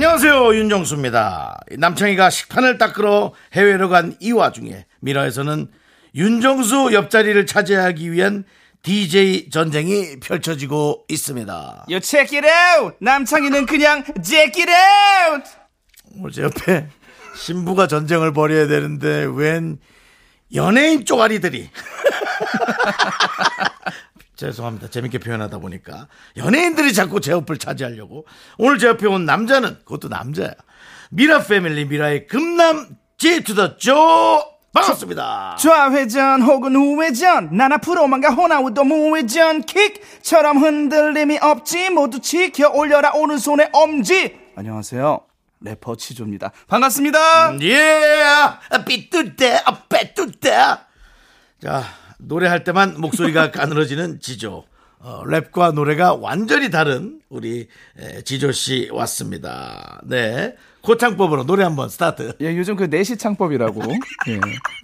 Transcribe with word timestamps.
안녕하세요 0.00 0.54
윤정수입니다. 0.54 1.60
남창희가 1.76 2.30
식판을 2.30 2.78
닦으러 2.78 3.34
해외로 3.52 3.90
간 3.90 4.16
이 4.18 4.32
와중에 4.32 4.86
미라에서는 5.00 5.68
윤정수 6.14 6.94
옆자리를 6.94 7.44
차지하기 7.44 8.10
위한 8.10 8.44
DJ 8.82 9.50
전쟁이 9.50 10.18
펼쳐지고 10.20 11.04
있습니다. 11.10 11.84
You 11.90 12.00
check 12.02 12.34
it 12.38 12.48
out. 12.48 12.96
남창희는 13.02 13.66
그냥 13.66 14.02
check 14.24 14.62
it 14.62 14.70
out. 14.72 15.50
오늘 16.16 16.30
제 16.32 16.44
옆에 16.44 16.88
신부가 17.36 17.86
전쟁을 17.86 18.32
벌여야 18.32 18.68
되는데 18.68 19.26
웬 19.30 19.76
연예인 20.54 21.04
쪼가리들이 21.04 21.68
죄송합니다. 24.40 24.88
재밌게 24.88 25.18
표현하다 25.18 25.58
보니까. 25.58 26.08
연예인들이 26.38 26.94
자꾸 26.94 27.20
제 27.20 27.32
옆을 27.32 27.58
차지하려고. 27.58 28.26
오늘 28.56 28.78
제 28.78 28.86
옆에 28.86 29.06
온 29.06 29.26
남자는 29.26 29.80
그것도 29.84 30.08
남자야. 30.08 30.52
미라 31.10 31.42
패밀리 31.42 31.84
미라의 31.84 32.26
금남 32.26 32.88
제투더조 33.18 34.42
반갑습니다. 34.72 35.56
좌회전 35.60 36.40
혹은 36.40 36.74
우회전. 36.74 37.54
난 37.54 37.72
앞으로만 37.72 38.22
가 38.22 38.30
호나우도 38.30 38.84
무회전. 38.84 39.62
킥처럼 39.62 40.56
흔들림이 40.58 41.38
없지. 41.38 41.90
모두 41.90 42.20
지켜 42.20 42.70
올려라. 42.70 43.12
오른손에 43.12 43.68
엄지. 43.74 44.38
안녕하세요. 44.56 45.20
래퍼 45.62 45.96
치조입니다. 45.96 46.52
반갑습니다. 46.68 47.60
예, 47.60 48.24
삐뚤대, 48.86 49.60
아, 49.66 49.82
빼뚤대. 49.90 50.50
자, 51.62 51.84
노래할 52.22 52.64
때만 52.64 53.00
목소리가 53.00 53.50
가늘어지는 53.52 54.20
지조. 54.20 54.64
어, 55.02 55.22
랩과 55.24 55.72
노래가 55.72 56.12
완전히 56.14 56.70
다른 56.70 57.20
우리 57.30 57.68
에, 57.98 58.20
지조 58.22 58.52
씨 58.52 58.90
왔습니다. 58.92 59.98
네. 60.04 60.54
고창법으로 60.82 61.44
노래 61.44 61.62
한번 61.64 61.88
스타트. 61.88 62.34
예, 62.40 62.54
요즘 62.56 62.76
그 62.76 62.84
내시 62.84 63.16
창법이라고 63.16 63.82
예, 64.28 64.40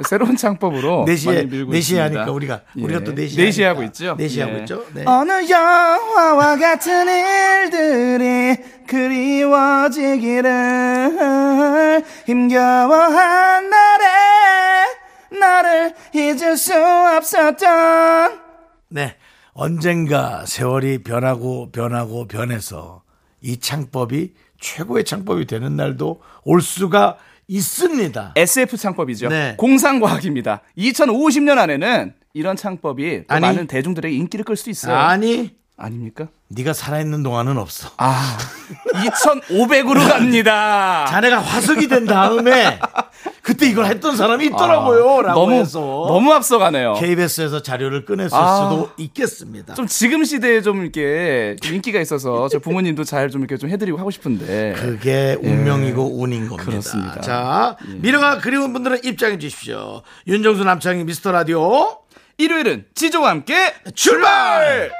새로운 0.08 0.36
창법으로 0.36 1.04
네시에 1.06 1.32
많이 1.34 1.46
밀고 1.46 1.72
네시에 1.72 1.98
있습니다. 1.98 2.20
하니까 2.20 2.32
우리가 2.32 2.60
예, 2.76 2.82
우리가 2.82 3.04
또 3.04 3.12
네시 3.14 3.36
네시 3.36 3.62
하고 3.62 3.82
있죠. 3.84 4.10
하고 4.10 4.22
예. 4.22 4.58
있죠. 4.60 4.84
네. 4.94 5.04
어느 5.06 5.48
영화와 5.50 6.56
같은 6.56 7.06
일들이 7.08 8.56
그리워지기를 10.36 12.02
힘겨워한 12.26 13.70
날에 13.70 14.04
나를 15.30 15.94
잊을 16.14 16.56
수 16.56 16.72
없었던 16.74 18.40
네. 18.88 19.16
언젠가 19.52 20.44
세월이 20.46 21.02
변하고 21.02 21.70
변하고 21.72 22.28
변해서 22.28 23.02
이 23.40 23.58
창법이 23.58 24.34
최고의 24.60 25.04
창법이 25.04 25.46
되는 25.46 25.76
날도 25.76 26.20
올 26.44 26.60
수가 26.60 27.18
있습니다. 27.48 28.34
SF 28.36 28.76
창법이죠. 28.76 29.28
네. 29.28 29.54
공상과학입니다. 29.56 30.62
2050년 30.76 31.58
안에는 31.58 32.14
이런 32.34 32.56
창법이 32.56 33.24
또 33.28 33.34
아니. 33.34 33.46
많은 33.46 33.66
대중들에게 33.66 34.14
인기를 34.14 34.44
끌 34.44 34.56
수 34.56 34.68
있어요. 34.68 34.94
아니, 34.96 35.54
아닙니까? 35.78 36.28
네가 36.48 36.72
살아있는 36.72 37.22
동안은 37.22 37.58
없어. 37.58 37.90
아, 37.98 38.38
2,500으로 38.94 39.98
갑니다. 40.08 41.04
자네가 41.08 41.38
화석이 41.38 41.88
된 41.88 42.06
다음에 42.06 42.78
그때 43.42 43.66
이걸 43.68 43.84
했던 43.86 44.16
사람이 44.16 44.46
있더라고요. 44.46 45.20
라고 45.22 45.28
아, 45.28 45.34
너무 45.34 45.52
해서 45.52 45.78
너무 45.80 46.32
앞서가네요. 46.32 46.94
KBS에서 46.94 47.60
자료를 47.62 48.06
꺼냈을 48.06 48.34
아. 48.38 48.56
수도 48.70 48.90
있겠습니다. 48.96 49.74
좀 49.74 49.86
지금 49.86 50.24
시대에 50.24 50.62
좀 50.62 50.80
이렇게 50.82 51.56
좀 51.60 51.74
인기가 51.74 52.00
있어서 52.00 52.48
저 52.48 52.58
부모님도 52.58 53.04
잘 53.04 53.28
좀 53.28 53.42
이렇게 53.42 53.58
좀 53.58 53.68
해드리고 53.68 53.98
하고 53.98 54.10
싶은데 54.10 54.74
그게 54.78 55.36
운명이고 55.42 56.20
운인 56.22 56.48
겁니다. 56.48 56.62
예. 56.62 56.70
그렇습니다. 56.70 57.14
예. 57.18 57.20
자, 57.20 57.76
미래가 57.96 58.38
그리운 58.38 58.72
분들은 58.72 59.00
입장해 59.04 59.38
주십시오. 59.38 60.02
윤정수 60.26 60.64
남창희 60.64 61.04
미스터 61.04 61.32
라디오 61.32 61.98
일요일은 62.38 62.86
지조와 62.94 63.30
함께 63.30 63.74
출발! 63.94 64.90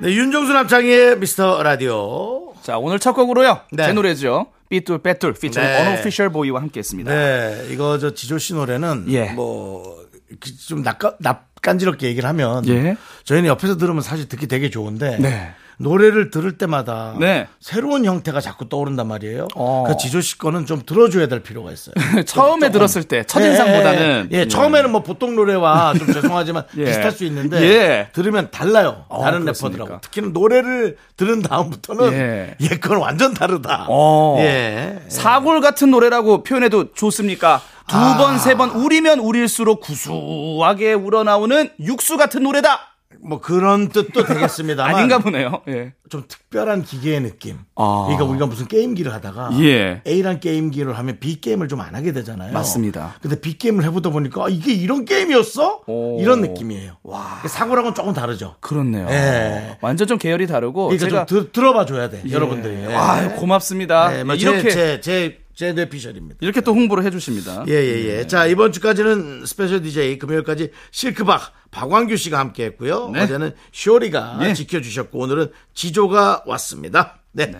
네, 0.00 0.14
윤정수 0.14 0.52
남창희의 0.54 1.18
미스터 1.18 1.62
라디오. 1.62 2.54
자 2.62 2.78
오늘 2.78 2.98
첫 2.98 3.12
곡으로요 3.12 3.60
네. 3.72 3.86
제 3.86 3.92
노래죠 3.92 4.46
삐뚤 4.68 5.02
빼뚤 5.02 5.34
피처링 5.34 5.68
네. 5.68 5.86
언오피셜 5.88 6.30
보이와 6.30 6.60
함께 6.60 6.80
했습니다. 6.80 7.12
네, 7.12 7.66
이거 7.70 7.98
저 7.98 8.14
지조 8.14 8.38
씨 8.38 8.54
노래는 8.54 9.06
예. 9.08 9.30
뭐좀 9.32 10.82
낯가 10.82 11.16
낯간지럽게 11.20 12.06
얘기를 12.06 12.28
하면 12.30 12.66
예. 12.68 12.96
저희는 13.24 13.48
옆에서 13.48 13.76
들으면 13.76 14.02
사실 14.02 14.28
듣기 14.28 14.46
되게 14.46 14.70
좋은데 14.70 15.18
네. 15.18 15.52
노래를 15.80 16.30
들을 16.30 16.58
때마다 16.58 17.14
네. 17.18 17.48
새로운 17.58 18.04
형태가 18.04 18.40
자꾸 18.40 18.68
떠오른단 18.68 19.08
말이에요. 19.08 19.48
어. 19.54 19.84
그 19.88 19.96
지조 19.96 20.20
씨 20.20 20.36
거는 20.36 20.66
좀 20.66 20.82
들어줘야 20.84 21.26
될 21.26 21.40
필요가 21.40 21.72
있어요. 21.72 21.94
처음에. 22.26 22.70
들었을 22.70 23.02
때 23.04 23.24
첫인상보다는 23.24 24.28
예, 24.32 24.38
예, 24.38 24.48
처음에는 24.48 24.92
뭐 24.92 25.02
보통 25.02 25.34
노래와 25.34 25.94
좀 25.98 26.12
죄송하지만 26.12 26.64
예. 26.76 26.84
비슷할 26.84 27.10
수 27.10 27.24
있는데 27.24 27.60
예. 27.62 28.08
들으면 28.12 28.50
달라요. 28.52 29.06
어, 29.08 29.24
다른 29.24 29.40
그렇습니까? 29.40 29.78
래퍼들하고 29.78 30.00
특히 30.02 30.20
는 30.20 30.32
노래를 30.32 30.96
들은 31.16 31.42
다음부터는 31.42 32.12
예. 32.12 32.54
예, 32.60 32.68
그건 32.78 32.98
완전 32.98 33.34
다르다. 33.34 33.86
어. 33.88 34.36
예. 34.38 35.00
사골 35.08 35.60
같은 35.62 35.90
노래라고 35.90 36.42
표현해도 36.44 36.92
좋습니까? 36.92 37.62
두 37.88 37.96
아. 37.96 38.16
번, 38.18 38.38
세번 38.38 38.70
우리면 38.70 39.18
우릴수록 39.18 39.80
구수하게 39.80 40.92
우러나오는 40.92 41.70
육수 41.80 42.16
같은 42.16 42.44
노래다! 42.44 42.89
뭐 43.22 43.40
그런 43.40 43.88
뜻도 43.88 44.24
되겠습니다만 44.24 44.94
아닌가 44.96 45.18
보네요. 45.18 45.60
예. 45.68 45.92
좀 46.08 46.24
특별한 46.26 46.82
기계의 46.82 47.20
느낌. 47.20 47.58
아. 47.76 48.04
그러니까 48.06 48.24
우리가 48.24 48.46
무슨 48.46 48.66
게임기를 48.66 49.12
하다가 49.12 49.50
예. 49.60 50.02
A란 50.06 50.40
게임기를 50.40 50.96
하면 50.98 51.18
B 51.20 51.40
게임을 51.40 51.68
좀 51.68 51.80
안 51.80 51.94
하게 51.94 52.12
되잖아요. 52.12 52.52
맞습니다. 52.52 53.14
근데 53.22 53.40
B 53.40 53.56
게임을 53.56 53.84
해보다 53.84 54.10
보니까 54.10 54.44
아, 54.44 54.48
이게 54.48 54.72
이런 54.72 55.04
게임이었어? 55.04 55.82
오. 55.86 56.20
이런 56.20 56.40
느낌이에요. 56.42 56.96
사고랑은 57.48 57.94
조금 57.94 58.12
다르죠. 58.12 58.56
그렇네요. 58.60 59.06
예. 59.08 59.78
완전 59.80 60.06
좀 60.06 60.18
계열이 60.18 60.46
다르고 60.46 60.88
그러니까 60.88 61.08
제가 61.08 61.26
좀 61.26 61.42
들, 61.44 61.52
들어봐 61.52 61.86
줘야 61.86 62.10
돼, 62.10 62.22
예. 62.26 62.30
여러분들이. 62.32 62.74
예. 62.88 62.94
아, 62.94 63.30
고맙습니다. 63.36 64.10
네, 64.10 64.24
뭐 64.24 64.34
이렇게 64.34 64.68
제, 64.70 65.00
제, 65.00 65.00
제, 65.00 65.38
제 65.60 65.74
뇌피셜입니다. 65.74 66.38
이렇게 66.40 66.62
또 66.62 66.72
홍보를 66.72 67.04
해주십니다. 67.04 67.64
예, 67.68 67.72
예, 67.74 68.18
예. 68.20 68.26
자, 68.26 68.46
이번 68.46 68.72
주까지는 68.72 69.44
special 69.44 69.82
DJ 69.82 70.18
금요일까지 70.18 70.70
실크박 70.90 71.52
박광규 71.70 72.16
씨가 72.16 72.38
함께 72.38 72.64
했고요. 72.64 73.10
네. 73.12 73.20
어제는 73.24 73.52
쇼리가 73.70 74.38
예. 74.40 74.54
지켜주셨고, 74.54 75.18
오늘은 75.18 75.48
지조가 75.74 76.44
왔습니다. 76.46 77.18
네. 77.32 77.52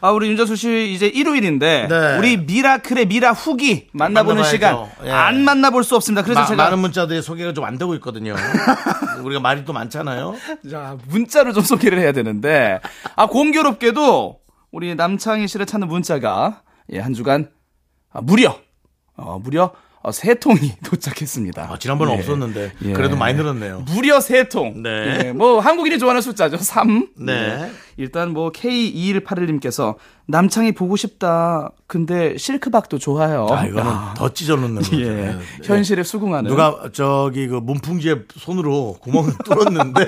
아, 0.00 0.10
우리 0.10 0.28
윤정수 0.30 0.56
씨 0.56 0.92
이제 0.92 1.06
일요일인데 1.06 1.86
네. 1.88 2.18
우리 2.18 2.36
미라클의 2.38 3.06
미라 3.06 3.30
후기 3.32 3.86
만나보는 3.92 4.42
만나봐야죠. 4.42 4.50
시간 4.56 4.86
예. 5.06 5.10
안 5.12 5.44
만나볼 5.44 5.84
수 5.84 5.94
없습니다. 5.94 6.22
그래서 6.22 6.40
마- 6.40 6.46
제가 6.46 6.64
많은 6.64 6.80
문자들이 6.80 7.22
소개가 7.22 7.52
좀 7.52 7.64
안 7.64 7.78
되고 7.78 7.94
있거든요. 7.96 8.34
우리가 9.24 9.40
말이 9.40 9.64
또 9.64 9.72
많잖아요. 9.72 10.34
자, 10.70 10.96
문자를 11.08 11.52
좀 11.52 11.62
소개를 11.62 11.98
해야 12.00 12.10
되는데 12.12 12.80
아 13.16 13.26
공교롭게도 13.26 14.40
우리 14.72 14.94
남창희 14.94 15.46
씨를 15.48 15.66
찾는 15.66 15.86
문자가 15.88 16.62
예, 16.92 16.98
한 17.00 17.14
주간 17.14 17.48
아, 18.10 18.20
무려 18.20 18.58
어, 19.16 19.38
무려 19.42 19.72
어, 20.00 20.12
세 20.12 20.34
통이 20.34 20.74
도착했습니다. 20.84 21.72
아, 21.72 21.78
지난번에 21.78 22.12
예. 22.14 22.18
없었는데 22.18 22.72
예. 22.84 22.92
그래도 22.92 23.16
많이 23.16 23.34
늘었네요. 23.36 23.80
무려 23.92 24.20
세 24.20 24.48
통. 24.48 24.82
네. 24.82 25.22
예, 25.26 25.32
뭐 25.32 25.58
한국인이 25.58 25.98
좋아하는 25.98 26.22
숫자죠. 26.22 26.56
3. 26.56 27.08
네. 27.26 27.70
일단 27.96 28.32
뭐 28.32 28.50
K2181님께서 28.52 29.96
남창이 30.26 30.72
보고 30.72 30.96
싶다. 30.96 31.72
근데 31.88 32.38
실크박도 32.38 32.98
좋아요. 32.98 33.48
아, 33.50 33.64
이거는 33.66 33.90
더 34.16 34.32
찢어놓는 34.32 34.76
거죠. 34.82 35.00
예. 35.00 35.08
네. 35.10 35.38
현실에 35.64 36.04
수긍하는. 36.04 36.48
누가 36.48 36.90
저기 36.92 37.48
그 37.48 37.56
문풍지에 37.56 38.22
손으로 38.36 38.98
구멍을 39.00 39.32
뚫었는데 39.44 40.06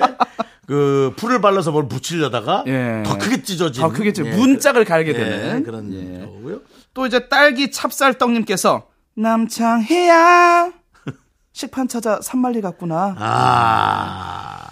그 0.67 1.13
풀을 1.17 1.41
발라서 1.41 1.71
뭘 1.71 1.89
붙이려다가 1.89 2.63
예. 2.67 3.03
더 3.05 3.17
크게 3.17 3.43
찢어진 3.43 3.81
더 3.81 3.89
크게 3.91 4.13
찢- 4.13 4.25
예, 4.25 4.35
문짝을 4.37 4.85
갈게 4.85 5.09
예, 5.09 5.13
되는 5.15 5.63
그런 5.63 5.93
예. 5.93 6.25
거고요. 6.25 6.61
또 6.93 7.05
이제 7.05 7.27
딸기 7.29 7.71
찹쌀떡님께서 7.71 8.87
남창희야 9.15 10.71
식판 11.53 11.87
찾아 11.87 12.19
산말리 12.21 12.61
갔구나. 12.61 13.15
아. 13.17 14.69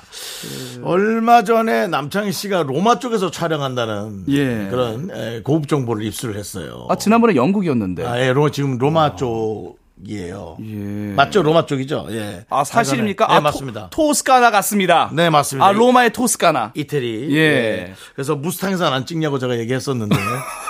얼마 0.84 1.30
얼마 1.40 1.44
전에 1.44 1.88
남창희 1.88 2.32
씨가 2.32 2.64
로마 2.64 3.00
쪽에서 3.00 3.30
촬영한다는 3.30 4.26
예. 4.30 4.68
그런 4.70 5.12
에, 5.14 5.42
고급 5.42 5.68
정보를 5.68 6.04
입수를 6.06 6.36
했어요. 6.38 6.88
아, 6.90 6.96
지난번에 6.96 7.36
영국이었는데. 7.36 8.06
아, 8.06 8.20
예, 8.20 8.34
로, 8.34 8.50
지금 8.50 8.78
로마 8.78 9.16
쪽이에요. 9.16 10.58
예. 10.62 11.14
맞죠? 11.14 11.44
로마 11.44 11.66
쪽이죠? 11.66 12.08
예. 12.12 12.46
아, 12.50 12.64
사실입니까? 12.64 13.28
네, 13.28 13.34
아, 13.34 13.42
맞습니다. 13.42 13.90
토, 13.92 14.14
스카나 14.14 14.50
같습니다. 14.52 15.12
네, 15.14 15.30
맞습니다. 15.30 15.66
아, 15.66 15.72
로마의 15.72 16.14
토스카나. 16.14 16.72
이태리. 16.74 17.36
예. 17.38 17.94
그래서 18.16 18.36
무스탕산 18.36 18.92
안 18.94 19.06
찍냐고 19.06 19.40
제가 19.40 19.58
얘기했었는데. 19.60 20.16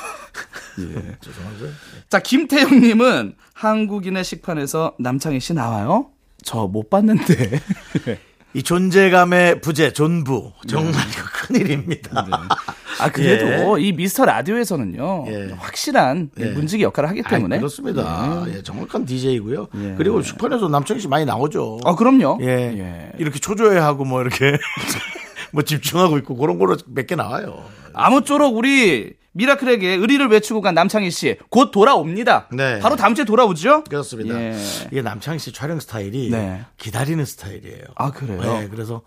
자, 2.10 2.20
김태형님은 2.20 3.36
한국인의 3.54 4.24
식판에서 4.24 4.96
남창희 5.00 5.40
씨 5.40 5.54
나와요? 5.54 6.08
저 6.44 6.68
못 6.68 6.90
봤는데. 6.90 7.60
이 8.56 8.64
존재감의 8.64 9.62
부재, 9.62 9.94
존부. 9.94 10.52
정말 10.68 10.92
이거 10.94 11.24
큰일입니다. 11.34 12.48
아, 13.00 13.12
그래도 13.12 13.78
이 13.78 13.92
미스터 13.92 14.26
라디오에서는요. 14.26 15.26
예. 15.28 15.52
확실한 15.56 16.32
예. 16.40 16.46
문지기 16.46 16.82
역할을 16.84 17.10
하기 17.10 17.22
때문에. 17.30 17.58
아이, 17.58 17.60
그렇습니다. 17.60 18.46
예, 18.48 18.64
정확한 18.64 19.06
DJ고요. 19.06 19.68
예. 19.76 19.96
그리고 19.98 20.24
슈퍼에서 20.24 20.68
남창희 20.68 21.00
씨 21.00 21.08
많이 21.08 21.26
나오죠. 21.26 21.80
아, 21.86 21.94
그럼요. 21.96 22.40
예. 22.42 22.48
예. 22.48 23.12
이렇게 23.20 23.38
초조해하고 23.38 24.04
뭐 24.06 24.22
이렇게 24.22 24.58
뭐 25.54 25.62
집중하고 25.62 26.18
있고 26.18 26.36
그런 26.36 26.58
거로 26.58 26.76
몇 26.88 27.06
개 27.06 27.16
나와요. 27.16 27.64
아무쪼록 27.94 28.56
우리 28.58 29.14
미라클에게 29.34 29.96
의리를 29.96 30.28
외치고 30.28 30.62
간 30.62 30.74
남창희 30.76 31.12
씨 31.12 31.38
곧 31.50 31.72
돌아옵니다. 31.72 32.48
네. 32.52 32.80
바로 32.80 32.96
다음 32.96 33.16
주에 33.16 33.26
돌아오죠? 33.26 33.84
그렇습니다. 33.84 34.40
예. 34.42 34.58
이게 34.92 35.02
남창희 35.02 35.40
씨 35.40 35.52
촬영 35.54 35.80
스타일이 35.80 36.30
네. 36.32 36.66
기다리는 36.78 37.24
스타일이에요. 37.24 37.84
아, 37.96 38.12
그래요? 38.12 38.42
네, 38.42 38.68
그래서 38.70 39.02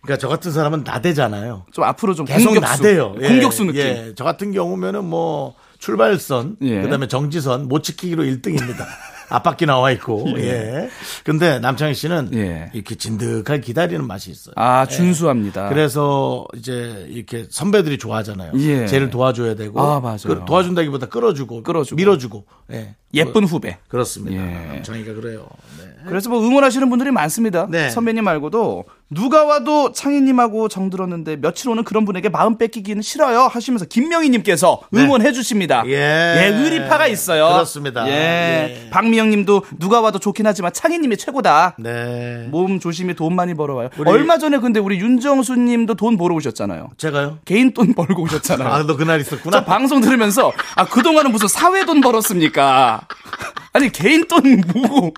그러니까 0.00 0.20
저 0.20 0.28
같은 0.28 0.52
사람은 0.52 0.84
나대잖아요. 0.84 1.66
좀 1.72 1.84
앞으로 1.84 2.14
좀 2.14 2.24
계속 2.24 2.50
공격수. 2.50 2.82
나대요. 2.82 3.16
예, 3.20 3.28
공격수 3.28 3.64
느낌. 3.64 3.80
예, 3.80 4.12
저 4.16 4.22
같은 4.24 4.52
경우면은 4.52 5.04
뭐 5.04 5.54
출발선, 5.78 6.56
예. 6.62 6.82
그다음에 6.82 7.08
정지선 7.08 7.66
못 7.68 7.82
지키기로 7.82 8.22
1등입니다. 8.22 8.86
앞바퀴 9.28 9.66
나와 9.66 9.90
있고, 9.92 10.26
예. 10.38 10.88
근데 11.24 11.58
남창희 11.58 11.94
씨는 11.94 12.30
예. 12.34 12.70
이렇게 12.72 12.94
진득하게 12.94 13.60
기다리는 13.60 14.06
맛이 14.06 14.30
있어요. 14.30 14.54
아, 14.56 14.86
준수합니다. 14.86 15.68
그래서 15.68 16.46
이제 16.56 17.06
이렇게 17.08 17.46
선배들이 17.48 17.98
좋아하잖아요. 17.98 18.52
예. 18.56 18.86
쟤를 18.86 19.10
도와줘야 19.10 19.54
되고, 19.54 19.80
아, 19.80 20.00
맞아요. 20.00 20.18
그 20.24 20.42
도와준다기보다 20.46 21.06
끌어주고, 21.06 21.62
끌어주고. 21.62 21.96
밀어주고, 21.96 22.44
예. 22.72 22.94
예쁜 23.14 23.44
후배. 23.44 23.78
그렇습니다. 23.88 24.36
예. 24.36 24.66
남창희가 24.66 25.14
그래요. 25.14 25.46
네. 25.78 25.84
그래서 26.06 26.28
뭐 26.30 26.40
응원하시는 26.42 26.88
분들이 26.90 27.10
많습니다. 27.10 27.66
네. 27.70 27.90
선배님 27.90 28.24
말고도 28.24 28.84
누가 29.10 29.44
와도 29.44 29.92
창희님하고 29.92 30.68
정들었는데 30.68 31.36
며칠 31.36 31.70
오는 31.70 31.82
그런 31.82 32.04
분에게 32.04 32.28
마음 32.28 32.58
뺏기기는 32.58 33.00
싫어요 33.00 33.42
하시면서 33.42 33.86
김명희님께서 33.86 34.82
응원해 34.94 35.32
주십니다. 35.32 35.82
네. 35.84 35.92
예. 35.92 36.46
의리파가 36.54 37.06
있어요. 37.06 37.48
그렇습니다. 37.48 38.06
예. 38.08 38.12
예. 38.12 38.90
박미영님도 38.90 39.62
누가 39.78 40.02
와도 40.02 40.18
좋긴 40.18 40.46
하지만 40.46 40.72
창희님이 40.74 41.16
최고다. 41.16 41.76
네. 41.78 42.48
몸 42.50 42.80
조심히 42.80 43.14
돈 43.14 43.34
많이 43.34 43.54
벌어와요. 43.54 43.88
얼마 44.04 44.36
전에 44.36 44.58
근데 44.58 44.78
우리 44.78 44.98
윤정수님도 44.98 45.94
돈 45.94 46.18
벌어 46.18 46.34
오셨잖아요. 46.34 46.90
제가요? 46.98 47.38
개인 47.46 47.72
돈 47.72 47.94
벌고 47.94 48.22
오셨잖아요. 48.22 48.68
아, 48.68 48.82
너 48.86 48.96
그날 48.96 49.20
있었구나. 49.20 49.60
저 49.60 49.64
방송 49.64 50.00
들으면서 50.00 50.52
아 50.76 50.84
그 50.88 51.02
동안은 51.02 51.30
무슨 51.32 51.48
사회 51.48 51.84
돈 51.84 52.00
벌었습니까? 52.00 53.02
아니 53.72 53.90
개인 53.92 54.26
돈 54.26 54.62
뭐고 54.74 55.14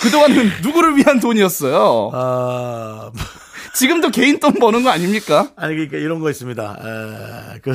그동안은 0.00 0.50
누구를 0.62 0.96
위한 0.96 1.20
돈이었어요? 1.20 2.10
아, 2.12 3.10
지금도 3.74 4.10
개인 4.10 4.38
돈 4.40 4.54
버는 4.54 4.82
거 4.82 4.90
아닙니까? 4.90 5.50
아니, 5.56 5.74
그러니까 5.74 5.96
이런 5.98 6.20
거 6.20 6.30
있습니다. 6.30 6.76
에, 7.54 7.58
그, 7.62 7.72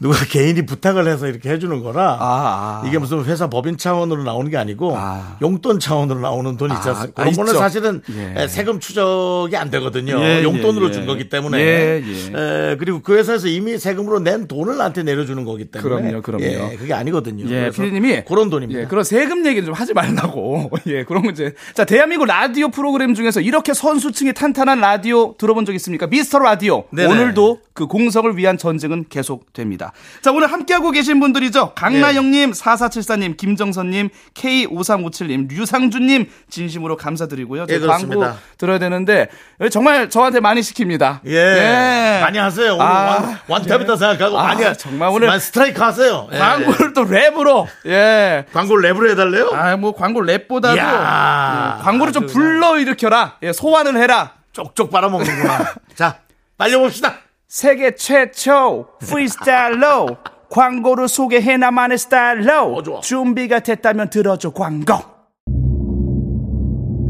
누가 0.00 0.24
개인이 0.24 0.64
부탁을 0.64 1.08
해서 1.08 1.26
이렇게 1.26 1.50
해주는 1.50 1.82
거라. 1.82 2.16
아, 2.20 2.82
아. 2.82 2.86
이게 2.86 2.98
무슨 2.98 3.24
회사 3.24 3.48
법인 3.48 3.76
차원으로 3.76 4.22
나오는 4.22 4.50
게 4.50 4.56
아니고 4.56 4.96
아. 4.96 5.36
용돈 5.42 5.80
차원으로 5.80 6.20
나오는 6.20 6.56
돈이 6.56 6.72
있지 6.74 6.88
아, 6.88 6.92
않습니까? 6.92 7.22
아, 7.22 7.24
그런 7.24 7.36
거는. 7.36 7.58
사실은 7.58 8.02
예. 8.10 8.42
에, 8.42 8.48
세금 8.48 8.78
추적이 8.78 9.56
안 9.56 9.70
되거든요. 9.70 10.20
예, 10.20 10.42
용돈으로 10.44 10.88
예, 10.88 10.92
준 10.92 11.02
예. 11.02 11.06
거기 11.06 11.28
때문에. 11.28 11.58
예, 11.58 12.02
예. 12.04 12.72
에, 12.72 12.76
그리고 12.76 13.00
그 13.02 13.16
회사에서 13.16 13.48
이미 13.48 13.78
세금으로 13.78 14.20
낸 14.20 14.46
돈을 14.46 14.76
나한테 14.76 15.02
내려주는 15.02 15.44
거기 15.44 15.64
때문에. 15.64 16.02
그럼요, 16.02 16.22
그럼요. 16.22 16.44
예, 16.44 16.76
그게 16.78 16.94
아니거든요. 16.94 17.48
예, 17.50 17.70
피디님이 17.70 18.24
그런 18.24 18.50
돈입니다. 18.50 18.82
예, 18.82 18.84
그런 18.86 19.02
세금 19.04 19.44
얘기를 19.46 19.66
좀 19.66 19.74
하지 19.74 19.94
말라고. 19.94 20.70
예, 20.86 21.04
그런 21.04 21.22
거 21.22 21.30
이제 21.30 21.54
자 21.74 21.84
대한민국 21.84 22.26
라디오 22.26 22.68
프로그램 22.68 23.14
중에서 23.14 23.40
이렇게 23.40 23.74
선수층이 23.74 24.34
탄탄한 24.34 24.80
라디오 24.80 25.34
들어본 25.38 25.64
적 25.64 25.74
있습니까? 25.74 26.06
미스터 26.06 26.38
라디오. 26.38 26.84
네네. 26.90 27.12
오늘도 27.12 27.60
그 27.72 27.86
공석을 27.86 28.36
위한 28.36 28.58
전쟁은 28.58 29.06
계속됩니다. 29.08 29.87
자 30.22 30.30
오늘 30.32 30.50
함께하고 30.52 30.90
계신 30.90 31.20
분들이죠. 31.20 31.72
강나영님, 31.74 32.52
4474님, 32.52 33.36
김정선님, 33.36 34.08
K5357님, 34.34 35.48
류상준님 35.50 36.30
진심으로 36.50 36.96
감사드리고요. 36.96 37.66
예, 37.68 37.78
저 37.80 37.86
광고. 37.86 38.24
들어야 38.56 38.78
되는데 38.78 39.28
정말 39.70 40.10
저한테 40.10 40.40
많이 40.40 40.60
시킵니다. 40.60 41.20
예. 41.26 42.18
많이 42.22 42.38
하세요. 42.38 42.74
오늘 42.74 42.84
아, 42.84 42.88
완, 43.20 43.38
완탑이다 43.48 43.96
생각하고 43.96 44.38
아, 44.38 44.44
많이 44.44 44.62
하- 44.64 44.74
정말 44.74 45.08
오늘 45.10 45.40
스트라이크 45.40 45.80
하세요. 45.82 46.28
예. 46.32 46.38
광고를 46.38 46.92
또 46.92 47.04
랩으로 47.04 47.66
예. 47.86 48.44
광고를 48.52 48.90
랩으로 48.92 49.10
해달래요? 49.10 49.50
아, 49.54 49.76
뭐 49.76 49.94
광고 49.94 50.20
랩보다도. 50.20 50.76
예, 50.76 51.82
광고를 51.82 52.12
좀 52.12 52.26
불러 52.26 52.78
일으켜라. 52.78 53.36
예, 53.42 53.52
소환을 53.52 53.96
해라. 53.96 54.32
쪽쪽 54.52 54.90
빨아먹는구나. 54.90 55.74
자, 55.94 56.18
빨려봅시다. 56.56 57.14
세계 57.52 57.94
최초 57.94 58.88
프리스타일로 59.00 60.18
광고를 60.50 61.08
소개해 61.08 61.56
나만의 61.56 61.96
스타일로 61.96 62.76
어. 62.76 63.00
준비가 63.00 63.60
됐다면 63.60 64.10
들어줘 64.10 64.52
광고. 64.52 64.94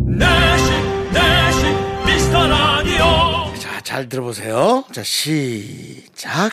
내시 0.06 0.70
내시 1.12 1.67
미스터 2.06 2.46
라디오 2.46 3.52
자, 3.58 3.81
잘 3.82 4.08
들어보세요. 4.08 4.85
자, 4.93 5.02
시작. 5.02 6.50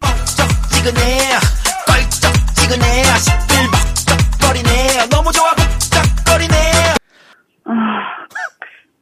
뻑적지근해 0.00 1.18
껄쩍지근해 1.86 3.04
시끌벅적거리네 3.04 5.06
너무 5.10 5.30
좋아 5.32 5.54
북적거리네 5.54 6.54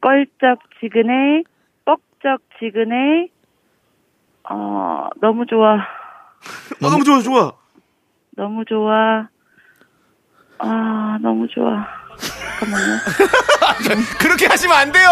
껄쩍지근해, 0.01 1.43
뻑적지근해, 1.85 3.29
어, 4.49 5.07
너무 5.21 5.45
좋아, 5.45 5.75
어, 5.75 6.89
너무 6.89 7.03
좋아, 7.03 7.21
좋아. 7.21 7.51
너무 8.35 8.63
좋아, 8.65 9.27
아, 10.59 11.17
너무 11.21 11.47
좋아. 11.47 11.85
잠깐만요. 12.59 12.99
그렇게 14.19 14.47
하시면 14.47 14.75
안 14.75 14.91
돼요. 14.91 15.09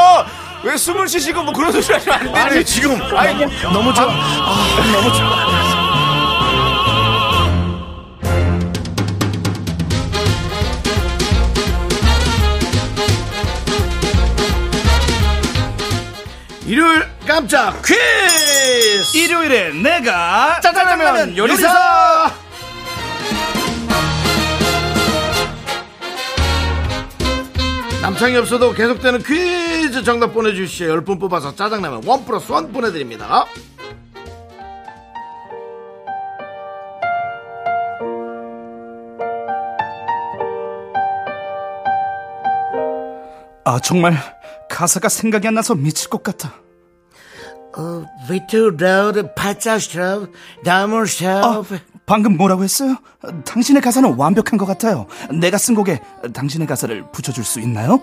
왜 0.64 0.78
숨을 0.78 1.08
쉬시고 1.08 1.44
뭐 1.44 1.54
그런 1.54 1.72
소리 1.72 1.84
하시면 1.94 2.20
안 2.20 2.26
돼요. 2.26 2.36
아니, 2.36 2.64
지금. 2.64 2.92
아니, 3.18 3.34
너무 3.74 3.94
좋아. 3.94 4.06
아, 4.06 4.92
너무 4.94 5.12
좋아. 5.14 5.72
일요일 16.66 17.11
깜짝 17.32 17.82
퀴즈! 17.82 19.18
일요일에 19.18 19.72
내가 19.72 20.60
짜장라면 20.60 21.38
요리사! 21.38 22.30
남창이 28.02 28.36
없어도 28.36 28.74
계속되는 28.74 29.24
퀴즈 29.24 30.04
정답 30.04 30.34
보내주시오. 30.34 30.88
10분 31.06 31.22
뽑아서 31.22 31.56
짜장라면 31.56 32.02
원 32.06 32.26
플러스 32.26 32.52
원 32.52 32.70
보내드립니다. 32.74 33.46
아 43.64 43.80
정말 43.82 44.18
가사가 44.70 45.08
생각이 45.08 45.48
안 45.48 45.54
나서 45.54 45.76
미칠 45.76 46.10
것 46.10 46.24
같아. 46.24 46.52
어, 47.78 48.06
비투로드 48.30 49.34
팔자스럽 49.34 50.30
나무섭 50.64 51.26
아, 51.28 51.64
방금 52.06 52.36
뭐라고 52.38 52.64
했어요? 52.64 52.98
당신의 53.46 53.82
가사는 53.82 54.16
완벽한 54.16 54.58
것 54.58 54.66
같아요. 54.66 55.08
내가 55.32 55.58
쓴 55.58 55.76
곡에 55.76 56.02
당신의 56.34 56.68
가사를 56.68 57.12
붙여줄 57.12 57.44
수 57.44 57.60
있나요? 57.62 58.02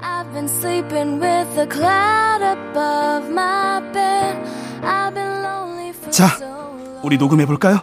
I've 0.00 0.32
been 0.32 0.46
sleeping 0.48 1.20
with 1.22 1.58
a 1.60 1.66
cloud 1.70 2.42
above 2.42 3.28
my 3.30 3.80
bed. 3.92 4.38
I've 4.82 5.14
been 5.14 5.42
lonely 5.42 5.90
for 5.90 6.10
자, 6.10 6.26
so 6.36 6.44
long. 6.46 7.00
우리 7.02 7.16
녹음해 7.18 7.46
볼까요? 7.46 7.80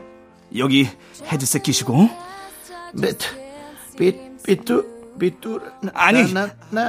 여기 0.58 0.90
헤드셋 1.32 1.64
끼시고 1.64 2.10
비트 3.00 3.28
비 3.98 4.20
비투 4.44 4.86
비투 5.20 5.60
아니 5.94 6.26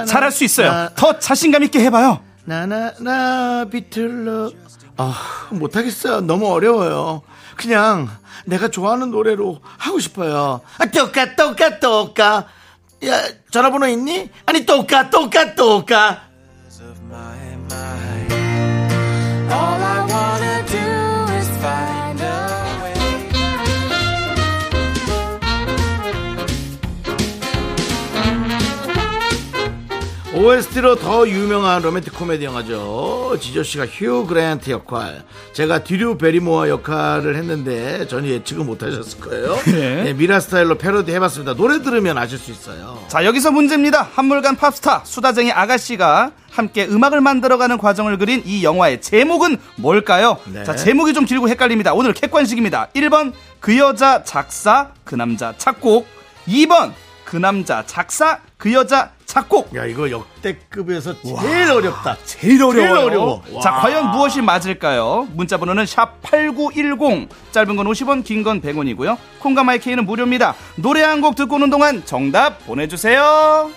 잘할 0.07 0.31
수 0.31 0.43
있어요. 0.43 0.89
더 0.95 1.19
자신감 1.19 1.63
있게 1.63 1.79
해봐요. 1.85 2.19
나나나 2.45 3.65
비틀러. 3.71 4.51
아 4.97 5.47
못하겠어요 5.51 6.21
너무 6.21 6.51
어려워요. 6.51 7.21
그냥 7.55 8.09
내가 8.45 8.67
좋아하는 8.67 9.11
노래로 9.11 9.59
하고 9.63 9.99
싶어요. 9.99 10.61
아 10.77 10.85
똑까 10.85 11.35
똑까 11.35 11.79
똑까 11.79 12.47
야 13.05 13.21
전화번호 13.49 13.87
있니? 13.87 14.29
아니 14.45 14.65
똑까 14.65 15.09
똑까 15.09 15.55
똑까 15.55 16.23
OST로 30.43 30.95
더 30.95 31.25
유명한 31.25 31.81
로맨틱 31.81 32.13
코미디 32.15 32.43
영화죠. 32.43 33.37
지조 33.39 33.63
씨가 33.63 33.85
휴 33.85 34.25
그랜트 34.27 34.71
역할, 34.71 35.23
제가 35.53 35.85
드류 35.85 36.17
베리모어 36.17 36.67
역할을 36.67 37.37
했는데 37.37 38.05
전혀 38.07 38.27
예측을 38.27 38.65
못하셨을 38.65 39.21
거예요. 39.21 39.55
네. 39.63 40.03
네, 40.03 40.13
미라 40.13 40.41
스타일로 40.41 40.77
패러디 40.77 41.13
해봤습니다. 41.13 41.53
노래 41.53 41.81
들으면 41.81 42.17
아실 42.17 42.37
수 42.37 42.51
있어요. 42.51 43.01
자 43.07 43.23
여기서 43.23 43.51
문제입니다. 43.51 44.01
한물간 44.01 44.57
팝스타 44.57 45.03
수다쟁이 45.05 45.53
아가씨가 45.53 46.33
함께 46.51 46.87
음악을 46.87 47.21
만들어가는 47.21 47.77
과정을 47.77 48.17
그린 48.17 48.43
이 48.45 48.65
영화의 48.65 48.99
제목은 48.99 49.55
뭘까요? 49.77 50.39
네. 50.51 50.65
자 50.65 50.75
제목이 50.75 51.13
좀 51.13 51.23
길고 51.23 51.47
헷갈립니다. 51.47 51.93
오늘 51.93 52.11
객관식입니다. 52.11 52.89
1번 52.93 53.31
그 53.61 53.77
여자 53.77 54.25
작사 54.25 54.89
그 55.05 55.15
남자 55.15 55.53
작곡 55.57 56.05
2번 56.49 56.91
그 57.23 57.37
남자 57.37 57.85
작사 57.85 58.41
그 58.57 58.73
여자 58.73 59.11
작곡 59.33 59.75
야 59.75 59.83
이거 59.85 60.11
역대급에서 60.11 61.15
제일 61.23 61.71
어렵다. 61.71 62.15
제일 62.23 62.61
어려워요. 62.61 62.85
제일 62.93 62.97
어려워. 62.99 63.43
자, 63.63 63.71
와. 63.71 63.81
과연 63.81 64.11
무엇이 64.11 64.43
맞을까요? 64.43 65.27
문자 65.33 65.57
번호는 65.57 65.87
샵 65.87 66.21
8910. 66.21 67.29
짧은 67.51 67.75
건 67.75 67.87
50원, 67.87 68.23
긴 68.23 68.43
건 68.43 68.61
100원이고요. 68.61 69.17
콩과 69.39 69.63
마이케이는 69.63 70.05
무료입니다. 70.05 70.53
노래 70.75 71.01
한 71.01 71.19
곡 71.23 71.35
듣고 71.35 71.55
오는 71.55 71.71
동안 71.71 72.03
정답 72.05 72.63
보내 72.67 72.87
주세요. 72.87 73.71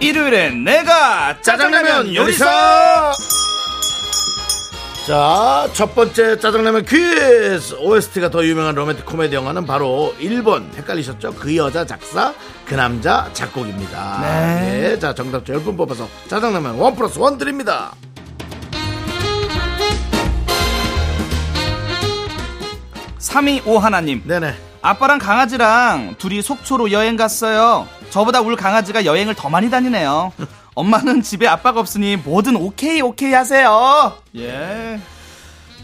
일요일엔 0.00 0.62
내가 0.64 1.40
짜장라면 1.42 2.14
요리사 2.14 3.12
자, 5.08 5.66
첫 5.72 5.94
번째 5.94 6.38
짜장라면 6.38 6.84
퀴즈! 6.84 7.76
OST가 7.80 8.28
더 8.28 8.44
유명한 8.44 8.74
로맨틱 8.74 9.06
코미디 9.06 9.34
영화는 9.36 9.64
바로 9.64 10.14
1번. 10.20 10.74
헷갈리셨죠? 10.74 11.32
그 11.32 11.56
여자 11.56 11.86
작사, 11.86 12.34
그 12.66 12.74
남자 12.74 13.30
작곡입니다. 13.32 14.20
네. 14.20 14.98
자, 14.98 15.14
정답 15.14 15.46
10분 15.46 15.78
뽑아서 15.78 16.06
짜장라면 16.28 16.74
원 16.74 16.94
플러스 16.94 17.18
원 17.18 17.38
드립니다. 17.38 17.94
삼2 23.18 23.66
5 23.66 23.78
하나님 23.78 24.22
네네. 24.26 24.67
아빠랑 24.80 25.18
강아지랑 25.18 26.16
둘이 26.18 26.40
속초로 26.42 26.92
여행 26.92 27.16
갔어요. 27.16 27.86
저보다 28.10 28.40
울 28.40 28.56
강아지가 28.56 29.04
여행을 29.04 29.34
더 29.34 29.48
많이 29.48 29.70
다니네요. 29.70 30.32
엄마는 30.74 31.22
집에 31.22 31.46
아빠가 31.48 31.80
없으니 31.80 32.16
뭐든 32.16 32.56
오케이 32.56 33.00
오케이 33.00 33.32
하세요. 33.32 34.14
예. 34.36 35.00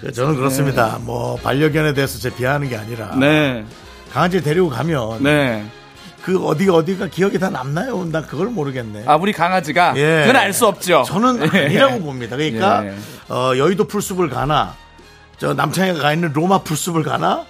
그 0.01 0.13
저는 0.13 0.37
그렇습니다. 0.37 0.99
뭐, 1.01 1.37
반려견에 1.37 1.95
대해서 1.95 2.19
제 2.19 2.31
비하하는 2.35 2.69
게 2.69 2.77
아니라. 2.77 3.15
네. 3.17 3.65
강아지 4.13 4.43
데리고 4.43 4.69
가면. 4.69 5.23
네. 5.23 5.65
그 6.23 6.43
어디 6.47 6.69
어디가 6.71 7.09
기억이 7.09 7.39
다 7.39 7.51
남나요? 7.51 8.03
난 8.07 8.27
그걸 8.27 8.47
모르겠네. 8.49 9.03
아 9.07 9.17
우리 9.17 9.33
강아지가 9.33 9.93
예. 9.97 10.23
그건 10.27 10.37
알 10.37 10.53
수 10.55 10.67
없죠. 10.67 11.03
저는 11.07 11.51
예. 11.55 11.65
아니라고 11.67 12.01
봅니다. 12.01 12.37
그러니까 12.37 12.83
예. 12.87 12.95
어, 13.29 13.53
여의도 13.59 13.85
풀숲을 13.85 14.31
가나 14.31 14.75
저 15.37 15.53
남창이가 15.53 15.99
가 16.01 16.15
있는 16.15 16.33
로마 16.33 16.61
풀숲을 16.63 17.03
가나 17.03 17.45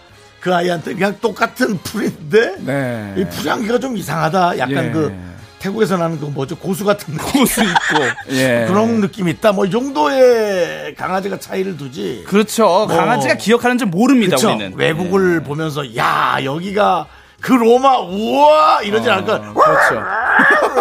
그 0.45 0.55
아이한테 0.55 0.93
그냥 0.93 1.17
똑같은 1.23 1.79
풀인데 1.79 2.57
네. 2.59 3.15
이 3.17 3.25
풀향기가 3.25 3.79
좀 3.79 3.97
이상하다. 3.97 4.59
약간 4.59 4.85
예. 4.89 4.91
그 4.91 5.11
태국에서 5.59 5.97
나는 5.97 6.21
그 6.21 6.27
뭐죠 6.27 6.55
고수 6.57 6.85
같은 6.85 7.17
고수 7.17 7.63
있고 7.63 8.05
예. 8.37 8.67
그런 8.69 9.01
느낌이 9.01 9.31
있다. 9.31 9.53
뭐이 9.53 9.71
정도의 9.71 10.95
강아지가 10.97 11.39
차이를 11.39 11.79
두지. 11.79 12.25
그렇죠. 12.27 12.87
강아지가 12.87 13.37
기억하는 13.37 13.79
줄 13.79 13.89
모릅니다. 13.89 14.37
그쵸? 14.37 14.49
우리는 14.51 14.75
외국을 14.77 15.41
예. 15.41 15.43
보면서 15.43 15.97
야 15.97 16.37
여기가 16.45 17.07
그 17.45 17.53
로마 17.53 17.99
우와 17.99 18.81
이러진 18.85 19.11
않을 19.11 19.27
것 19.27 19.39
그렇죠. 19.53 20.03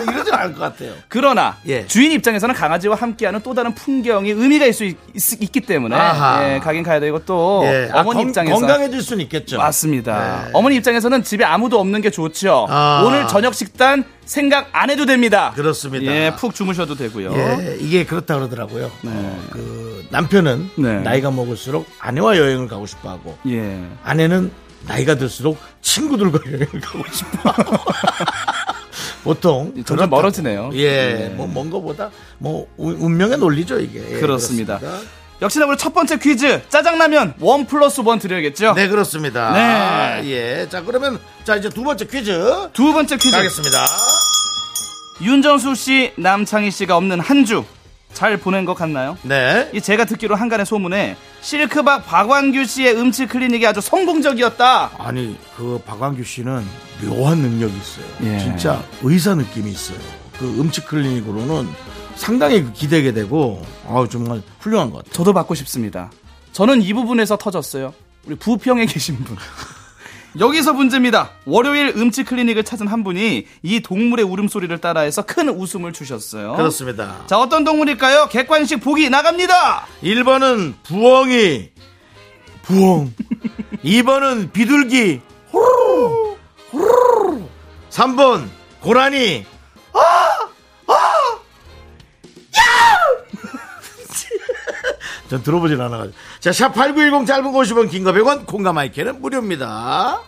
이러진 0.10 0.34
않을 0.34 0.54
것 0.54 0.62
같아요. 0.62 0.94
그러나 1.10 1.58
예. 1.68 1.86
주인 1.88 2.14
입장에서는 2.14 2.56
강아지와 2.56 2.96
함께하는 2.96 3.42
또 3.44 3.54
다른 3.54 3.76
풍경이 3.76 4.32
의미가 4.32 4.66
있을 4.68 4.96
수 5.18 5.34
있, 5.36 5.44
있 5.44 5.52
기 5.52 5.60
때문에 5.60 5.94
아하. 5.94 6.54
예, 6.54 6.60
가긴 6.60 6.84
가야 6.84 7.02
되고 7.02 7.20
또 7.26 7.64
예. 7.66 7.90
아, 7.92 8.00
어머니 8.00 8.20
건- 8.20 8.28
입장에서 8.30 8.56
건강해질 8.60 9.02
수는 9.02 9.24
있겠죠. 9.26 9.58
맞습니다. 9.58 10.44
네. 10.46 10.52
어머니 10.54 10.78
입장에서는 10.78 11.24
집에 11.24 11.44
아무도 11.44 11.82
없는 11.82 12.00
게 12.00 12.10
좋죠. 12.10 12.66
아. 12.70 13.04
오늘 13.06 13.28
저녁 13.28 13.54
식단 13.54 14.06
생각 14.24 14.70
안 14.72 14.90
해도 14.90 15.06
됩니다. 15.06 15.52
그렇습니다. 15.56 16.10
예, 16.14 16.32
푹 16.38 16.56
주무셔도 16.56 16.96
되고요. 16.96 17.34
예, 17.36 17.76
이게 17.82 18.06
그렇다 18.06 18.36
그러더라고요. 18.36 18.86
어, 19.06 19.44
그 19.52 20.06
남편은 20.12 20.70
네. 20.78 21.00
나이가 21.02 21.30
먹을수록 21.30 21.86
아내와 22.00 22.38
여행을 22.38 22.70
가고 22.70 22.86
싶어하고 22.86 23.38
예. 23.50 23.82
아내는 24.06 24.50
나이가 24.88 25.16
들수록 25.16 25.58
친구들과 25.82 26.40
여행을 26.46 26.68
가고 26.82 27.04
싶어하고 27.12 27.78
보통 29.24 29.74
점점. 29.86 30.10
멀어지네요. 30.10 30.72
예, 30.74 30.90
네. 31.14 31.30
뭐먼 31.30 31.70
거보다 31.70 32.10
뭐 32.38 32.68
운- 32.78 32.96
운명의 32.96 33.38
논리죠 33.38 33.80
이게. 33.80 34.00
예, 34.00 34.20
그렇습니다. 34.20 34.80
그렇습니다. 34.80 35.12
역시나 35.42 35.66
우리 35.66 35.78
첫 35.78 35.94
번째 35.94 36.18
퀴즈 36.20 36.62
짜장라면 36.70 37.34
원 37.40 37.66
플러스 37.66 38.02
원 38.02 38.20
드려야겠죠? 38.20 38.74
네 38.74 38.88
그렇습니다. 38.88 39.52
네. 40.22 40.30
예, 40.30 40.68
자 40.70 40.82
그러면 40.84 41.20
자 41.44 41.56
이제 41.56 41.70
두 41.70 41.84
번째 41.84 42.06
퀴즈 42.06 42.70
두 42.74 42.92
번째 42.94 43.16
퀴즈 43.18 43.32
가겠습니다. 43.32 43.86
윤정수 45.22 45.76
씨, 45.76 46.12
남창희 46.18 46.72
씨가 46.72 46.98
없는 46.98 47.20
한 47.20 47.46
주 47.46 47.64
잘 48.14 48.38
보낸 48.38 48.66
것 48.66 48.74
같나요? 48.74 49.18
네. 49.24 49.70
이 49.74 49.82
제가 49.82 50.06
듣기로 50.06 50.36
한간의 50.36 50.66
소문에 50.66 51.18
실크박 51.42 52.06
박완규 52.06 52.66
씨의 52.66 52.96
음치 52.98 53.26
클리닉이 53.28 53.66
아주 53.68 53.82
성공적이었다. 53.82 54.92
아니 54.98 55.38
그 55.58 55.82
박광규 55.86 56.24
씨는 56.24 56.64
묘한 57.04 57.40
능력이 57.40 57.74
있어요. 57.76 58.06
예. 58.24 58.40
진짜 58.40 58.84
의사 59.02 59.36
느낌이 59.36 59.70
있어요. 59.72 59.98
그 60.40 60.46
음식 60.60 60.86
클리닉으로는 60.88 61.68
상당히 62.16 62.72
기대게 62.74 63.12
되고 63.14 63.62
아 63.88 64.06
정말 64.10 64.42
훌륭한 64.60 64.92
것 64.92 64.98
같아요. 65.00 65.14
저도 65.14 65.34
받고 65.34 65.56
싶습니다. 65.56 66.12
저는 66.52 66.82
이 66.82 66.94
부분에서 66.94 67.38
터졌어요. 67.38 67.94
우리 68.26 68.36
부평에 68.36 68.86
계신 68.88 69.18
분. 69.24 69.36
여기서 70.40 70.74
문제입니다. 70.74 71.32
월요일 71.46 71.94
음치 71.96 72.24
클리닉을 72.24 72.64
찾은 72.64 72.88
한 72.88 73.04
분이 73.04 73.46
이 73.62 73.80
동물의 73.82 74.26
울음소리를 74.26 74.76
따라해서 74.80 75.22
큰 75.24 75.50
웃음을 75.50 75.94
주셨어요. 75.94 76.54
그렇습니다. 76.56 77.22
자, 77.28 77.40
어떤 77.40 77.64
동물일까요? 77.64 78.30
객관식 78.30 78.82
보기 78.82 79.10
나갑니다. 79.10 79.86
1번은 80.04 80.74
부엉이 80.84 81.70
부엉 82.64 83.14
2번은 83.84 84.52
비둘기 84.54 85.22
호로로, 85.52 86.38
호로로. 86.72 87.50
3번 87.90 88.48
고라니 88.82 89.46
전 95.34 95.42
들어보진 95.42 95.82
않아가지고 95.82 96.16
자, 96.40 96.52
샵8910 96.52 97.26
짧은 97.26 97.52
거 97.52 97.60
50원 97.60 97.90
긴거 97.90 98.14
100원 98.14 98.46
콩가 98.46 98.72
마이크는 98.72 99.20
무료입니다 99.20 100.22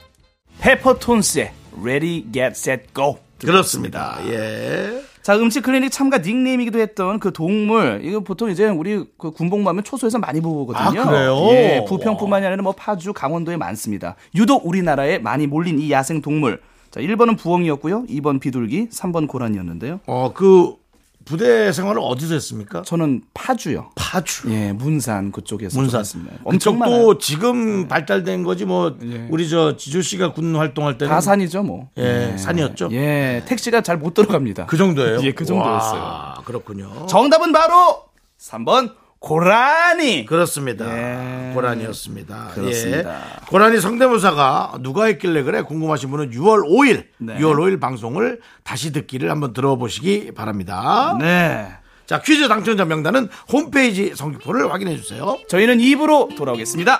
페퍼톤스의 0.60 1.52
Ready, 1.80 2.26
Get, 2.32 2.54
Set, 2.56 2.86
Go. 2.96 3.20
그렇습니다 3.40 4.18
예. 4.28 5.04
자, 5.22 5.36
음식 5.38 5.62
클리닉 5.62 5.92
참가 5.92 6.20
닉네임이기도 6.20 6.80
했던 6.80 7.20
그 7.20 7.34
동물, 7.34 8.02
이거 8.04 8.20
보통 8.22 8.50
이제 8.50 8.68
우리 8.68 9.04
그 9.18 9.32
군복무 9.32 9.68
하면 9.70 9.84
초소에서 9.84 10.20
많이 10.20 10.40
보거든요. 10.40 11.02
아, 11.02 11.06
그래요? 11.06 11.48
예, 11.50 11.86
부평뿐만이 11.88 12.46
아니라 12.46 12.62
뭐 12.62 12.74
파주, 12.74 13.12
강원도에 13.12 13.58
많습니다. 13.58 14.16
유독 14.36 14.68
우리나라에 14.68 15.18
많이 15.18 15.48
몰린 15.48 15.80
이 15.80 15.92
야생 15.92 16.22
동물. 16.22 16.62
자, 16.92 17.00
1번은 17.00 17.40
부엉이였고요. 17.40 18.06
2번 18.08 18.40
비둘기, 18.40 18.90
3번 18.90 19.28
고라니였는데요. 19.28 20.00
어, 20.06 20.32
그 20.34 20.76
부대 21.26 21.72
생활을 21.72 22.00
어디서 22.04 22.36
했습니까? 22.36 22.84
저는 22.84 23.24
파주요. 23.34 23.90
파주. 23.96 24.52
예, 24.54 24.72
문산 24.72 25.32
그쪽에서 25.32 25.80
문산. 25.80 26.02
했습니다. 26.02 26.36
엄청 26.44 26.80
지금 27.20 27.88
발달된 27.88 28.44
거지 28.44 28.66
뭐 28.66 28.96
우리 29.30 29.50
저 29.50 29.76
지조 29.76 30.02
씨가 30.04 30.34
군 30.34 30.56
활동할 30.56 30.98
때는 31.00 31.12
다 31.12 31.20
산이죠, 31.20 31.64
뭐. 31.64 31.90
예, 31.98 32.36
산이었죠? 32.38 32.90
예, 32.92 33.44
택시가 33.48 33.82
잘 33.82 33.98
못 33.98 34.14
들어갑니다. 34.14 34.66
그 34.68 34.78
정도예요. 34.78 35.20
예, 35.26 35.32
그 35.32 35.46
정도였어요. 35.46 36.00
와, 36.02 36.42
그렇군요. 36.46 37.08
정답은 37.08 37.52
바로 37.52 38.04
3번 38.40 38.94
고라니. 39.26 40.26
그렇습니다. 40.28 40.86
예. 40.86 41.54
고란이었습니다. 41.56 42.52
그렇습니다. 42.54 43.16
예. 43.16 43.46
고란이 43.48 43.82
성대모사가 43.82 44.78
누가 44.82 45.06
했길래 45.06 45.42
그래 45.42 45.64
궁금하신 45.64 46.12
분은 46.12 46.30
6월 46.30 46.64
5일, 46.70 47.06
네. 47.18 47.40
6월 47.40 47.56
5일 47.56 47.80
방송을 47.80 48.40
다시 48.64 48.94
듣기를 48.94 49.32
한번 49.32 49.54
들어보시기 49.54 50.34
바랍니다. 50.36 51.18
네. 51.20 51.68
자 52.06 52.22
퀴즈 52.22 52.48
당첨자 52.48 52.86
명단은 52.86 53.30
홈페이지 53.52 54.14
성격표를 54.14 54.72
확인해 54.72 54.96
주세요. 54.96 55.40
저희는 55.50 55.80
입으로 55.80 56.30
돌아오겠습니다. 56.38 57.00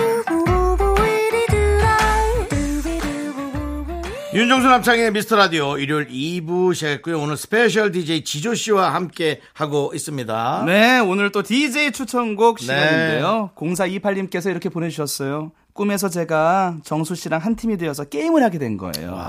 윤정수 4.33 4.65
남창희의 4.65 5.11
미스터 5.11 5.35
라디오 5.35 5.77
일요일 5.77 6.07
2부 6.07 6.73
시작했고요. 6.73 7.19
오늘 7.19 7.35
스페셜 7.35 7.91
DJ 7.91 8.23
지조 8.23 8.55
씨와 8.55 8.93
함께 8.93 9.41
하고 9.53 9.91
있습니다. 9.93 10.63
네, 10.65 10.99
오늘 10.99 11.33
또 11.33 11.43
DJ 11.43 11.91
추천곡 11.91 12.59
네. 12.59 12.63
시간인데요. 12.63 13.51
0428님께서 13.57 14.49
이렇게 14.49 14.69
보내주셨어요. 14.69 15.51
꿈에서 15.73 16.07
제가 16.07 16.77
정수 16.85 17.13
씨랑 17.15 17.41
한 17.41 17.57
팀이 17.57 17.75
되어서 17.75 18.05
게임을 18.05 18.41
하게 18.41 18.57
된 18.57 18.77
거예요. 18.77 19.19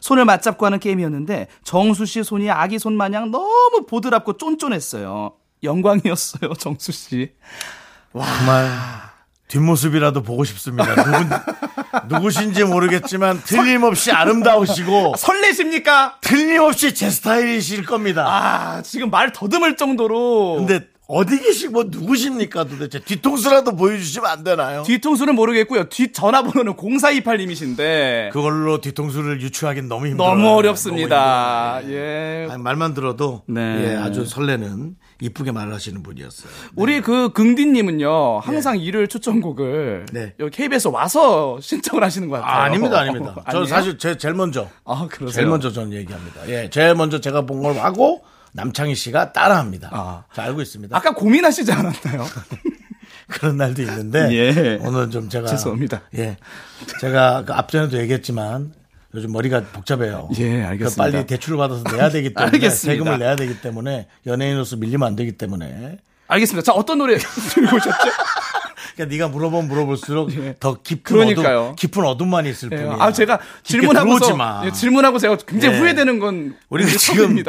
손을 0.00 0.24
맞잡고 0.24 0.64
하는 0.64 0.78
게임이었는데 0.80 1.48
정수 1.62 2.06
씨 2.06 2.24
손이 2.24 2.50
아기 2.50 2.78
손 2.78 2.96
마냥 2.96 3.30
너무 3.30 3.84
보드랍고 3.86 4.38
쫀쫀했어요. 4.38 5.32
영광이었어요, 5.62 6.54
정수 6.58 6.90
씨. 6.90 7.32
정말 8.12 8.70
뒷모습이라도 9.52 10.22
보고 10.22 10.44
싶습니다. 10.44 10.94
누군, 10.94 11.28
누구신지 12.08 12.64
모르겠지만 12.64 13.42
틀림없이 13.44 14.10
아름다우시고 14.10 15.14
설레십니까? 15.18 16.16
틀림없이 16.22 16.94
제 16.94 17.10
스타일이실 17.10 17.84
겁니다. 17.84 18.24
아, 18.26 18.82
지금 18.82 19.10
말 19.10 19.30
더듬을 19.32 19.76
정도로. 19.76 20.56
근데 20.56 20.86
어디 21.06 21.38
계시고 21.38 21.84
누구십니까 21.88 22.64
도대체 22.64 22.98
뒤통수라도 23.00 23.76
보여주시면 23.76 24.30
안 24.30 24.42
되나요? 24.44 24.84
뒤통수는 24.84 25.34
모르겠고요. 25.34 25.90
뒷 25.90 26.14
전화번호는 26.14 26.74
0428님이신데. 26.74 28.30
그걸로 28.30 28.80
뒤통수를 28.80 29.42
유추하기는 29.42 29.86
너무 29.86 30.06
힘들어요. 30.06 30.30
너무 30.30 30.42
너무 30.42 30.56
어렵습니다. 30.56 31.80
힘들어요. 31.82 31.98
예. 31.98 32.48
아니, 32.50 32.62
말만 32.62 32.94
들어도 32.94 33.42
네. 33.46 33.90
예, 33.90 33.96
아주 33.96 34.24
설레는 34.24 34.96
이쁘게 35.22 35.52
말하시는 35.52 36.02
분이었어요. 36.02 36.50
우리 36.74 37.00
그 37.00 37.30
긍디님은요 37.32 38.40
항상 38.40 38.78
일요일 38.78 39.06
추천곡을 39.08 40.06
네. 40.12 40.34
여기 40.40 40.50
KBS 40.56 40.88
와서 40.88 41.58
신청을 41.62 42.02
하시는 42.02 42.28
것 42.28 42.40
같아요. 42.40 42.52
아, 42.52 42.64
아닙니다, 42.64 42.98
아닙니다. 43.00 43.34
저 43.50 43.58
아니에요? 43.58 43.66
사실 43.66 43.98
제 43.98 44.16
제일 44.16 44.34
먼저 44.34 44.68
아 44.84 45.06
그러세요? 45.08 45.30
제일 45.34 45.46
먼저 45.48 45.70
저는 45.70 45.92
얘기합니다. 45.92 46.48
예, 46.48 46.68
제일 46.70 46.94
먼저 46.94 47.20
제가 47.20 47.42
본 47.46 47.62
걸 47.62 47.76
하고 47.78 48.24
남창희 48.54 48.94
씨가 48.96 49.32
따라합니다. 49.32 49.88
아. 49.92 50.24
자, 50.34 50.42
알고 50.42 50.60
있습니다. 50.60 50.94
아까 50.96 51.14
고민하시지 51.14 51.70
않았나요? 51.72 52.24
그런 53.28 53.56
날도 53.56 53.80
있는데 53.82 54.28
예. 54.32 54.78
오늘 54.82 55.08
좀 55.10 55.28
제가 55.28 55.46
죄송합니다. 55.46 56.02
예, 56.18 56.36
제가 57.00 57.44
그 57.46 57.52
앞전에도 57.54 57.96
얘기했지만 57.98 58.72
요즘 59.14 59.32
머리가 59.32 59.62
복잡해요. 59.72 60.28
예, 60.38 60.62
알겠습니다. 60.62 60.88
그 60.88 60.96
빨리 61.12 61.26
대출을 61.26 61.58
받아서 61.58 61.82
내야 61.94 62.08
되기 62.08 62.32
때문에 62.32 62.46
알겠습니다. 62.52 62.92
세금을 62.92 63.18
내야 63.18 63.36
되기 63.36 63.60
때문에 63.60 64.08
연예인으로서 64.26 64.76
밀리면 64.76 65.06
안 65.06 65.16
되기 65.16 65.32
때문에 65.32 65.98
알겠습니다. 66.28 66.64
자 66.64 66.72
어떤 66.72 66.98
노래 66.98 67.18
들고 67.18 67.76
오셨죠? 67.76 68.10
그러니까 68.94 69.14
네가 69.14 69.28
물어보면 69.28 69.68
물어볼수록 69.68 70.34
예. 70.36 70.54
더 70.58 70.74
깊은 70.82 71.02
그러니까요. 71.02 71.60
어둠, 71.60 71.76
깊은 71.76 72.04
어둠만 72.04 72.46
있을 72.46 72.70
예, 72.72 72.76
뿐이야. 72.76 72.96
아 73.00 73.12
제가 73.12 73.38
질문하고서. 73.62 74.62
예, 74.66 74.70
질문하고 74.72 75.18
제가 75.18 75.36
굉장히 75.46 75.76
예. 75.76 75.80
후회되는 75.80 76.18
건 76.18 76.56
우리가 76.70 76.88
우리 76.90 76.98
지금. 76.98 77.42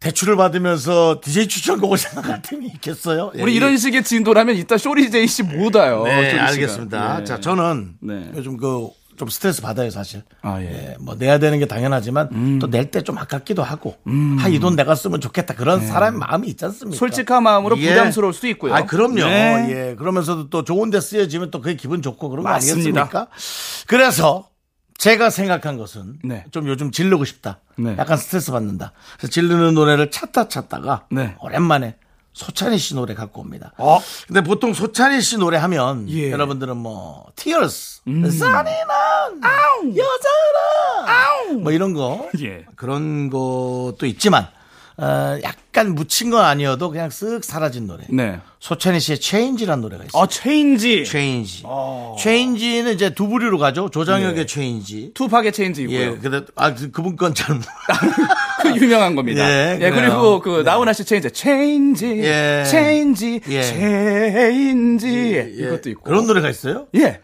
대출을 0.00 0.36
받으면서 0.36 1.20
DJ 1.22 1.48
추천곡을 1.48 1.96
생각할 1.96 2.42
틈이 2.42 2.66
있겠어요? 2.74 3.32
예, 3.38 3.42
우리 3.42 3.54
이런 3.54 3.76
식의 3.78 4.04
진도라면 4.04 4.56
이따 4.56 4.76
쇼리 4.76 5.10
제이 5.10 5.26
씨못 5.26 5.74
와요. 5.76 6.02
네, 6.04 6.30
쇼리. 6.30 6.40
알겠습니다. 6.40 7.20
예. 7.20 7.24
자, 7.24 7.40
저는 7.40 7.94
네. 8.00 8.30
요즘 8.36 8.56
그 8.56 8.88
좀 9.16 9.28
스트레스 9.28 9.62
받아요, 9.62 9.90
사실. 9.90 10.22
아, 10.42 10.60
예. 10.60 10.64
음. 10.66 10.70
예, 10.72 10.96
뭐 11.00 11.14
내야 11.14 11.38
되는 11.38 11.58
게 11.58 11.66
당연하지만 11.66 12.58
또낼 12.58 12.90
때 12.90 13.02
좀 13.02 13.18
아깝기도 13.18 13.62
하고, 13.62 13.96
아, 14.40 14.48
이돈 14.48 14.76
내가 14.76 14.94
쓰면 14.94 15.20
좋겠다. 15.20 15.54
그런 15.54 15.86
사람의 15.86 16.18
마음이 16.20 16.48
있지 16.48 16.64
않습니까? 16.64 16.94
네. 16.94 16.98
솔직한 16.98 17.42
마음으로 17.42 17.76
예. 17.78 17.90
부담스러울 17.90 18.32
수도 18.32 18.48
있고요. 18.48 18.74
아, 18.74 18.84
그럼요. 18.86 19.16
네. 19.26 19.66
예. 19.90 19.94
그러면서도 19.96 20.48
또 20.50 20.64
좋은 20.64 20.90
데 20.90 21.00
쓰여지면 21.00 21.50
또 21.50 21.60
그게 21.60 21.76
기분 21.76 22.00
좋고 22.02 22.28
그런 22.30 22.42
거 22.44 22.48
맞습니다. 22.50 23.00
아니겠습니까? 23.02 23.28
그래서 23.86 24.48
제가 24.96 25.28
생각한 25.30 25.76
것은 25.76 26.18
네. 26.24 26.44
좀 26.50 26.66
요즘 26.68 26.90
질르고 26.90 27.24
싶다. 27.24 27.60
네. 27.76 27.94
약간 27.98 28.16
스트레스 28.16 28.52
받는다. 28.52 28.92
그래서 29.18 29.30
질르는 29.32 29.74
노래를 29.74 30.10
찾다 30.10 30.48
찾다가 30.48 31.06
네. 31.10 31.34
오랜만에 31.40 31.96
소찬희 32.34 32.78
씨 32.78 32.94
노래 32.94 33.14
갖고 33.14 33.40
옵니다. 33.40 33.72
어? 33.78 34.00
근데 34.26 34.42
보통 34.42 34.74
소찬휘 34.74 35.22
씨 35.22 35.38
노래 35.38 35.56
하면 35.56 36.08
예. 36.10 36.26
음. 36.26 36.30
여러분들은 36.32 36.76
뭐 36.76 37.26
Tears, 37.36 38.00
잔인한 38.04 39.40
여자라, 39.96 41.52
뭐 41.60 41.72
이런 41.72 41.94
거 41.94 42.28
예. 42.42 42.64
그런 42.76 43.30
것도 43.30 44.00
있지만 44.06 44.48
어, 44.96 45.38
약간 45.42 45.94
묻힌 45.96 46.30
건 46.30 46.44
아니어도 46.44 46.90
그냥 46.90 47.08
쓱 47.08 47.42
사라진 47.42 47.86
노래. 47.88 48.04
네. 48.10 48.40
소찬휘 48.60 49.00
씨의 49.00 49.20
Change라는 49.20 49.82
노래가 49.82 50.04
있어요. 50.04 50.22
아 50.22 50.26
Change. 50.28 51.04
Change. 51.04 51.64
Change는 52.18 52.94
이제 52.94 53.10
두 53.14 53.26
부류로 53.28 53.58
가죠. 53.58 53.90
조장혁의 53.90 54.38
예. 54.42 54.46
Change. 54.46 55.12
투팍의 55.14 55.52
Change 55.52 55.82
있고요. 55.82 55.98
예, 56.00 56.16
근데 56.16 56.42
아 56.56 56.74
그- 56.74 56.90
그분 56.92 57.16
건 57.16 57.34
잘. 57.34 57.54
모르- 57.56 57.66
그 58.72 58.76
유명한 58.80 59.14
겁니다. 59.14 59.48
예, 59.48 59.78
예. 59.80 59.90
그리고 59.90 60.40
그 60.40 60.58
네. 60.58 60.62
나훈아 60.62 60.92
씨 60.92 61.04
Change, 61.04 61.30
Change, 61.30 62.20
예. 62.22 62.64
Change, 62.66 63.40
예. 63.48 63.62
Change 63.62 65.08
예, 65.36 65.52
이것도 65.54 65.90
있고. 65.90 66.02
그런 66.02 66.26
노래가 66.26 66.48
있어요? 66.48 66.86
예. 66.96 67.20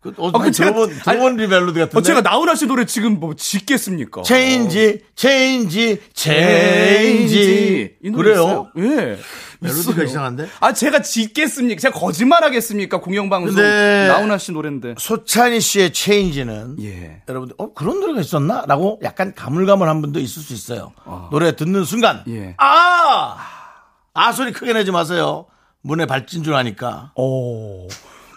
그, 0.00 0.12
어, 0.16 0.30
그 0.30 0.50
제가- 0.50 0.52
들어본 0.54 0.90
들어본 0.90 1.36
리멜로디 1.38 1.78
같은데. 1.80 1.98
어, 1.98 2.02
제가 2.02 2.20
나훈아 2.20 2.54
씨 2.54 2.66
노래 2.66 2.84
지금 2.84 3.18
뭐 3.18 3.34
짓겠습니까? 3.34 4.22
Change, 4.22 5.00
Change, 5.16 6.00
Change. 6.14 7.96
이 8.02 8.10
노래 8.10 8.30
그래요? 8.30 8.70
있어요? 8.76 8.92
예. 8.94 9.18
멜로디가. 9.60 10.04
이상한데? 10.04 10.48
아, 10.60 10.72
제가 10.72 11.02
짓겠습니까? 11.02 11.80
제가 11.80 11.98
거짓말 11.98 12.44
하겠습니까? 12.44 13.00
공영방송. 13.00 13.60
나훈아 13.60 14.38
씨 14.38 14.52
노래인데. 14.52 14.94
소찬휘 14.98 15.60
씨의 15.60 15.92
Change는 15.92 16.76
예. 16.80 17.22
여러분들 17.28 17.56
어 17.58 17.72
그런 17.72 17.98
노래가 17.98 18.20
있었나? 18.20 18.64
라고 18.68 19.00
약간 19.02 19.34
가물가물한 19.34 20.00
분도 20.00 20.20
있을 20.20 20.42
수 20.42 20.52
있어요. 20.54 20.92
노래 21.32 21.56
듣는 21.56 21.82
순간 21.84 22.22
예. 22.28 22.54
아! 22.58 23.36
아 24.14 24.32
소리 24.32 24.52
크게 24.52 24.72
내지 24.74 24.92
마세요. 24.92 25.46
문에 25.82 26.06
발진 26.06 26.44
줄 26.44 26.54
아니까. 26.54 27.10
오. 27.16 27.88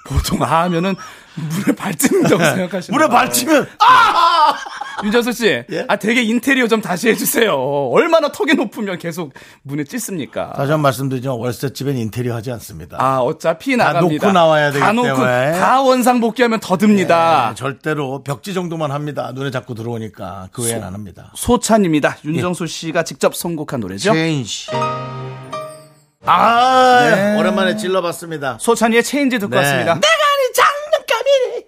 보통 0.06 0.42
아 0.44 0.64
하면은 0.64 0.96
물에 1.36 1.76
발진다고 1.76 2.44
생각하시는 2.44 2.98
문에 2.98 3.08
발치면 3.10 3.68
아! 3.80 4.54
윤정수 5.04 5.32
씨, 5.32 5.48
예? 5.72 5.86
아 5.88 5.96
되게 5.96 6.22
인테리어 6.22 6.68
좀 6.68 6.82
다시 6.82 7.10
해주세요. 7.10 7.54
얼마나 7.56 8.32
턱이 8.32 8.54
높으면 8.56 8.98
계속 9.00 9.34
문에 9.64 9.84
찢습니까? 9.84 10.54
다시 10.54 10.72
한번 10.72 10.82
말씀드리지만 10.82 11.38
월세 11.38 11.72
집엔 11.74 11.98
인테리어 11.98 12.36
하지 12.36 12.52
않습니다. 12.52 12.98
아 13.00 13.20
어차피 13.20 13.78
다 13.78 13.94
나갑니다. 13.94 14.28
놓고 14.28 14.34
나와야 14.34 14.72
되기 14.72 14.84
다 14.84 14.92
놓고 14.92 15.08
때문에. 15.08 15.52
다 15.54 15.82
원상 15.82 16.20
복귀하면 16.20 16.60
더 16.60 16.78
듭니다. 16.78 17.50
네, 17.50 17.56
절대로 17.56 18.22
벽지 18.24 18.54
정도만 18.54 18.92
합니다. 18.92 19.32
눈에 19.34 19.50
자꾸 19.50 19.74
들어오니까 19.74 20.50
그 20.52 20.64
외엔 20.66 20.84
안 20.84 20.94
합니다. 20.94 21.32
소찬입니다. 21.36 22.18
윤정수 22.26 22.68
씨가 22.68 23.04
직접 23.04 23.36
선곡한 23.36 23.80
노래죠. 23.80 24.14
체인지. 24.14 24.68
아 26.26 27.10
네. 27.10 27.36
오랜만에 27.38 27.76
질러봤습니다. 27.76 28.58
소찬이의 28.60 29.04
체인지 29.04 29.40
듣고 29.40 29.52
네. 29.52 29.58
왔습니다. 29.58 29.96
내가 29.96 30.08
아니 30.08 30.54
장난감이니. 30.54 31.66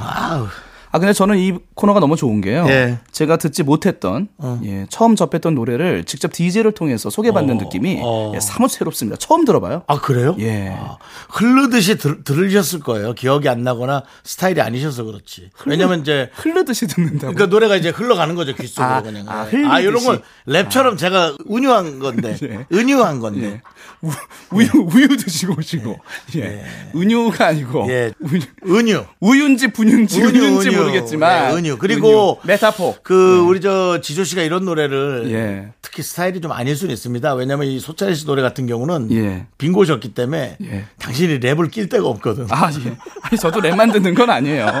아우. 0.00 0.48
아 0.96 0.98
근데 0.98 1.12
저는 1.12 1.36
이 1.36 1.52
코너가 1.74 2.00
너무 2.00 2.16
좋은 2.16 2.40
게요. 2.40 2.64
예. 2.70 2.96
제가 3.12 3.36
듣지 3.36 3.62
못했던 3.62 4.28
예, 4.64 4.86
처음 4.88 5.14
접했던 5.14 5.54
노래를 5.54 6.04
직접 6.04 6.32
DJ를 6.32 6.72
통해서 6.72 7.10
소개받는 7.10 7.56
어, 7.56 7.58
느낌이 7.62 8.00
어. 8.02 8.32
예, 8.34 8.40
사뭇 8.40 8.70
새롭습니다. 8.70 9.18
처음 9.18 9.44
들어봐요. 9.44 9.82
아 9.88 10.00
그래요? 10.00 10.34
예. 10.38 10.74
아, 10.74 10.96
흐르듯이 11.28 11.98
들, 11.98 12.24
들으셨을 12.24 12.80
거예요. 12.80 13.12
기억이 13.12 13.46
안 13.50 13.62
나거나 13.62 14.04
스타일이 14.24 14.62
아니셔서 14.62 15.04
그렇지. 15.04 15.50
왜냐면 15.66 16.00
이제 16.00 16.30
흐르듯이 16.32 16.86
듣는다고. 16.86 17.34
그러니까 17.34 17.44
노래가 17.44 17.76
이제 17.76 17.90
흘러가는 17.90 18.34
거죠 18.34 18.54
귓속으로 18.54 18.88
아, 18.88 19.02
그냥. 19.02 19.26
아, 19.28 19.46
예. 19.52 19.66
아 19.66 19.80
이런 19.80 20.02
건 20.02 20.22
랩처럼 20.48 20.96
제가 20.96 21.36
은유한 21.50 21.98
건데, 21.98 22.38
예. 22.42 22.64
은유한 22.72 23.20
건데. 23.20 23.46
예. 23.46 23.60
우, 24.02 24.10
우유 24.50 24.68
우유 24.92 25.16
드시고 25.16 25.54
오시고 25.58 25.98
예. 26.36 26.64
은유가 26.94 27.48
아니고 27.48 27.86
예. 27.88 28.12
우유, 28.20 28.40
은유. 28.66 29.04
우유인지 29.20 29.68
분유인지 29.68 30.22
은유, 30.22 30.60
은유. 30.60 30.85
모르겠지만 30.86 31.48
네, 31.48 31.54
은유. 31.56 31.78
그리고 31.78 32.08
은유. 32.08 32.36
메타포 32.44 32.96
그 33.02 33.38
우리 33.40 33.60
저 33.60 34.00
지조 34.00 34.24
씨가 34.24 34.42
이런 34.42 34.64
노래를 34.64 35.30
예. 35.30 35.72
특히 35.82 36.02
스타일이 36.02 36.40
좀 36.40 36.52
아닐 36.52 36.76
수는 36.76 36.92
있습니다. 36.92 37.34
왜냐면 37.34 37.66
이 37.66 37.78
소찬휘 37.78 38.14
씨 38.14 38.26
노래 38.26 38.42
같은 38.42 38.66
경우는 38.66 39.10
예. 39.12 39.46
빈곳이었기 39.58 40.14
때문에 40.14 40.56
예. 40.62 40.84
당신이 40.98 41.40
랩을 41.40 41.70
낄 41.70 41.88
데가 41.88 42.06
없거든. 42.08 42.46
아 42.50 42.70
예. 42.86 42.96
아니 43.22 43.38
저도 43.38 43.60
랩만 43.60 43.92
듣는 43.92 44.14
건 44.14 44.30
아니에요. 44.30 44.66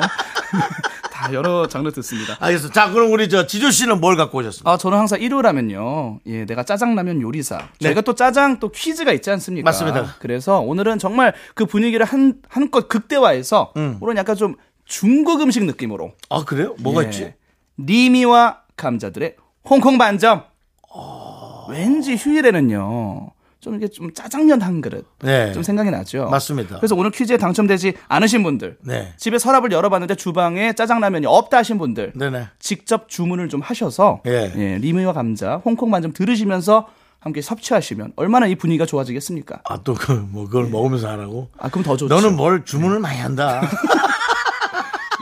다 1.16 1.32
여러 1.32 1.66
장르 1.66 1.90
듣습니다. 1.92 2.36
알겠어. 2.40 2.70
자, 2.70 2.90
그럼 2.90 3.10
우리 3.10 3.30
저 3.30 3.46
지조 3.46 3.70
씨는 3.70 4.00
뭘 4.00 4.16
갖고 4.16 4.38
오셨습니까? 4.38 4.70
아, 4.70 4.76
저는 4.76 4.98
항상 4.98 5.20
일요라면요. 5.20 6.20
예, 6.26 6.44
내가 6.44 6.62
짜장라면 6.62 7.22
요리사. 7.22 7.58
저희가 7.80 8.02
또 8.02 8.14
짜장 8.14 8.58
또 8.60 8.68
퀴즈가 8.70 9.12
있지 9.12 9.30
않습니까? 9.30 9.62
네. 9.62 9.64
맞습니다. 9.64 10.16
그래서 10.18 10.60
오늘은 10.60 10.98
정말 10.98 11.32
그 11.54 11.64
분위기를 11.64 12.04
한, 12.04 12.34
한껏 12.48 12.86
극대화해서 12.88 13.72
음. 13.78 13.96
오늘 14.00 14.16
약간 14.16 14.36
좀 14.36 14.56
중국 14.86 15.42
음식 15.42 15.64
느낌으로. 15.64 16.12
아, 16.30 16.44
그래요? 16.44 16.74
뭐가 16.78 17.04
예, 17.04 17.06
있지? 17.08 17.34
리미와 17.76 18.62
감자들의 18.76 19.36
홍콩 19.68 19.98
반점. 19.98 20.44
어. 20.90 21.66
왠지 21.68 22.14
휴일에는요. 22.16 23.30
좀 23.60 23.74
이게 23.74 23.88
좀 23.88 24.12
짜장면 24.14 24.62
한 24.62 24.80
그릇. 24.80 25.04
네. 25.22 25.52
좀 25.52 25.64
생각이 25.64 25.90
나죠. 25.90 26.28
맞습니다. 26.30 26.76
그래서 26.76 26.94
오늘 26.94 27.10
퀴즈에 27.10 27.36
당첨되지 27.36 27.94
않으신 28.06 28.44
분들. 28.44 28.78
네. 28.82 29.12
집에 29.16 29.38
서랍을 29.38 29.72
열어봤는데 29.72 30.14
주방에 30.14 30.72
짜장라면이 30.74 31.26
없다 31.26 31.58
하신 31.58 31.78
분들. 31.78 32.12
네네. 32.14 32.46
직접 32.60 33.08
주문을 33.08 33.48
좀 33.48 33.60
하셔서 33.60 34.20
예. 34.26 34.52
예, 34.56 34.78
리미와 34.78 35.12
감자, 35.12 35.56
홍콩만 35.64 36.02
좀 36.02 36.12
들으시면서 36.12 36.86
함께 37.18 37.42
섭취하시면 37.42 38.12
얼마나 38.14 38.46
이 38.46 38.54
분위기가 38.54 38.86
좋아지겠습니까? 38.86 39.62
아, 39.64 39.78
또 39.82 39.94
그, 39.94 40.12
뭐, 40.12 40.44
그걸 40.46 40.68
먹으면서 40.68 41.08
하라고? 41.08 41.48
아 41.58 41.68
그럼 41.68 41.82
더 41.82 41.96
좋죠. 41.96 42.14
너는 42.14 42.36
뭘 42.36 42.64
주문을 42.64 43.00
많이 43.00 43.18
한다. 43.18 43.62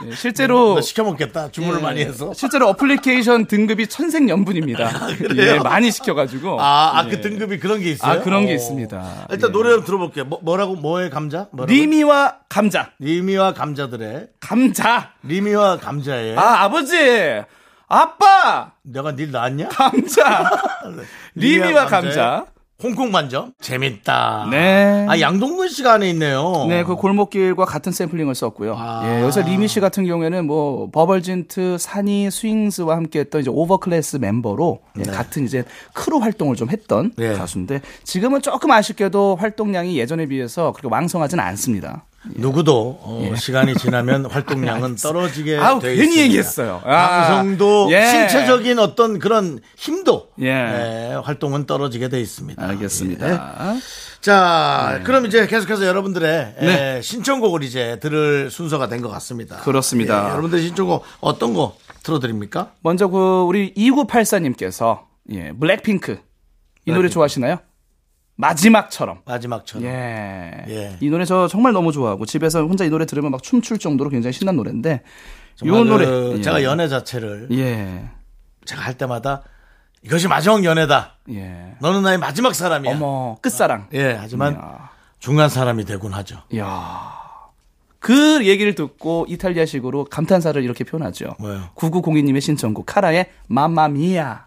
예, 0.07 0.15
실제로 0.15 0.75
너 0.75 0.81
시켜 0.81 1.05
먹겠다. 1.05 1.51
주문을 1.51 1.79
예, 1.79 1.83
많이 1.83 2.01
해서. 2.03 2.33
실제로 2.35 2.69
어플리케이션 2.69 3.47
등급이 3.47 3.87
천생연분입니다. 3.87 5.09
그래요? 5.19 5.55
예, 5.55 5.59
많이 5.59 5.91
시켜가지고 5.91 6.61
아, 6.61 6.99
아, 6.99 7.05
예. 7.07 7.11
그 7.11 7.21
등급이 7.21 7.59
그런 7.59 7.81
게 7.81 7.91
있어요? 7.91 8.21
아, 8.21 8.23
그런 8.23 8.47
게 8.47 8.53
어. 8.53 8.55
있습니다. 8.55 9.27
일단 9.31 9.49
예. 9.49 9.53
노래 9.53 9.71
좀 9.71 9.85
들어볼게요. 9.85 10.25
뭐, 10.25 10.39
뭐라고? 10.43 10.77
뭐의 10.77 11.11
감자? 11.11 11.49
뭐라고? 11.53 11.73
리미와 11.73 12.39
감자, 12.49 12.91
리미와 12.99 13.55
감자들의 13.55 14.29
감자. 14.41 15.13
리미와 15.23 15.79
감자의 15.79 16.37
아 16.39 16.63
아버지, 16.65 16.97
아빠, 17.89 18.73
내가 18.83 19.13
널 19.13 19.31
낳았냐? 19.31 19.69
감자, 19.69 20.51
리미와 21.35 21.87
감자. 21.87 22.47
홍콩 22.85 23.11
반점 23.11 23.53
재밌다. 23.63 24.49
네. 24.51 25.07
아 25.09 25.19
양동근 25.19 25.69
씨가 25.69 25.95
안에 25.95 26.11
있네요. 26.11 26.67
네, 26.69 26.85
그 26.85 26.97
골목길과 26.97 27.65
같은 27.65 27.93
샘플링을 27.93 28.35
썼고요. 28.35 28.77
아. 28.77 29.03
예, 29.07 29.23
여기서 29.23 29.41
리미 29.41 29.69
씨 29.69 29.81
같은 29.81 30.05
경우에는 30.05 30.47
뭐 30.47 30.91
버벌진트, 30.91 31.79
산이, 31.79 32.31
스윙스와 32.31 32.97
함께했던 32.97 33.41
이제 33.41 33.51
오버클래스 33.51 34.19
멤버로 34.19 34.81
예, 34.99 35.03
같은 35.05 35.45
이제 35.47 35.65
크루 35.95 36.19
활동을 36.19 36.57
좀 36.57 36.69
했던 36.69 37.13
네. 37.17 37.33
가수인데 37.33 37.81
지금은 38.03 38.43
조금 38.43 38.71
아쉽게도 38.71 39.37
활동량이 39.37 39.99
예전에 39.99 40.27
비해서 40.27 40.73
그렇게 40.73 40.95
왕성하지는 40.95 41.43
않습니다. 41.43 42.05
누구도 42.37 42.99
어, 43.03 43.35
시간이 43.37 43.75
지나면 43.75 44.27
활동량은 44.27 44.97
떨어지게 45.03 45.53
예. 45.53 45.59
아우, 45.59 45.79
돼 45.81 45.89
괜히 45.89 46.03
있습니다. 46.03 46.23
얘기했어요. 46.25 46.83
아. 46.85 47.27
방송도 47.29 47.89
예. 47.93 48.07
신체적인 48.07 48.79
어떤 48.79 49.19
그런 49.19 49.61
힘도 49.77 50.29
예. 50.41 50.47
예, 50.49 51.15
활동은 51.23 51.67
떨어지게 51.67 52.09
돼 52.09 52.21
있습니다. 52.21 52.67
알겠습니다. 52.67 53.31
예. 53.75 53.81
자, 54.21 54.97
네. 54.99 55.05
그럼 55.05 55.27
이제 55.27 55.47
계속해서 55.47 55.85
여러분들의 55.87 56.55
예, 56.63 57.01
신청곡을 57.03 57.63
이제 57.63 57.99
들을 58.01 58.51
순서가 58.51 58.89
된 58.89 59.03
것 59.03 59.11
같습니다. 59.11 59.57
그렇습니다. 59.59 60.25
예, 60.27 60.31
여러분들 60.31 60.63
신청곡 60.63 61.05
어떤 61.21 61.53
거 61.53 61.77
틀어드립니까? 62.03 62.73
먼저 62.81 63.09
그 63.09 63.43
우리 63.43 63.75
2984님께서 63.75 65.01
예, 65.33 65.53
블랙핑크 65.53 66.19
이 66.87 66.93
노래 66.93 67.09
좋아하시나요? 67.09 67.59
마지막처럼. 68.37 69.21
마지막처럼. 69.25 69.87
예. 69.87 70.65
예. 70.69 70.97
이 71.01 71.09
노래 71.09 71.25
저 71.25 71.47
정말 71.49 71.73
너무 71.73 71.93
좋아하고 71.93 72.27
집에서 72.27 72.65
혼자 72.65 72.85
이 72.85 72.91
노래 72.91 73.07
들으면 73.07 73.31
막 73.31 73.43
춤출 73.43 73.79
정도로 73.79 74.11
굉장히 74.11 74.33
신난 74.33 74.57
노래인데 74.57 75.03
이 75.05 75.57
정말 75.57 75.87
노래 75.87 76.07
그 76.07 76.35
예. 76.39 76.43
제가 76.43 76.63
연애 76.65 76.89
자체를 76.89 77.49
예. 77.53 78.09
제가 78.65 78.83
할 78.83 78.95
때마다 78.95 79.43
이것이 80.03 80.29
마지막 80.29 80.65
연애다. 80.65 81.15
예. 81.31 81.77
너는 81.81 82.03
나의 82.03 82.19
마지막 82.19 82.55
사람이야. 82.55 82.93
어머, 82.93 83.37
끝사랑. 83.41 83.89
예, 83.95 84.13
하지만 84.13 84.55
이야. 84.55 84.91
중간 85.19 85.49
사람이 85.49 85.85
되곤 85.87 86.13
하죠. 86.13 86.43
이야. 86.53 87.25
그 88.01 88.47
얘기를 88.47 88.75
듣고 88.75 89.25
이탈리아식으로 89.31 90.05
감탄사를 90.05 90.63
이렇게 90.63 90.85
표현하죠. 90.85 91.37
뭐요? 91.39 91.71
9902님의 91.75 92.43
신청곡 92.43 92.85
카라의 92.85 93.31
마마미아. 93.47 94.45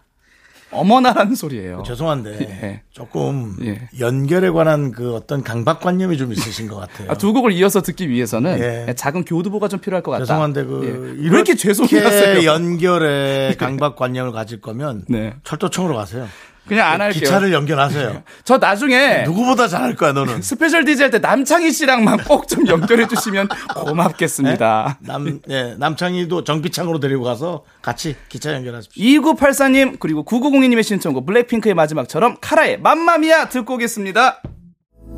어머나라는 0.70 1.34
소리예요. 1.34 1.82
죄송한데 1.86 2.38
예. 2.62 2.82
조금 2.90 3.56
예. 3.62 3.88
연결에 3.98 4.50
관한 4.50 4.92
그 4.92 5.14
어떤 5.14 5.42
강박관념이 5.42 6.18
좀 6.18 6.32
있으신 6.32 6.68
것 6.68 6.76
같아요. 6.76 7.10
아, 7.10 7.14
두 7.14 7.32
곡을 7.32 7.52
이어서 7.52 7.80
듣기 7.80 8.08
위해서는 8.08 8.58
예. 8.58 8.94
작은 8.94 9.24
교두보가 9.24 9.68
좀 9.68 9.80
필요할 9.80 10.02
것 10.02 10.10
같다. 10.12 10.24
죄송한데 10.24 10.64
그 10.64 11.16
예. 11.18 11.28
왜 11.28 11.36
이렇게 11.36 11.54
죄송해하세요? 11.54 12.44
연결에 12.44 13.54
강박관념을 13.58 14.32
가질 14.32 14.60
거면 14.60 15.04
네. 15.08 15.34
철도청으로 15.44 15.96
가세요. 15.96 16.26
그냥 16.68 16.88
안 16.92 17.00
할게요. 17.00 17.20
기차를 17.20 17.52
연결하세요. 17.52 18.22
저 18.44 18.58
나중에 18.58 19.22
누구보다 19.24 19.66
잘할 19.68 19.96
거야 19.96 20.12
너는. 20.12 20.42
스페셜 20.42 20.84
DJ 20.84 21.02
할 21.04 21.10
때 21.10 21.18
남창희 21.18 21.72
씨랑만 21.72 22.24
꼭 22.24 22.46
좀 22.46 22.66
연결해 22.66 23.06
주시면 23.08 23.48
고맙겠습니다. 23.74 24.98
남, 25.00 25.40
예, 25.48 25.74
남창희도 25.78 26.44
정비창으로 26.44 27.00
데리고 27.00 27.24
가서 27.24 27.64
같이 27.82 28.16
기차 28.28 28.52
연결하십시오. 28.54 29.02
2984님 29.02 29.98
그리고 29.98 30.24
9902님의 30.24 30.82
신청곡 30.82 31.26
블랙핑크의 31.26 31.74
마지막처럼 31.74 32.36
카라의 32.40 32.80
맘마미아 32.80 33.48
듣고 33.48 33.74
오겠습니다. 33.74 34.42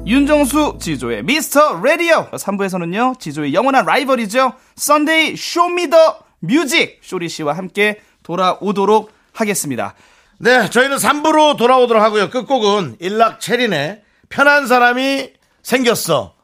윤정수 0.07 0.79
지조의 0.81 1.25
미스터 1.25 1.81
라디오 1.83 2.29
3부에서는요 2.31 3.19
지조의 3.19 3.53
영원한 3.53 3.85
라이벌이죠 3.85 4.53
Sunday 4.77 5.37
Show 5.37 5.73
Me 5.73 5.92
the 5.92 6.19
Music 6.41 7.01
쇼리 7.03 7.29
씨와 7.29 7.53
함께 7.55 8.01
돌아오도록 8.23 9.13
하겠습니다. 9.35 9.95
네, 10.43 10.71
저희는 10.71 10.97
3부로 10.97 11.59
돌아오도록 11.59 12.03
하고요. 12.03 12.31
끝곡은 12.31 12.97
일락 12.99 13.41
채린의 13.41 14.03
편한 14.31 14.67
사람이 14.67 15.33
생겼어. 15.63 16.35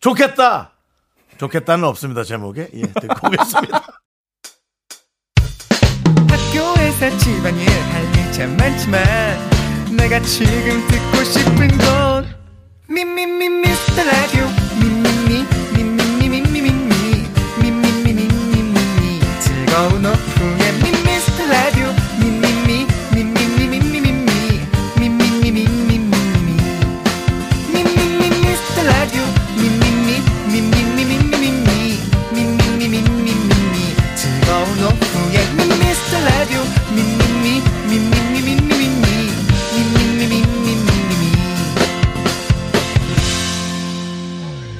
좋겠다. 0.00 0.72
좋겠다는 1.38 1.84
없습니다, 1.84 2.24
제목에. 2.24 2.68
예, 2.74 2.82
듣고 2.82 3.28
오겠습니다. 3.28 3.86
학교에서 6.28 7.16
집안일 7.16 7.66
할일참 7.70 8.54
많지만 8.58 9.02
내가 9.96 10.20
지금 10.20 10.86
듣고 10.86 11.24
싶은 11.24 11.68
건 11.78 12.26
미미미 12.86 13.48
미스터 13.48 14.04
라디오 14.04 14.46
미미미 14.78 15.46
미미미 15.74 16.50
미미미 16.50 16.70
미미미 17.62 18.28
미미미 18.28 19.20
즐거운 19.40 20.04
오후 20.04 20.17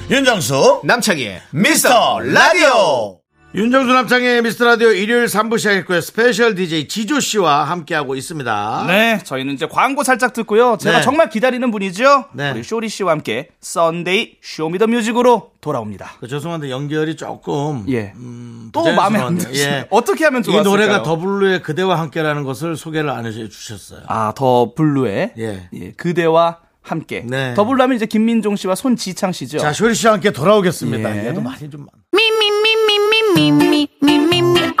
윤정수, 0.09 0.81
남창희의 0.85 1.41
미스터 1.51 2.19
라디오. 2.19 3.19
윤정수 3.53 3.93
남창희의 3.93 4.41
미스터 4.41 4.65
라디오 4.65 4.89
일요일 4.89 5.25
3부 5.25 5.59
시작했고요. 5.59 6.01
스페셜 6.01 6.55
DJ 6.55 6.87
지조 6.87 7.19
씨와 7.19 7.63
함께하고 7.65 8.15
있습니다. 8.15 8.85
네, 8.87 9.19
저희는 9.23 9.53
이제 9.53 9.67
광고 9.67 10.03
살짝 10.03 10.33
듣고요. 10.33 10.77
제가 10.79 10.97
네. 10.97 11.03
정말 11.03 11.29
기다리는 11.29 11.69
분이죠. 11.69 12.25
네. 12.33 12.51
우리 12.51 12.63
쇼리 12.63 12.89
씨와 12.89 13.11
함께 13.11 13.49
Sunday 13.61 14.37
Show 14.41 14.61
Me 14.61 14.72
the 14.72 14.87
Music으로 14.87 15.51
돌아옵니다. 15.61 16.13
그 16.19 16.27
죄송한데 16.27 16.71
연결이 16.71 17.15
조금 17.15 17.85
예. 17.89 18.13
음, 18.15 18.69
또 18.73 18.91
마음에 18.91 19.19
안. 19.19 19.37
드시네요. 19.37 19.85
어떻게 19.91 20.25
하면 20.25 20.41
이 20.41 20.43
좋았을까요? 20.43 20.69
노래가 20.71 21.03
더블루의 21.03 21.61
그대와 21.61 21.99
함께라는 21.99 22.43
것을 22.43 22.75
소개를 22.75 23.11
안 23.11 23.27
해주셨어요. 23.27 24.01
아, 24.07 24.33
더 24.35 24.73
블루의 24.75 25.33
예. 25.37 25.69
예, 25.73 25.91
그대와 25.91 26.57
함께. 26.81 27.23
네. 27.25 27.53
더 27.53 27.65
블루 27.65 27.81
하면 27.83 27.95
이제 27.95 28.05
김민종 28.05 28.55
씨와 28.55 28.75
손지창 28.75 29.31
씨죠. 29.31 29.59
자, 29.59 29.73
쇼리 29.73 29.93
씨와 29.95 30.13
함께 30.13 30.31
돌아오겠습니다. 30.31 31.23
예. 31.23 31.27
얘도 31.27 31.41
많이 31.41 31.69
좀 31.69 31.87
me, 32.13 32.23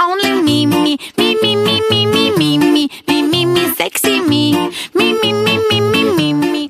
only 0.01 0.39
me, 0.39 0.63
me, 0.63 0.75
me. 0.75 0.97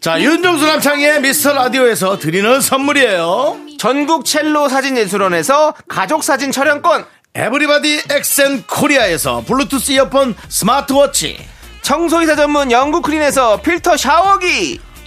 자, 0.02 0.22
윤정수 0.22 0.66
남창희의 0.66 1.22
미스터 1.22 1.54
라디오에서 1.54 2.20
드리는 2.20 2.62
선물이에요. 2.62 3.58
전국 3.78 4.26
첼로 4.26 4.70
사진 4.70 4.98
예술원에서 4.98 5.74
가족 5.88 6.24
사진 6.24 6.52
촬영권, 6.52 7.06
Everybody 7.36 8.04
엑센 8.10 8.64
코리아에서 8.64 9.44
블루투스 9.46 9.92
이어폰 9.92 10.36
스마트워치. 10.48 11.38
청소이사 11.82 12.36
전문 12.36 12.72
영국 12.72 13.04
크린에서 13.04 13.62
필터 13.62 13.98
샤워기, 13.98 14.80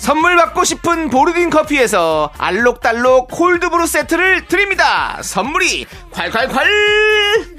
선물 0.00 0.34
받고 0.36 0.64
싶은 0.64 1.10
보르딘 1.10 1.50
커피에서 1.50 2.30
알록달록 2.38 3.28
콜드브루 3.30 3.86
세트를 3.86 4.46
드립니다. 4.46 5.18
선물이 5.22 5.84
콸콸콸! 6.12 7.49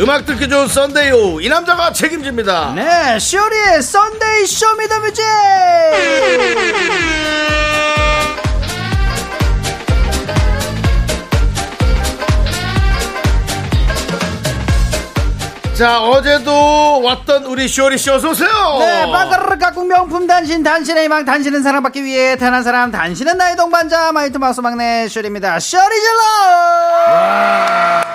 음악 0.00 0.24
듣기 0.24 0.48
좋은 0.48 0.66
Sunday 0.66 1.12
오후 1.12 1.42
이 1.42 1.48
남자가 1.50 1.92
책임집니다. 1.92 2.72
네, 2.74 3.18
쇼리의 3.18 3.82
Sunday 3.82 4.46
Show 4.46 4.66
Me 4.66 4.76
The 4.76 4.92
Music! 4.92 5.22
자 15.74 16.00
어제도 16.02 17.02
왔던 17.02 17.44
우리 17.44 17.68
쇼리 17.68 17.98
씨 17.98 18.08
어서 18.10 18.30
오세요. 18.30 18.48
네, 18.78 19.10
빠까르르 19.10 19.58
깍꿍 19.58 19.88
명품 19.88 20.26
단신, 20.26 20.62
단신의 20.62 21.04
희망, 21.04 21.26
단신은 21.26 21.62
사랑받기 21.62 22.04
위해 22.04 22.36
태어난 22.36 22.62
사람, 22.62 22.90
단신은 22.90 23.36
나의 23.36 23.56
동반자, 23.56 24.12
마이티 24.12 24.38
마우스 24.38 24.60
막내 24.60 25.08
쇼리입니다. 25.08 25.60
쇼리 25.60 26.00
질러! 26.00 28.09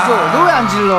지조, 0.00 0.38
너 0.38 0.44
왜 0.44 0.50
안 0.52 0.68
질러? 0.68 0.94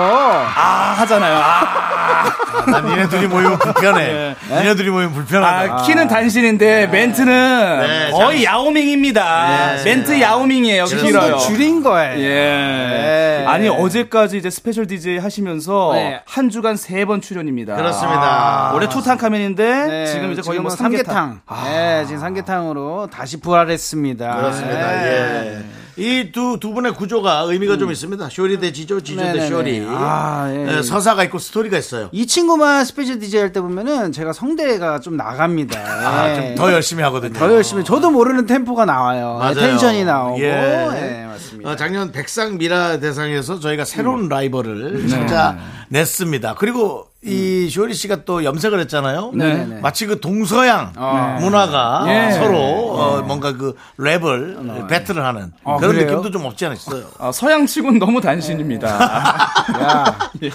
아, 0.56 0.96
하잖아요. 1.00 1.36
아, 1.38 2.66
난 2.72 2.86
니네 2.86 3.10
둘이 3.10 3.28
모이면 3.28 3.60
불편해. 3.60 4.36
니네 4.50 4.76
둘이 4.76 4.90
모이면 4.90 5.14
불편하다. 5.14 5.74
아, 5.74 5.82
키는 5.84 6.08
단신인데 6.08 6.88
멘트는 6.88 7.80
네, 7.88 8.12
거의 8.12 8.44
야오밍입니다. 8.46 9.76
네, 9.78 9.84
멘트 9.84 10.20
야오밍이에요. 10.22 10.86
길어요. 10.86 11.38
줄인 11.38 11.84
거예요. 11.84 12.20
예. 12.20 12.28
네. 12.28 13.46
아니 13.48 13.70
어제까지 13.70 14.38
이제 14.38 14.50
스페셜 14.50 14.88
DJ 14.88 15.18
하시면서 15.20 15.92
네. 15.94 16.22
한 16.26 16.50
주간 16.50 16.76
세 16.76 17.06
번 17.08 17.22
출연입니다. 17.22 17.76
그렇습니다. 17.76 18.72
올해 18.74 18.90
투탕카멘인데 18.90 19.86
네, 19.88 20.06
지금 20.08 20.34
이제 20.34 20.42
거의 20.42 20.60
뭐 20.60 20.70
지금은 20.72 20.76
삼계탕. 21.00 21.40
삼계탕. 21.48 21.64
네, 21.74 22.06
지금 22.06 22.20
삼계탕으로 22.20 23.08
다시 23.14 23.40
부활했습니다. 23.40 24.36
그렇습니다. 24.36 24.92
네. 24.92 25.62
예. 25.62 25.87
이 25.98 26.13
두 26.13 26.43
두 26.43 26.74
분의 26.74 26.94
구도가 26.94 27.42
의미가 27.48 27.78
좀 27.78 27.92
있습니다. 27.92 28.30
쇼리 28.30 28.60
대 28.60 28.72
지조, 28.72 29.02
지조 29.02 29.20
대 29.20 29.28
네네네. 29.34 29.48
쇼리. 29.48 29.84
아, 29.90 30.48
예. 30.52 30.78
예, 30.78 30.82
서사가 30.84 31.24
있고 31.26 31.40
스토리가 31.40 31.78
있어요. 31.78 32.10
이 32.12 32.28
친구만 32.28 32.86
스페셜 32.86 33.18
DJ 33.20 33.40
할 33.42 33.52
때 33.52 33.60
보면은 33.62 34.12
제가 34.12 34.32
성대가 34.34 35.00
좀 35.00 35.18
나갑니다. 35.18 35.80
아, 35.80 36.30
예. 36.30 36.36
좀 36.36 36.56
더 36.56 36.72
열심히 36.74 37.02
하거든요. 37.04 37.34
더 37.34 37.52
열심히 37.54 37.84
저도 37.84 38.12
모르는 38.12 38.46
템포가 38.46 38.86
나와요. 38.86 39.38
맞아요. 39.40 39.56
텐션이 39.56 40.06
나오고. 40.06 40.40
예. 40.42 40.46
예, 40.46 41.27
맞습니다. 41.38 41.70
어, 41.70 41.76
작년 41.76 42.12
백상 42.12 42.58
미라 42.58 43.00
대상에서 43.00 43.60
저희가 43.60 43.86
새로운 43.86 44.28
라이벌을 44.30 45.08
진짜 45.08 45.58
냈습니다. 45.90 46.56
그리고 46.56 47.08
이 47.24 47.70
쇼리 47.70 47.94
씨가 47.94 48.24
또 48.26 48.44
염색을 48.44 48.80
했잖아요. 48.82 49.32
네네네. 49.34 49.82
마치 49.82 50.06
그 50.06 50.20
동서양 50.20 50.94
문화가 51.40 52.06
예. 52.08 52.32
서로 52.34 52.58
어, 52.58 53.22
뭔가 53.24 53.54
그 53.54 53.76
랩을 54.00 54.88
배틀을 54.88 55.24
하는 55.26 55.52
그런 55.64 55.80
그래요? 55.80 56.06
느낌도 56.06 56.32
좀 56.32 56.46
없지 56.46 56.66
않아 56.66 56.76
있어요. 56.76 57.06
아, 57.20 57.32
서양치곤 57.32 58.00
너무 58.00 58.22
단신입니다. 58.22 58.88
야, 59.82 60.32
예. 60.44 60.52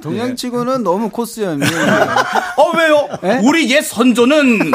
동양치고는 0.00 0.82
너무 0.82 1.10
코스염이. 1.10 1.62
어 1.64 2.76
왜요? 2.76 3.08
예? 3.24 3.40
우리 3.42 3.70
옛 3.72 3.82
선조는 3.82 4.70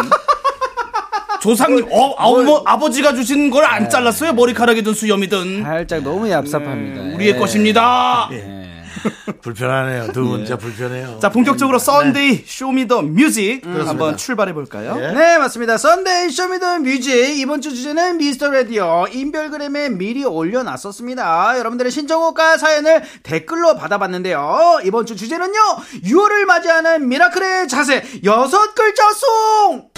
조상님 1.43 1.85
어, 1.91 2.13
어머, 2.17 2.63
아버지가 2.65 3.13
주신 3.13 3.49
걸 3.49 3.63
안 3.63 3.89
잘랐어요 3.89 4.33
머리카락이든 4.33 4.93
수염이든 4.93 5.63
살짝 5.63 6.03
너무 6.03 6.25
얍삽합니다. 6.27 7.15
우리의 7.15 7.33
예. 7.33 7.37
것입니다. 7.39 8.29
불편하네요. 9.41 10.11
두분 10.13 10.39
진짜 10.45 10.57
불편해요. 10.57 11.17
자 11.21 11.29
본격적으로 11.29 11.79
Sunday 11.79 12.43
Show 12.45 12.70
Me 12.70 12.82
The 12.82 13.01
Music 13.01 13.61
한번 13.65 14.15
출발해 14.15 14.53
볼까요? 14.53 14.95
네, 14.95 15.37
맞습니다. 15.37 15.77
Sunday 15.77 16.29
Show 16.29 16.51
Me 16.51 16.62
The 16.62 16.79
Music. 16.79 17.37
이번 17.39 17.59
주 17.61 17.73
주제는 17.75 18.17
미스터 18.17 18.49
라디오. 18.51 19.05
인별그램에 19.11 19.89
미리 19.89 20.23
올려 20.23 20.63
놨었습니다. 20.63 21.57
여러분들의 21.59 21.91
신청곡과 21.91 22.57
사연을 22.57 23.01
댓글로 23.23 23.75
받아봤는데요. 23.75 24.81
이번 24.85 25.05
주 25.05 25.15
주제는요, 25.17 25.59
6월을 26.05 26.45
맞이하는 26.45 27.09
미라클의 27.09 27.67
자세, 27.67 28.03
여섯 28.23 28.73
글자 28.75 29.03
송! 29.11 29.89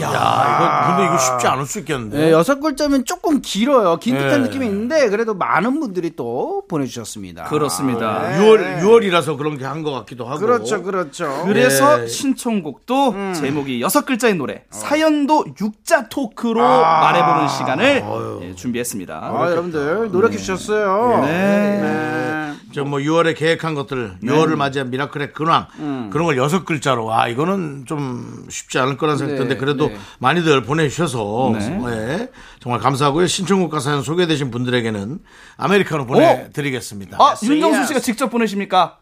야, 0.00 0.86
이거 0.86 0.96
근데 0.96 1.04
이거 1.06 1.18
쉽지 1.18 1.46
않을 1.46 1.64
수 1.66 1.78
있겠는데. 1.80 2.18
네, 2.18 2.30
여섯 2.32 2.60
글자면 2.60 3.04
조금 3.04 3.40
길어요. 3.40 3.96
긴 3.98 4.18
듯한 4.18 4.42
네. 4.42 4.48
느낌이 4.48 4.66
있는데, 4.66 5.08
그래도 5.08 5.34
많은 5.34 5.80
분들이 5.80 6.14
또 6.14 6.62
보내주셨습니다. 6.68 7.44
그렇습니다. 7.44 8.28
6월 8.38 8.80
6월이라서 8.80 9.36
그런 9.38 9.56
게 9.56 9.64
한 9.64 9.82
것 9.82 9.92
같기도 9.92 10.24
하고. 10.26 10.38
그렇죠, 10.40 10.82
그렇죠. 10.82 11.42
그래서 11.46 12.02
예. 12.02 12.06
신청곡도 12.06 13.32
제목이 13.34 13.80
여섯 13.80 14.04
글자의 14.04 14.34
노래 14.34 14.64
사연도 14.70 15.44
육자 15.60 16.08
토크로 16.08 16.60
말해보는 16.60 17.48
시간을 17.48 18.04
예, 18.42 18.54
준비했습니다. 18.54 19.14
아, 19.22 19.50
여러분들 19.50 20.10
노력해 20.10 20.36
주셨어요. 20.36 21.22
네. 21.24 22.47
저뭐 22.72 22.98
6월에 22.98 23.36
계획한 23.36 23.74
것들, 23.74 24.18
6월을 24.22 24.56
맞이한 24.56 24.90
미라클의 24.90 25.32
근황 25.32 25.66
그런 26.10 26.26
걸 26.26 26.36
여섯 26.36 26.64
글자로 26.64 27.04
와 27.06 27.28
이거는 27.28 27.84
좀 27.86 28.46
쉽지 28.50 28.78
않을 28.78 28.96
거란 28.96 29.16
생각인데 29.16 29.54
네, 29.54 29.56
그래도 29.56 29.88
네. 29.88 29.96
많이들 30.18 30.62
보내주셔서 30.62 31.52
네. 31.58 31.82
예, 31.88 32.30
정말 32.60 32.80
감사하고요. 32.80 33.26
신청곡과 33.26 33.80
사연 33.80 34.02
소개되신 34.02 34.50
분들에게는 34.50 35.18
아메리카노 35.56 36.06
보내드리겠습니다. 36.06 37.16
아, 37.20 37.34
윤정수 37.42 37.86
씨가 37.86 38.00
직접 38.00 38.28
보내십니까? 38.28 38.98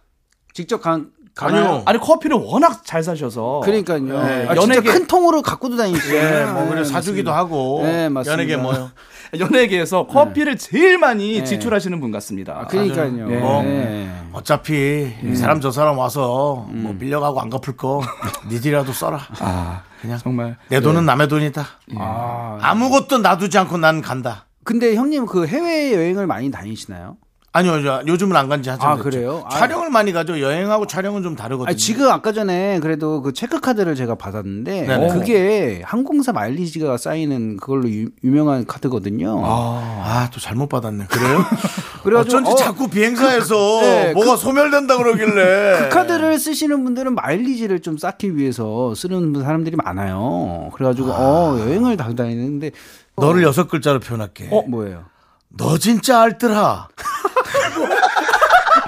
직접 0.53 0.81
간, 0.81 1.11
아니요. 1.39 1.83
아니 1.85 1.99
커피를 1.99 2.39
워낙 2.39 2.81
잘 2.85 3.03
사셔서 3.03 3.61
그러니까요. 3.65 4.01
네, 4.25 4.47
아, 4.49 4.55
진짜 4.55 4.81
연예계- 4.81 4.85
큰 4.93 5.07
통으로 5.07 5.43
갖고도 5.43 5.77
다니시죠. 5.77 6.15
예, 6.17 6.45
뭐 6.47 6.67
그래 6.69 6.83
사주기도 6.85 7.33
하고 7.33 7.81
네, 7.85 8.09
맞습니다. 8.09 8.33
연예계 8.33 8.57
뭐요. 8.57 8.91
연예계에서 9.39 10.07
커피를 10.07 10.57
제일 10.57 10.99
많이 10.99 11.45
지출하시는 11.45 12.01
분 12.01 12.11
같습니다. 12.13 12.67
그러니까요. 12.69 13.27
네. 13.29 13.37
뭐 13.39 13.63
네. 13.63 14.11
어차피 14.33 15.13
이 15.23 15.35
사람 15.37 15.61
저 15.61 15.71
사람 15.71 15.99
와서 15.99 16.67
뭐 16.71 16.95
빌려가고 16.99 17.41
안 17.41 17.51
갚을 17.51 17.77
거 17.77 18.01
니들이라도 18.49 18.93
써라. 18.93 19.21
아, 19.41 19.83
그냥 20.01 20.19
정말 20.19 20.57
내 20.69 20.81
돈은 20.81 21.05
남의 21.05 21.29
돈이다. 21.29 21.67
아, 21.99 22.59
아무것도 22.63 23.19
놔두지 23.19 23.59
않고 23.59 23.77
난 23.79 24.01
간다. 24.01 24.47
근데 24.65 24.95
형님 24.95 25.27
그 25.27 25.47
해외 25.47 25.93
여행을 25.95 26.27
많이 26.27 26.51
다니시나요? 26.51 27.17
아니요, 27.57 27.83
저 27.83 28.03
요즘은 28.07 28.37
안 28.37 28.51
간지 28.51 28.69
한참 28.69 28.91
아, 28.91 28.97
됐죠. 28.97 29.09
그래요? 29.09 29.43
아. 29.47 29.49
촬영을 29.49 29.89
많이 29.89 30.13
가죠. 30.13 30.41
여행하고 30.41 30.87
촬영은 30.87 31.23
좀 31.23 31.35
다르거든요. 31.35 31.71
아니, 31.71 31.77
지금 31.79 32.11
아까 32.11 32.33
전에 32.33 32.81
그래도 32.81 33.23
그 33.23 33.33
체크카드를 33.33 33.95
제가 33.95 34.15
받았는데 34.17 34.83
네네. 34.83 35.09
그게 35.09 35.81
항공사 35.83 36.33
마일리지가 36.33 36.99
쌓이는 36.99 37.57
그걸로 37.57 37.89
유, 37.89 38.11
유명한 38.23 38.67
카드거든요. 38.67 39.41
아, 39.43 40.29
또 40.35 40.39
잘못 40.39 40.69
받았네. 40.69 41.07
그래요? 41.07 41.39
그래가지고, 42.05 42.37
어쩐지 42.37 42.51
어, 42.53 42.55
자꾸 42.57 42.89
비행사에서 42.89 43.81
네, 43.81 44.13
뭐가 44.13 44.37
소멸된다 44.37 44.99
그러길래. 44.99 45.79
그 45.79 45.89
카드를 45.89 46.39
쓰시는 46.39 46.85
분들은 46.85 47.15
마일리지를 47.15 47.81
좀 47.81 47.97
쌓기 47.97 48.37
위해서 48.37 48.95
쓰는 48.95 49.33
사람들이 49.43 49.77
많아요. 49.77 50.71
그래가지고 50.75 51.11
어 51.11 51.59
여행을 51.59 51.97
다 51.97 52.13
다니는데 52.15 52.73
너를 53.17 53.43
여섯 53.43 53.67
글자로 53.67 54.01
표현할게. 54.01 54.49
어 54.53 54.63
뭐예요? 54.69 55.16
너 55.57 55.79
진짜 55.79 56.23
알더라. 56.23 56.89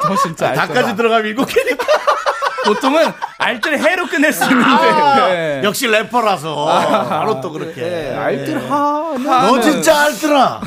저 0.02 0.16
진짜 0.22 0.48
알더라. 0.50 0.66
다까지 0.66 0.96
들어가면 0.96 1.26
일곱 1.26 1.46
개니까. 1.46 1.86
보통은 2.66 3.12
알뜰 3.48 3.78
해로 3.78 4.06
끝낼 4.06 4.32
수 4.32 4.44
있는데. 4.44 4.68
네. 5.30 5.60
역시 5.64 5.86
래퍼라서 5.86 6.66
바로 7.08 7.40
또 7.40 7.50
그렇게. 7.50 7.80
네, 7.80 8.14
알뜰 8.14 8.70
하. 8.70 9.16
너 9.18 9.60
진짜 9.60 10.02
알더라. 10.02 10.60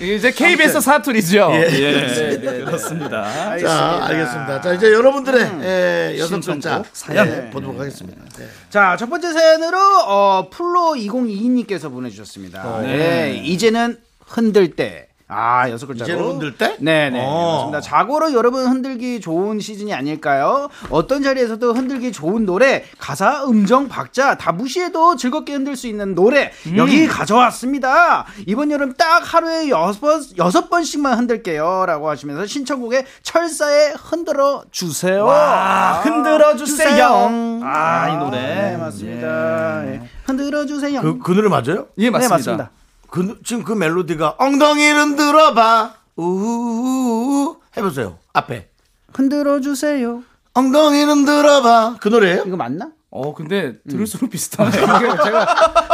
이제 0.00 0.30
KBS 0.30 0.80
사투리죠. 0.80 1.50
예. 1.52 2.38
네, 2.38 2.64
그렇습니다. 2.64 3.58
자, 3.58 3.98
알겠습니다. 4.04 4.60
자, 4.60 4.72
이제 4.72 4.92
여러분들의 4.92 5.50
예, 5.62 6.16
여섯 6.18 6.36
글자 6.36 6.52
신청곡 6.52 6.86
사연 6.92 7.28
예, 7.28 7.50
보도록 7.50 7.78
하겠습니다. 7.78 8.22
네. 8.38 8.46
자, 8.70 8.96
첫 8.98 9.10
번째 9.10 9.32
사연으로 9.32 9.78
어, 10.06 10.48
플로 10.50 10.94
2022님께서 10.96 11.90
보내주셨습니다. 11.90 12.80
네. 12.82 13.42
이제는 13.44 13.98
흔들 14.26 14.74
때. 14.76 15.09
아, 15.32 15.70
여섯 15.70 15.86
글자로. 15.86 16.10
이제는 16.10 16.28
흔들 16.28 16.56
때? 16.56 16.76
네네. 16.80 17.20
어. 17.24 17.52
맞습니다. 17.70 17.80
자고로 17.80 18.32
여러분 18.32 18.66
흔들기 18.66 19.20
좋은 19.20 19.60
시즌이 19.60 19.94
아닐까요? 19.94 20.68
어떤 20.90 21.22
자리에서도 21.22 21.72
흔들기 21.72 22.10
좋은 22.10 22.44
노래, 22.44 22.84
가사, 22.98 23.44
음정, 23.44 23.88
박자 23.88 24.36
다 24.38 24.50
무시해도 24.50 25.14
즐겁게 25.16 25.52
흔들 25.52 25.76
수 25.76 25.86
있는 25.86 26.14
노래 26.16 26.50
여기 26.76 27.06
가져왔습니다. 27.06 28.26
이번 28.46 28.70
여름 28.72 28.94
딱 28.94 29.20
하루에 29.20 29.68
여섯 29.68 30.00
번, 30.00 30.20
여섯 30.38 30.68
번씩만 30.68 31.16
흔들게요. 31.18 31.84
라고 31.86 32.08
하시면서 32.10 32.46
신청곡에 32.46 33.06
철사에 33.22 33.92
흔들어 33.96 34.64
주세요. 34.72 35.24
와, 35.24 36.00
흔들어 36.02 36.56
주세요. 36.56 37.60
아, 37.62 38.08
이 38.08 38.16
노래. 38.16 38.40
네, 38.40 38.76
맞습니다. 38.76 39.86
예. 39.86 40.00
흔들어 40.24 40.66
주세요. 40.66 41.00
그, 41.00 41.18
그 41.18 41.32
노래 41.32 41.48
맞아요? 41.48 41.86
예, 41.98 42.10
맞습니다. 42.10 42.18
네, 42.18 42.28
맞습니다. 42.28 42.70
그, 43.10 43.38
지금 43.44 43.64
그 43.64 43.72
멜로디가 43.72 44.36
엉덩이는 44.38 45.16
들어봐. 45.16 45.94
우우우우. 46.16 47.56
해보세요. 47.76 48.18
앞에. 48.32 48.68
흔들어 49.12 49.60
주세요. 49.60 50.22
엉덩이는 50.54 51.24
들어봐. 51.24 51.96
그 52.00 52.08
노래예요? 52.08 52.44
이거 52.46 52.56
맞나? 52.56 52.90
어, 53.12 53.34
근데 53.34 53.74
들을수록 53.88 54.30
비슷하네요. 54.30 54.72
제가 55.24 55.44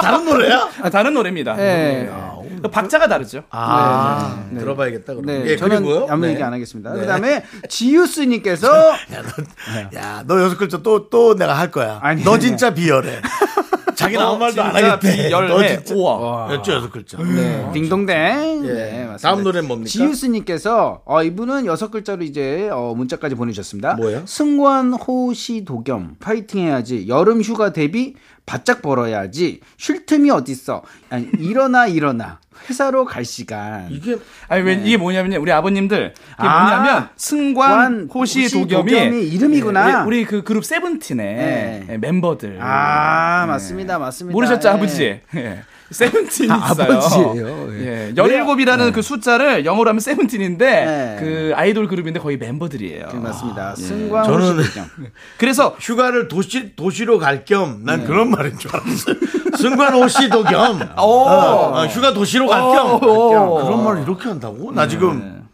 다른 0.03 0.25
노래야? 0.27 0.69
아, 0.83 0.91
다른 0.91 1.15
노래입니다. 1.15 1.55
네. 1.57 2.11
네. 2.11 2.71
박자가 2.71 3.09
다르죠. 3.09 3.45
아, 3.51 4.45
들어봐야겠다. 4.55 5.15
그럼. 5.15 5.27
네, 5.27 5.43
예, 5.47 5.57
저는 5.57 5.83
그리고요. 5.83 6.07
아무 6.11 6.27
네. 6.27 6.33
얘기 6.33 6.43
안 6.43 6.53
하겠습니다. 6.53 6.93
그다음에 6.93 7.45
지우스님께서 7.69 8.69
야, 8.69 9.23
너, 9.23 9.99
야, 9.99 10.25
너 10.27 10.43
여섯 10.43 10.57
글자 10.59 10.79
또, 10.83 11.09
또 11.09 11.35
내가 11.37 11.57
할 11.59 11.71
거야. 11.71 11.99
아니, 12.03 12.23
너. 12.25 12.39
진짜 12.39 12.75
비열해. 12.75 13.21
자기는 13.97 14.23
너 14.23 14.31
아무 14.31 14.39
말도 14.39 14.63
안 14.63 14.77
하겠대. 14.77 15.31
진짜. 15.69 15.95
우와. 15.95 16.55
였죠, 16.55 16.73
여섯 16.73 16.91
글자. 16.91 17.19
네, 17.19 17.71
딩동댕. 17.73 18.65
예. 18.67 18.73
네, 18.73 18.91
맞습니다. 19.07 19.17
다음 19.19 19.43
노래는 19.43 19.67
뭡니까? 19.69 19.89
지우스님께서 19.91 21.03
어, 21.05 21.23
이분은 21.23 21.67
여섯 21.67 21.91
글자로 21.91 22.23
이제 22.23 22.69
어, 22.73 22.95
문자까지 22.97 23.35
보내주셨습니다. 23.35 23.95
뭐예요? 23.95 24.23
승관 24.27 24.93
호시 24.95 25.65
도겸 25.65 26.17
파이팅 26.21 26.67
해야지 26.67 27.09
여름 27.09 27.41
휴가 27.41 27.73
대비 27.73 28.15
바짝 28.45 28.83
벌어야지 28.83 29.61
쉴 29.77 30.07
틈이 30.07 30.31
어딨어 30.31 30.83
아니, 31.11 31.29
일어나 31.39 31.87
일어나 31.87 32.39
회사로 32.69 33.05
갈 33.05 33.25
시간 33.25 33.87
이게 33.91 34.17
아니, 34.49 34.63
왜, 34.63 34.75
이게 34.75 34.97
뭐냐면요. 34.97 35.41
우리 35.41 35.53
아버님들. 35.53 36.15
이게 36.17 36.49
아, 36.49 36.61
뭐냐면, 36.63 37.09
승관, 37.17 37.71
관, 37.71 38.09
호시, 38.13 38.43
호시, 38.43 38.55
도겸이. 38.61 38.91
도겸이 38.93 39.29
이름이구나. 39.29 39.89
예, 39.89 39.95
우리, 40.07 40.19
우리 40.19 40.25
그 40.25 40.43
그룹 40.43 40.65
세븐틴의 40.65 41.27
네. 41.37 41.87
예, 41.91 41.97
멤버들. 41.99 42.59
아 42.61 43.45
맞습니다 43.47 43.99
맞습니다 43.99 44.33
모르셨죠, 44.33 44.69
예. 44.69 44.73
아버지? 44.73 45.21
예. 45.37 45.63
세븐틴 45.89 46.51
아, 46.51 46.57
있어요. 46.73 46.93
아버지예요. 46.99 47.69
예. 47.75 48.09
예. 48.09 48.13
17이라는 48.15 48.93
그 48.93 49.03
숫자를 49.03 49.65
영어로 49.65 49.89
하면 49.91 50.01
세븐틴인데 50.01 50.67
네. 50.85 51.17
그 51.21 51.53
아이돌 51.55 51.87
그룹인데 51.87 52.19
거의 52.19 52.39
멤버들이에요. 52.39 53.09
네, 53.13 53.19
맞습니다 53.21 53.77
승관 53.77 54.25
저는- 54.25 54.57
호시 54.59 54.69
도겸 54.75 54.91
그래서 55.39 55.77
휴가를 55.79 56.27
도시, 56.27 56.75
도시로 56.75 57.21
갈 57.21 57.45
겸, 57.45 57.83
난 57.85 58.01
네. 58.01 58.07
그런 58.07 58.31
말인 58.31 58.59
줄 58.59 58.75
알았어요. 58.75 59.15
승관 59.57 59.95
호시도 59.95 60.45
겸, 60.45 60.81
오. 60.99 61.01
어, 61.01 61.81
어, 61.81 61.87
휴가 61.87 62.13
도시로 62.13 62.47
갈 62.47 62.61
겸. 62.61 62.95
오. 63.03 63.55
그런 63.65 63.85
말을 63.85 64.03
이렇게 64.03 64.29
한다고? 64.29 64.73
나 64.73 64.87
지금. 64.87 65.46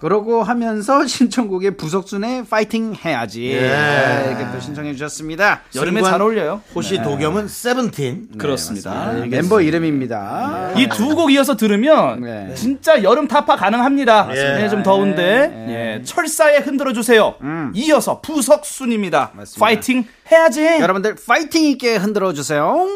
그러고 0.00 0.42
하면서 0.42 1.04
신청곡에 1.06 1.70
부석순의 1.76 2.44
파이팅 2.46 2.94
해야지 3.04 3.50
예. 3.52 3.60
네, 3.60 4.24
이렇게 4.30 4.52
또 4.52 4.60
신청해 4.60 4.92
주셨습니다 4.94 5.60
여름에 5.74 6.02
잘 6.02 6.20
어울려요. 6.22 6.62
호시 6.74 7.02
도겸은 7.02 7.48
세븐틴. 7.48 8.38
그렇습니다. 8.38 9.12
네, 9.12 9.26
멤버 9.26 9.60
이름입니다 9.60 10.72
이 10.76 10.88
두 10.88 11.14
곡 11.14 11.30
이어서 11.32 11.56
들으면 11.56 12.22
네. 12.22 12.54
진짜 12.54 13.02
여름 13.02 13.28
타파 13.28 13.56
가능합니다. 13.56 14.28
예, 14.62 14.68
좀 14.68 14.82
더운데 14.82 15.66
예, 16.00 16.02
철사에 16.04 16.58
흔들어 16.58 16.92
주세요. 16.92 17.34
이어서 17.74 18.20
부석순입니다. 18.20 19.32
맞습니다. 19.34 19.60
파이팅 19.64 20.04
해야지. 20.32 20.64
여러분들 20.64 21.16
파이팅 21.26 21.64
있게 21.66 21.96
흔들어 21.96 22.32
주세요 22.32 22.86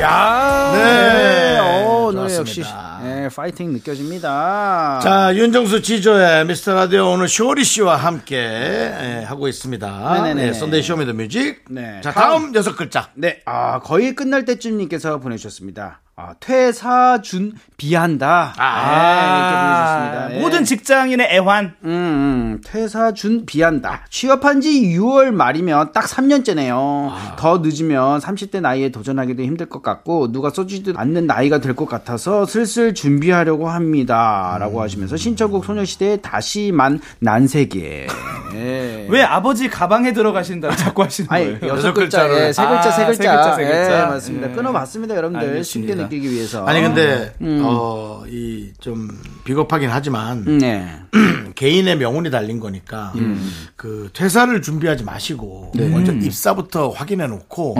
야, 0.00 0.72
네. 0.74 1.58
어, 1.58 2.10
노래 2.12 2.34
역시. 2.36 2.62
네, 3.02 3.28
파이팅 3.34 3.72
느껴집니다 3.72 5.00
자, 5.02 5.34
윤정수 5.34 5.80
지조의 5.80 6.44
미스터 6.46 6.74
라디오 6.74 7.12
오늘 7.12 7.28
쇼리 7.28 7.64
씨와 7.64 7.96
함께 7.96 8.36
예, 8.36 9.24
하고 9.26 9.48
있습니다. 9.48 10.14
네네네. 10.22 10.46
네, 10.46 10.52
Sunday 10.52 10.82
Show 10.82 10.96
Me 10.96 11.03
The 11.03 11.14
Music. 11.14 11.64
네. 11.70 12.00
자, 12.02 12.12
다음 12.12 12.54
여섯 12.54 12.76
글자. 12.76 13.08
네, 13.14 13.40
아, 13.46 13.80
거의 13.80 14.14
끝날 14.14 14.44
때쯤님께서 14.44 15.18
보내주셨습니다. 15.20 16.00
아, 16.18 16.32
퇴사 16.40 17.20
준비한다. 17.20 18.54
네, 18.56 18.62
이렇게 19.36 19.52
보내주셨습니다. 19.60 20.34
예. 20.34 20.40
모든 20.40 20.64
직장인의 20.64 21.28
애환. 21.30 21.74
음, 21.84 21.90
음, 21.90 22.60
퇴사 22.64 23.12
준비한다. 23.12 24.06
취업한 24.08 24.62
지 24.62 24.70
6월 24.98 25.30
말이면 25.30 25.92
딱 25.92 26.06
3년째네요. 26.06 27.12
더 27.36 27.58
늦으면 27.58 28.20
30대 28.20 28.62
나이에 28.62 28.88
도전하기도 28.92 29.42
힘들 29.42 29.68
것 29.68 29.82
같고, 29.82 30.32
누가 30.32 30.48
써주지도 30.48 30.98
않는 30.98 31.26
나이가 31.26 31.58
될 31.58 31.74
것 31.76 31.86
같아서 31.86 32.46
슬슬 32.46 32.94
준비하려고 32.94 33.68
합니다. 33.68 34.56
라고 34.58 34.80
하시면서 34.80 35.18
신청곡 35.18 35.66
소녀시대의 35.66 36.22
다시 36.22 36.53
만난 36.53 37.00
세계. 37.18 38.06
예. 38.54 39.06
왜 39.10 39.22
아버지 39.22 39.68
가방에 39.68 40.14
들어가신다고 40.14 40.74
자꾸 40.76 41.02
하시는 41.02 41.28
아니, 41.30 41.44
거예요? 41.60 41.74
여섯 41.74 41.88
여섯 41.88 41.92
글자, 41.92 42.22
글자를. 42.26 42.46
예, 42.48 42.52
세 42.54 42.62
글자, 42.66 42.88
아, 42.88 42.90
세 42.92 43.04
글자. 43.04 43.22
세 43.22 43.28
글자, 43.28 43.54
세 43.56 43.64
글자. 43.66 44.00
예, 44.02 44.06
맞습니다. 44.06 44.50
예. 44.50 44.52
끊어봤습니다, 44.54 45.14
여러분들. 45.16 45.62
쉽게 45.62 45.94
느 45.94 46.05
끼기 46.08 46.30
위해서. 46.30 46.64
아니, 46.66 46.80
근데, 46.80 47.34
음. 47.40 47.62
어, 47.64 48.24
이, 48.28 48.72
좀, 48.80 49.08
비겁하긴 49.44 49.90
하지만, 49.90 50.58
네. 50.58 50.88
개인의 51.54 51.98
명운이 51.98 52.30
달린 52.30 52.60
거니까, 52.60 53.12
그, 53.76 54.10
퇴사를 54.12 54.60
준비하지 54.62 55.04
마시고, 55.04 55.72
먼저 55.76 56.12
입사부터 56.12 56.90
확인해 56.90 57.26
놓고, 57.26 57.74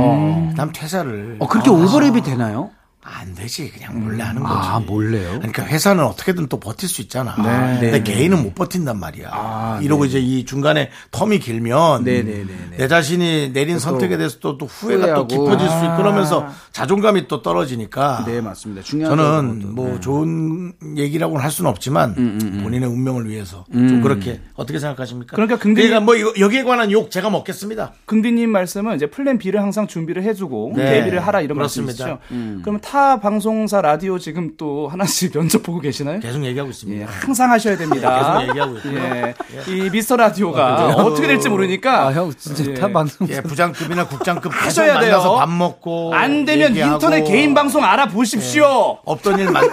그 0.50 0.54
다음 0.56 0.72
퇴사를. 0.72 1.36
어, 1.40 1.48
그렇게 1.48 1.70
오버랩이 1.70 2.24
되나요? 2.24 2.70
안 3.08 3.34
되지. 3.34 3.70
그냥 3.70 4.00
몰래 4.02 4.22
하는 4.24 4.42
거지. 4.42 4.54
아, 4.54 4.80
몰래요? 4.80 5.34
그러니까 5.38 5.64
회사는 5.64 6.02
어떻게든 6.04 6.48
또 6.48 6.58
버틸 6.58 6.88
수 6.88 7.00
있잖아. 7.02 7.36
네. 7.36 7.78
근데 7.80 7.90
네, 7.92 8.02
개인은 8.02 8.42
못 8.42 8.54
버틴단 8.54 8.98
말이야. 8.98 9.28
아, 9.32 9.80
이러고 9.82 10.04
이제 10.06 10.18
이 10.18 10.44
중간에 10.44 10.90
텀이 11.12 11.40
길면 11.40 12.02
네, 12.04 12.22
네, 12.22 12.44
네, 12.44 12.44
네. 12.70 12.76
내 12.76 12.88
자신이 12.88 13.52
내린 13.52 13.78
선택에 13.78 14.16
대해서 14.16 14.38
또, 14.40 14.58
또 14.58 14.66
후회가 14.66 15.02
후회하고. 15.04 15.26
또 15.28 15.28
깊어질 15.28 15.68
수 15.68 15.84
있고 15.84 15.96
그러면서 15.98 16.48
자존감이 16.72 17.28
또 17.28 17.42
떨어지니까. 17.42 18.24
네, 18.26 18.40
맞습니다. 18.40 18.82
중요한 18.82 19.16
저는 19.16 19.74
뭐. 19.74 19.86
네. 19.88 20.00
좋은 20.00 20.72
얘기라고는 20.96 21.42
할 21.42 21.50
수는 21.50 21.70
없지만 21.70 22.14
본인의 22.62 22.88
운명을 22.88 23.28
위해서 23.28 23.64
좀 23.72 24.02
그렇게 24.02 24.40
어떻게 24.54 24.78
생각하십니까? 24.78 25.36
그러니까 25.36 25.58
근데- 25.58 25.82
그러니까 25.82 26.00
뭐 26.04 26.16
이거 26.16 26.32
여기에 26.38 26.64
관한 26.64 26.90
욕 26.90 27.10
제가 27.10 27.30
먹겠습니다. 27.30 27.92
긍디님 28.06 28.50
말씀은 28.50 28.96
이제 28.96 29.06
plan 29.06 29.38
B를 29.38 29.62
항상 29.62 29.86
준비를 29.86 30.22
해주고 30.24 30.72
네. 30.76 30.84
대비를 30.90 31.20
하라 31.20 31.40
이런 31.40 31.56
그렇습니다. 31.56 32.04
말씀이시죠. 32.04 32.18
음. 32.34 32.58
그러면 32.62 32.80
타 32.80 32.95
방송사 33.20 33.80
라디오 33.80 34.18
지금 34.18 34.52
또 34.56 34.88
하나씩 34.88 35.32
면접 35.36 35.62
보고 35.62 35.80
계시나요? 35.80 36.20
계속 36.20 36.44
얘기하고 36.44 36.68
예, 36.68 36.70
있습니다. 36.70 37.06
항상 37.20 37.50
하셔야 37.52 37.76
됩니다. 37.76 38.38
계속 38.40 38.48
얘기하고 38.48 38.76
있고요. 38.78 38.98
예. 38.98 39.34
이 39.68 39.90
미스터 39.90 40.16
라디오가 40.16 40.86
어 40.96 41.14
떻게 41.14 41.26
될지 41.26 41.48
모르니까 41.48 42.06
아, 42.08 42.12
형 42.12 42.32
진짜 42.36 42.64
예. 42.70 42.74
타 42.74 42.88
방송. 42.88 43.28
예, 43.30 43.40
부장급이나 43.40 44.06
국장급 44.08 44.52
하셔야 44.54 44.98
돼요. 45.00 45.12
만나서 45.12 45.36
밥 45.36 45.48
먹고 45.50 46.14
안 46.14 46.44
되면 46.44 46.70
얘기하고 46.70 46.94
인터넷 46.94 47.24
개인 47.24 47.54
방송 47.54 47.84
알아보십시오. 47.84 48.98
없던 49.04 49.38
일 49.38 49.50
만, 49.50 49.64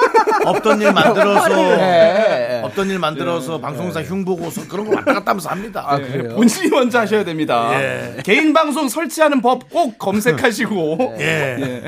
없던 0.46 0.82
일 0.82 0.94
만들어서 0.94 1.50
네. 1.50 2.62
없던 2.66 2.90
일 2.90 3.00
만들어서 3.00 3.60
방송사 3.60 4.02
흉보고서 4.04 4.68
그런 4.68 4.86
거 4.90 4.96
왔다 4.96 5.14
갔다 5.14 5.32
하면서 5.32 5.50
합니다. 5.50 5.84
아, 5.88 5.98
예, 6.00 6.04
그래요? 6.04 6.36
본인이 6.36 6.70
먼저 6.70 7.00
하셔야 7.00 7.24
됩니다. 7.24 7.72
예. 7.82 8.18
개인 8.24 8.54
방송 8.54 8.88
설치하는 8.88 9.42
법 9.42 9.64
꼭 9.74 9.98
검색하시고 9.98 11.16
예. 11.20 11.58
예. 11.60 11.84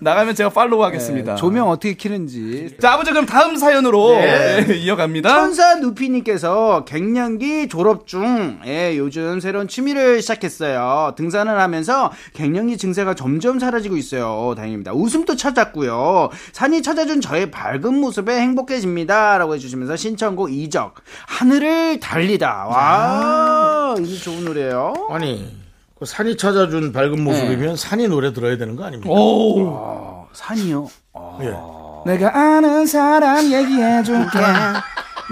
나가면 0.00 0.34
제가 0.34 0.50
팔로 0.50 0.71
우 0.78 0.82
하겠습니다. 0.84 1.34
조명 1.36 1.68
어떻게 1.68 1.94
키는지. 1.94 2.76
자, 2.80 2.92
아버지 2.92 3.10
그럼 3.10 3.26
다음 3.26 3.56
사연으로 3.56 4.12
네. 4.12 4.66
예, 4.68 4.74
이어갑니다. 4.78 5.28
천사 5.28 5.74
누피님께서 5.76 6.84
갱년기 6.84 7.68
졸업 7.68 8.06
중, 8.06 8.60
예, 8.66 8.96
요즘 8.96 9.40
새로운 9.40 9.68
취미를 9.68 10.20
시작했어요. 10.22 11.14
등산을 11.16 11.58
하면서 11.60 12.10
갱년기 12.34 12.76
증세가 12.76 13.14
점점 13.14 13.58
사라지고 13.58 13.96
있어요. 13.96 14.54
다행입니다. 14.56 14.92
웃음도 14.92 15.36
찾았고요. 15.36 16.30
산이 16.52 16.82
찾아준 16.82 17.20
저의 17.20 17.50
밝은 17.50 17.94
모습에 17.94 18.38
행복해집니다. 18.40 19.38
라고 19.38 19.54
해주시면서 19.54 19.96
신청곡 19.96 20.52
이적, 20.52 20.94
하늘을 21.26 22.00
달리다. 22.00 22.66
와, 22.68 23.94
이 23.98 24.18
좋은 24.18 24.44
노래예요. 24.44 25.08
아니 25.10 25.62
그 25.98 26.06
산이 26.06 26.36
찾아준 26.36 26.92
밝은 26.92 27.22
모습이면 27.22 27.76
산이 27.76 28.08
노래 28.08 28.32
들어야 28.32 28.56
되는 28.56 28.74
거 28.76 28.84
아닙니까? 28.84 29.12
오. 29.12 30.11
산이요. 30.32 30.88
예. 31.42 31.56
내가 32.04 32.36
아는 32.36 32.86
사람 32.86 33.44
얘기해줄게. 33.44 34.38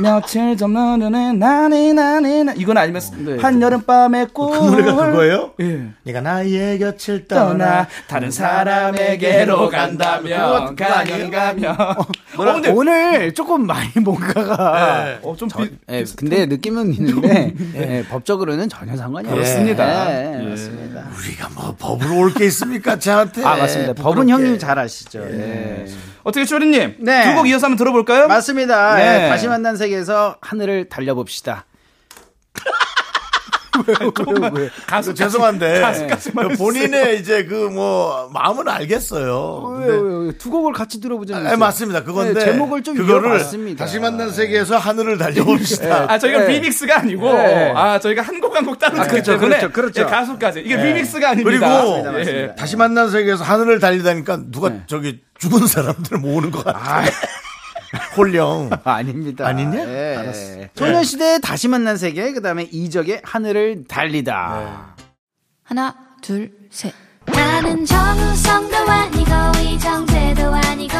며칠 0.00 0.56
전에 0.56 1.32
나니 1.32 1.92
나니 1.92 2.44
나 2.44 2.52
이건 2.54 2.76
아니면 2.78 3.02
한여름 3.40 3.82
밤의 3.82 4.28
꿀. 4.32 4.50
그 4.50 4.64
노래가 4.64 4.94
그거예요? 5.10 5.50
예. 5.60 5.86
네가 6.04 6.20
나의 6.20 6.78
곁을 6.78 7.26
떠나 7.28 7.86
다른 8.08 8.30
사람에게로 8.30 9.68
간다면 9.68 10.74
가면 10.76 11.30
가면. 11.30 11.76
어, 11.80 11.96
근데 12.36 12.70
오늘 12.70 13.32
조금 13.34 13.66
많이 13.66 13.88
뭔가가. 14.00 15.04
네. 15.04 15.18
어, 15.22 15.36
좀 15.36 15.48
저- 15.48 15.60
비, 15.60 15.70
예, 15.90 16.04
근데 16.16 16.46
느낌은 16.46 16.92
있는데 16.94 17.54
예, 17.74 18.04
법적으로는 18.08 18.68
전혀 18.68 18.96
상관이. 18.96 19.28
없습니다. 19.30 20.10
예, 20.12 20.40
예. 20.44 20.48
맞습니다. 20.50 21.04
우리가 21.18 21.48
뭐 21.54 21.74
법으로 21.78 22.18
올 22.18 22.30
게 22.34 22.46
있습니까 22.46 22.98
저한테? 22.98 23.44
아 23.44 23.56
맞습니다. 23.56 23.92
법은 23.94 24.22
부끄럽게. 24.22 24.32
형님 24.32 24.58
잘 24.58 24.78
아시죠. 24.78 25.20
예. 25.30 25.84
어떻게 26.22 26.44
쇼리님 26.44 26.96
네. 27.00 27.24
두곡 27.24 27.48
이어서 27.48 27.66
한번 27.66 27.76
들어볼까요? 27.78 28.28
맞습니다. 28.28 28.96
네. 28.96 29.24
예, 29.24 29.28
다시 29.28 29.48
만난 29.48 29.76
세계에서 29.76 30.36
하늘을 30.40 30.88
달려봅시다. 30.88 31.64
가수 34.86 35.10
그 35.10 35.14
죄송한데 35.14 35.82
본인의 36.58 37.20
이제 37.20 37.44
그 37.44 37.70
뭐 37.70 38.28
마음은 38.32 38.66
알겠어요. 38.68 39.62
근데 39.78 39.92
왜요, 39.92 40.02
왜요? 40.02 40.32
두 40.38 40.50
곡을 40.50 40.72
같이 40.72 41.00
들어보자면 41.00 41.46
아, 41.46 41.56
맞습니다. 41.56 42.02
그건데 42.02 42.34
네, 42.34 42.40
제목을 42.40 42.82
좀 42.82 42.96
그거를 42.96 43.30
이어봤습니다. 43.30 43.84
다시 43.84 44.00
만난 44.00 44.30
세계에서 44.30 44.76
하늘을 44.76 45.16
달려봅시다. 45.18 46.06
아 46.10 46.18
저희가 46.18 46.40
네. 46.40 46.54
리믹스가 46.54 46.98
아니고 47.00 47.32
네. 47.32 47.72
아 47.76 48.00
저희가 48.00 48.22
한 48.22 48.40
곡 48.40 48.56
한 48.56 48.64
곡 48.66 48.78
따로 48.78 48.98
아, 49.00 49.04
그렇죠, 49.06 49.38
그렇죠, 49.38 49.70
그렇죠. 49.70 50.00
예, 50.02 50.04
가수까지 50.06 50.60
이게 50.60 50.76
리믹스가 50.76 51.34
그리고 51.34 51.64
아닙니다. 51.66 52.10
맞습니다. 52.12 52.32
예. 52.32 52.54
다시 52.56 52.76
만난 52.76 53.10
세계에서 53.10 53.44
하늘을 53.44 53.78
달리다니까 53.78 54.40
누가 54.50 54.70
네. 54.70 54.82
저기 54.86 55.20
죽은 55.38 55.66
사람들 55.68 56.18
모으는 56.18 56.50
것 56.50 56.64
같아. 56.64 57.02
홀령. 58.16 58.70
아, 58.72 58.80
아닙니다. 58.94 59.46
아니냐? 59.46 59.78
예. 59.88 60.16
알았어. 60.16 60.58
소녀시대의 60.74 61.40
다시 61.40 61.68
만난 61.68 61.96
세계, 61.96 62.32
그 62.32 62.40
다음에 62.42 62.64
이적의 62.70 63.22
하늘을 63.24 63.84
달리다. 63.88 64.94
하나, 65.62 65.94
둘, 66.22 66.52
셋. 66.70 66.92
나는 67.26 67.84
정우성도 67.84 68.76
아니고 68.76 69.30
이정재도 69.62 70.42
아니고 70.54 70.94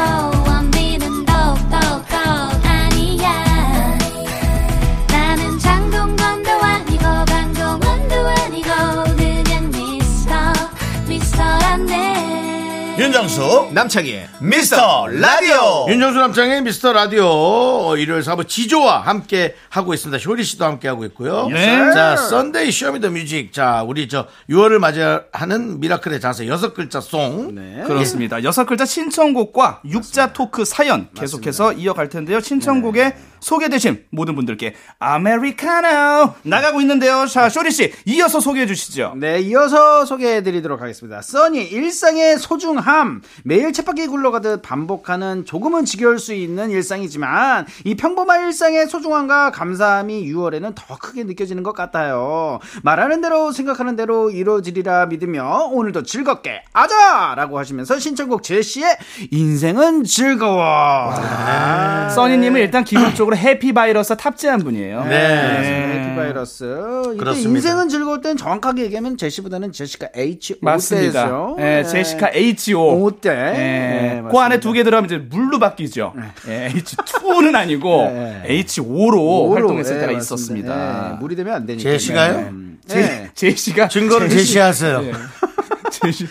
윤정수 13.01 13.71
남창희의 13.73 14.27
미스터 14.41 15.07
라디오. 15.07 15.87
윤정수 15.89 16.19
남창희의 16.19 16.61
미스터 16.61 16.93
라디오. 16.93 17.25
어, 17.25 17.97
일요일 17.97 18.21
사부 18.21 18.45
지조와 18.45 18.99
함께 19.01 19.55
하고 19.69 19.95
있습니다. 19.95 20.23
쇼리 20.23 20.43
씨도 20.43 20.63
함께 20.63 20.87
하고 20.87 21.03
있고요. 21.05 21.47
네. 21.47 21.91
자 21.95 22.15
Sunday 22.15 22.71
Show 22.71 22.88
Me 22.88 22.96
The 22.96 23.09
Music 23.09 23.53
자 23.53 23.81
우리 23.81 24.07
저 24.07 24.27
6월을 24.51 24.77
맞이하는 24.77 25.79
미라클의 25.79 26.21
자세 26.21 26.47
여섯 26.47 26.75
글자 26.75 27.01
송. 27.01 27.55
네. 27.55 27.81
그렇습니다. 27.87 28.43
여섯 28.43 28.65
글자 28.65 28.85
신청곡과 28.85 29.81
육자 29.89 30.31
토크 30.33 30.63
사연 30.63 31.09
계속해서 31.15 31.73
이어갈 31.73 32.07
텐데요. 32.07 32.39
신청곡에 32.39 33.15
소개되신 33.41 34.05
모든 34.11 34.35
분들께 34.35 34.75
아메리카노 34.99 36.35
나가고 36.43 36.79
있는데요. 36.81 37.25
자, 37.27 37.49
쇼리 37.49 37.71
씨 37.71 37.91
이어서 38.05 38.39
소개해 38.39 38.65
주시죠. 38.67 39.15
네, 39.17 39.39
이어서 39.41 40.05
소개해 40.05 40.43
드리도록 40.43 40.81
하겠습니다. 40.81 41.21
써니, 41.21 41.63
일상의 41.65 42.37
소중함. 42.37 43.21
매일 43.43 43.73
쳇바퀴 43.73 44.07
굴러가듯 44.07 44.61
반복하는 44.61 45.43
조금은 45.45 45.85
지겨울 45.85 46.19
수 46.19 46.33
있는 46.33 46.69
일상이지만, 46.69 47.65
이 47.83 47.95
평범한 47.95 48.45
일상의 48.45 48.87
소중함과 48.87 49.51
감사함이 49.51 50.31
6월에는 50.31 50.75
더 50.75 50.97
크게 50.97 51.23
느껴지는 51.23 51.63
것 51.63 51.73
같아요. 51.73 52.59
말하는 52.83 53.21
대로, 53.21 53.51
생각하는 53.51 53.95
대로 53.95 54.29
이루어지리라 54.29 55.07
믿으며, 55.07 55.69
오늘도 55.71 56.03
즐겁게 56.03 56.63
하자! 56.73 57.33
라고 57.35 57.57
하시면서 57.57 57.99
신청곡 57.99 58.43
제시의 58.43 58.97
인생은 59.31 60.03
즐거워. 60.03 60.61
아, 60.63 62.09
써니님은 62.09 62.61
일단 62.61 62.83
기본적으로 62.83 63.30
해피바이러스 63.35 64.15
탑재한 64.17 64.59
분이에요. 64.63 65.05
네. 65.05 66.05
해피바이러스. 66.07 66.63
이때 67.07 67.17
그렇습니다. 67.17 67.49
인생은 67.49 67.89
즐거울 67.89 68.21
땐 68.21 68.37
정확하게 68.37 68.83
얘기하면 68.83 69.17
제시보다는 69.17 69.71
제시카 69.71 70.07
H. 70.15 70.55
맞습니다. 70.61 71.27
죠 71.27 71.55
예, 71.59 71.83
제시카 71.83 72.29
H.O. 72.33 72.97
5대. 73.11 73.25
예, 73.27 73.31
네, 73.31 74.23
그 74.29 74.37
안에. 74.37 74.59
두 74.59 74.73
개 74.73 74.83
들어가면 74.83 75.09
이제 75.09 75.17
물로 75.17 75.59
바뀌죠. 75.59 76.13
예, 76.47 76.69
H2는 76.73 77.55
아니고 77.55 78.03
네. 78.13 78.43
H5로 78.65 79.13
오로, 79.13 79.53
활동했을 79.53 79.95
네, 79.99 80.07
때가. 80.07 80.17
있었습니다. 80.19 81.09
네, 81.11 81.17
물이 81.19 81.35
되면 81.35 81.53
안 81.53 81.65
되니까. 81.65 81.89
제시가요? 81.89 82.51
네. 82.87 82.95
네. 82.95 83.29
제시가 83.33 83.87
증거를 83.87 84.29
제시- 84.29 84.45
제시하세요 84.47 85.03
예. 85.05 85.11
제시. 85.91 86.27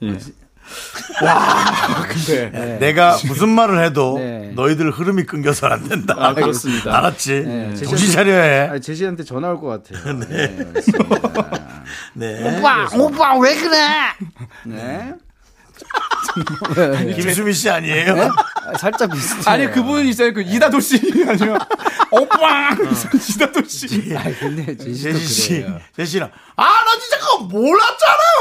예. 1.22 1.26
와, 1.26 2.04
근데 2.08 2.50
네. 2.50 2.78
내가 2.78 3.16
무슨 3.26 3.48
말을 3.50 3.82
해도 3.84 4.18
네. 4.18 4.52
너희들 4.54 4.90
흐름이 4.90 5.24
끊겨서 5.24 5.66
안 5.68 5.88
된다 5.88 6.14
아, 6.18 6.34
그렇습니다. 6.34 6.96
알았지 6.98 7.40
네, 7.40 7.74
정신 7.76 8.10
차려야 8.12 8.42
해 8.42 8.68
아, 8.70 8.78
제시한테 8.78 9.24
전화 9.24 9.48
올 9.50 9.60
것 9.60 9.82
같아요. 9.84 10.18
네. 10.18 10.66
맞습니다. 10.74 11.60
네. 12.14 12.58
오빠, 12.58 12.88
오빠 12.96 13.38
왜 13.38 13.54
그래? 13.56 13.78
네. 14.64 15.12
김수미 17.16 17.52
씨 17.52 17.68
아니에요? 17.68 18.14
아, 18.66 18.78
살짝 18.78 19.10
비슷해. 19.10 19.50
아니 19.50 19.68
그분 19.70 20.06
있어요 20.06 20.32
그 20.32 20.40
이다도 20.42 20.78
씨 20.80 20.96
아니요 21.28 21.58
오빠 22.10 22.70
이다도 22.72 23.64
씨 23.66 24.14
아, 24.16 24.22
근데 24.38 24.76
제시 24.76 25.18
씨. 25.18 25.66
제시 25.96 26.12
씨랑 26.12 26.30
아나 26.56 26.98
진짜 27.00 27.18
그거 27.18 27.38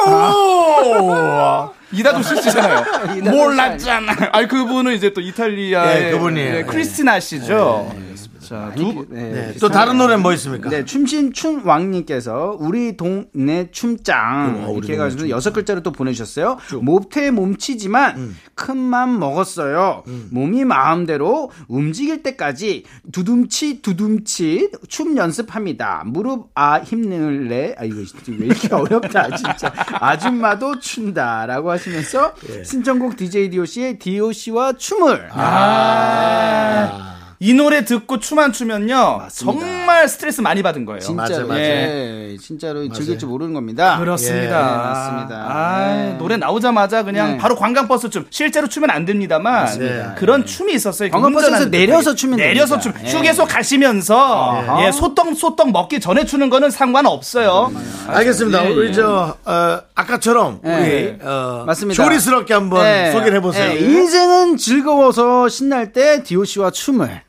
몰랐잖아요. 0.05 1.73
이다도 1.93 2.21
씨잖아요. 2.23 2.85
이다도 3.17 3.37
몰랐잖아. 3.37 4.13
아니 4.31 4.47
그분은 4.47 4.93
이제 4.93 5.11
또 5.13 5.21
이탈리아의 5.21 6.03
네, 6.03 6.11
그분이에요. 6.11 6.53
네, 6.53 6.63
크리스티나 6.63 7.19
씨죠 7.19 7.93
자 8.41 8.71
두, 8.75 9.05
네. 9.09 9.31
네, 9.31 9.53
또 9.59 9.69
다른 9.69 9.97
노래는 9.97 10.23
뭐 10.23 10.33
있습니까? 10.33 10.69
네, 10.69 10.83
춤신 10.83 11.33
춘왕님께서 11.33 12.57
우리 12.59 12.97
동네 12.97 13.69
춤짱 13.71 14.65
어, 14.67 14.73
이렇게 14.73 14.93
해가지고 14.93 15.29
여섯 15.29 15.53
글자를 15.53 15.83
또 15.83 15.91
보내주셨어요. 15.91 16.57
모태 16.81 17.31
몸치지만 17.31 18.17
음. 18.17 18.37
큰맘 18.55 19.19
먹었어요. 19.19 20.03
몸이 20.31 20.65
마음대로 20.65 21.51
움직일 21.67 22.23
때까지 22.23 22.83
두둠치 23.11 23.81
두둠치 23.81 24.71
춤 24.87 25.17
연습합니다. 25.17 26.03
무릎 26.05 26.49
아 26.55 26.79
힘낼래? 26.79 27.75
아 27.77 27.85
이거 27.85 28.01
왜 28.27 28.45
이렇게 28.47 28.67
어렵다 28.73 29.35
진짜. 29.35 29.71
아줌마도 29.93 30.79
춘다라고 30.79 31.71
하시면서 31.71 32.33
예. 32.49 32.63
신청곡 32.63 33.15
DJ 33.17 33.49
DOC의 33.51 33.99
DOC와 33.99 34.73
춤을 34.73 35.29
아. 35.31 37.20
이 37.43 37.55
노래 37.55 37.83
듣고 37.85 38.19
춤 38.19 38.37
안 38.37 38.51
추면요 38.53 39.17
맞습니다. 39.17 39.59
정말 39.65 40.07
스트레스 40.07 40.41
많이 40.41 40.61
받은 40.61 40.85
거예요. 40.85 40.99
진짜로 40.99 41.47
맞아요. 41.47 41.59
예, 41.63 42.37
진짜로 42.39 42.87
즐길 42.91 43.17
줄 43.17 43.29
모르는 43.29 43.53
겁니다. 43.55 43.97
그렇습니다. 43.97 44.45
예, 44.45 44.77
맞습니다. 44.77 45.35
아, 45.49 45.95
네. 45.95 46.13
노래 46.19 46.37
나오자마자 46.37 47.01
그냥 47.03 47.31
네. 47.31 47.37
바로 47.39 47.55
관광버스 47.55 48.11
춤. 48.11 48.27
실제로 48.29 48.67
추면 48.69 48.91
안 48.91 49.05
됩니다만 49.05 49.53
맞습니다. 49.63 50.13
그런 50.15 50.45
춤이 50.45 50.73
있었어요. 50.73 51.09
관광버스에서 51.09 51.69
내려서. 51.71 52.13
추면 52.13 52.37
내려서 52.37 52.77
됩니다. 52.79 52.99
춤. 52.99 53.07
예. 53.07 53.11
휴게소 53.17 53.45
가시면서 53.45 54.83
예, 54.85 54.91
소떡 54.91 55.35
소떡 55.35 55.71
먹기 55.71 55.99
전에 55.99 56.25
추는 56.25 56.51
거는 56.51 56.69
상관없어요. 56.69 57.71
알겠습니다. 58.07 58.61
우리 58.63 58.93
저 58.93 59.35
어, 59.43 59.79
아까처럼 59.95 60.59
예. 60.63 61.17
우리 61.19 61.27
어, 61.27 61.63
맞습니다. 61.65 62.03
조리스럽게 62.03 62.53
한번 62.53 62.85
예. 62.85 63.11
소개를 63.11 63.37
해보세요. 63.37 63.71
예, 63.73 63.79
인생은 63.79 64.57
즐거워서 64.57 65.49
신날 65.49 65.91
때 65.91 66.21
디오 66.21 66.45
씨와 66.45 66.69
춤을. 66.69 67.23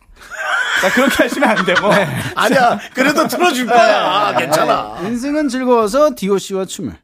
자, 0.81 0.91
그렇게 0.95 1.23
하시면 1.25 1.49
안 1.49 1.65
되고. 1.65 1.89
아니야, 2.35 2.79
그래도 2.95 3.27
틀어줄 3.29 3.67
거야. 3.67 4.35
괜찮아. 4.37 4.97
인생은 5.03 5.49
즐거워서 5.49 6.11
디오 6.17 6.39
씨와 6.39 6.65
춤을. 6.65 6.95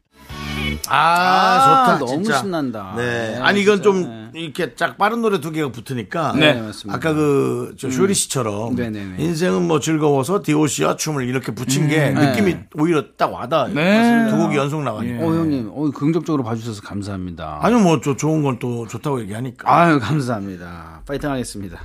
아, 0.91 1.85
좋다. 1.97 1.99
너무 1.99 2.23
진짜. 2.23 2.39
신난다. 2.39 2.93
네. 2.97 3.03
네, 3.35 3.39
아니 3.41 3.61
이건 3.61 3.77
진짜, 3.81 3.83
좀 3.83 4.31
이렇게 4.33 4.75
짝 4.75 4.97
빠른 4.97 5.21
노래 5.21 5.39
두 5.39 5.51
개가 5.51 5.71
붙으니까. 5.71 6.33
네, 6.35 6.53
맞습니다. 6.59 6.95
아까 6.95 7.13
그 7.13 7.73
저 7.77 7.89
쇼리 7.91 8.13
씨처럼 8.13 8.75
네네네. 8.75 9.15
인생은 9.19 9.67
뭐 9.67 9.79
즐거워서 9.79 10.41
디오씨와 10.43 10.95
춤을 10.95 11.27
이렇게 11.27 11.53
붙인 11.53 11.87
게 11.87 12.09
느낌이 12.09 12.57
오히려 12.75 13.03
딱 13.17 13.31
와닿아요. 13.31 13.73
네. 13.73 14.27
두 14.29 14.37
곡이 14.37 14.57
연속 14.57 14.81
나가니까. 14.83 15.23
어, 15.23 15.27
형님, 15.27 15.69
어, 15.73 15.89
긍정적으로 15.91 16.43
봐주셔서 16.43 16.81
감사합니다. 16.81 17.59
아니 17.61 17.75
뭐 17.75 17.99
저 18.01 18.15
좋은 18.15 18.41
건 18.41 18.57
또 18.59 18.87
좋다고 18.87 19.21
얘기하니까. 19.21 19.71
아유, 19.71 19.99
감사합니다. 19.99 21.01
파이팅 21.07 21.29
하겠습니다. 21.29 21.79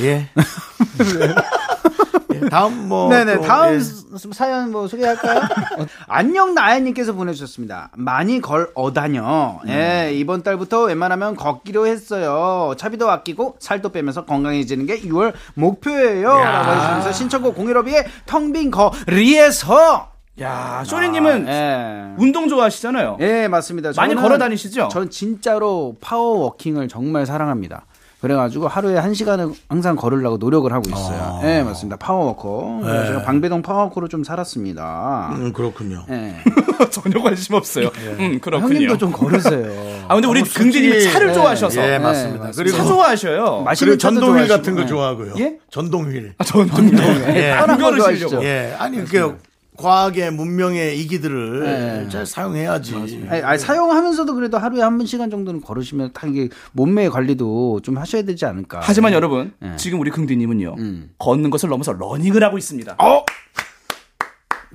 예. 0.00 0.28
예, 2.32 2.40
다음 2.48 2.88
뭐. 2.88 3.08
네네, 3.08 3.36
또, 3.36 3.42
다음 3.42 3.74
예. 3.74 3.80
스- 3.80 4.06
사연 4.32 4.70
뭐 4.70 4.86
소개할까요? 4.86 5.38
어, 5.78 5.86
안녕 6.06 6.54
나연님께서 6.54 7.12
보내주셨습니다. 7.12 7.90
많이 7.96 8.40
걸 8.40 8.70
어다녀. 8.74 9.58
예, 9.68 10.10
이번 10.14 10.42
달부터 10.42 10.84
웬만하면 10.84 11.34
걷기로 11.36 11.86
했어요. 11.86 12.74
차비도 12.76 13.10
아끼고 13.10 13.56
살도 13.58 13.90
빼면서 13.90 14.24
건강해지는 14.24 14.86
게 14.86 15.00
6월 15.00 15.32
목표예요. 15.54 16.28
라고 16.38 16.70
해주면서 16.72 17.12
신청곡 17.12 17.56
공일업이의 17.56 18.04
텅빈 18.26 18.70
거리에서. 18.70 20.08
야, 20.40 20.82
쇼리님은 20.86 21.48
예. 21.48 22.14
운동 22.16 22.48
좋아하시잖아요. 22.48 23.18
예, 23.20 23.46
맞습니다. 23.48 23.90
많이 23.96 24.14
걸어 24.14 24.38
다니시죠? 24.38 24.88
전 24.90 25.10
진짜로 25.10 25.96
파워워킹을 26.00 26.88
정말 26.88 27.26
사랑합니다. 27.26 27.82
그래가지고 28.20 28.68
하루에 28.68 28.98
한 28.98 29.14
시간을 29.14 29.50
항상 29.68 29.96
걸으려고 29.96 30.36
노력을 30.36 30.70
하고 30.70 30.82
있어요. 30.90 31.40
예, 31.44 31.62
맞습니다. 31.62 31.96
power 31.96 32.32
walker. 32.32 32.82
제가 33.06 33.22
방배동 33.22 33.62
power 33.62 33.80
walker로 33.80 34.08
좀 34.08 34.24
살았습니다. 34.24 35.30
음, 35.36 35.52
그렇군요. 35.54 36.04
예. 36.10 36.36
전혀 36.90 37.22
관심 37.22 37.54
없어요. 37.54 37.88
음, 38.18 38.38
그렇군요. 38.40 38.74
형님도 38.74 38.98
좀 38.98 39.10
걸으세요. 39.12 40.04
아, 40.08 40.14
근데 40.14 40.28
우리 40.28 40.42
긍디님이 40.42 41.02
차를 41.04 41.30
예, 41.30 41.32
좋아하셔서. 41.32 41.80
예, 41.82 41.98
맞습니다. 41.98 42.46
네, 42.46 42.52
그리고 42.56 42.76
차 42.76 42.84
좋아하셔요. 42.84 43.62
맛있는 43.62 43.96
그리고 43.96 43.98
전동휠. 43.98 44.48
같은 44.48 44.74
거 44.74 44.82
예. 44.82 44.86
좋아하고요. 44.86 45.34
예? 45.38 45.56
전동휠. 45.70 46.34
전동. 46.44 46.76
예. 47.34 47.54
편한 47.56 47.66
거 47.68 47.74
구별을 47.76 47.98
좋아하시죠? 47.98 48.28
시려고. 48.28 48.44
예. 48.46 48.74
아니 48.78 48.98
그게 49.04 49.22
과학의 49.80 50.32
문명의 50.32 51.00
이기들을 51.00 51.60
네. 51.60 52.08
잘 52.10 52.26
사용해야지. 52.26 52.94
아니, 53.28 53.42
아니, 53.42 53.58
사용하면서도 53.58 54.34
그래도 54.34 54.58
하루에 54.58 54.82
한 54.82 55.04
시간 55.06 55.30
정도는 55.30 55.62
걸으시면 55.62 56.10
딱 56.12 56.28
이게 56.28 56.48
몸매 56.72 57.08
관리도 57.08 57.80
좀 57.82 57.96
하셔야 57.98 58.22
되지 58.22 58.44
않을까. 58.44 58.80
하지만 58.82 59.12
여러분, 59.12 59.52
네. 59.58 59.74
지금 59.76 59.98
우리 60.00 60.10
긍디님은요, 60.10 60.74
음. 60.78 61.10
걷는 61.18 61.50
것을 61.50 61.68
넘어서 61.68 61.92
러닝을 61.92 62.44
하고 62.44 62.58
있습니다. 62.58 62.96
어? 62.98 63.24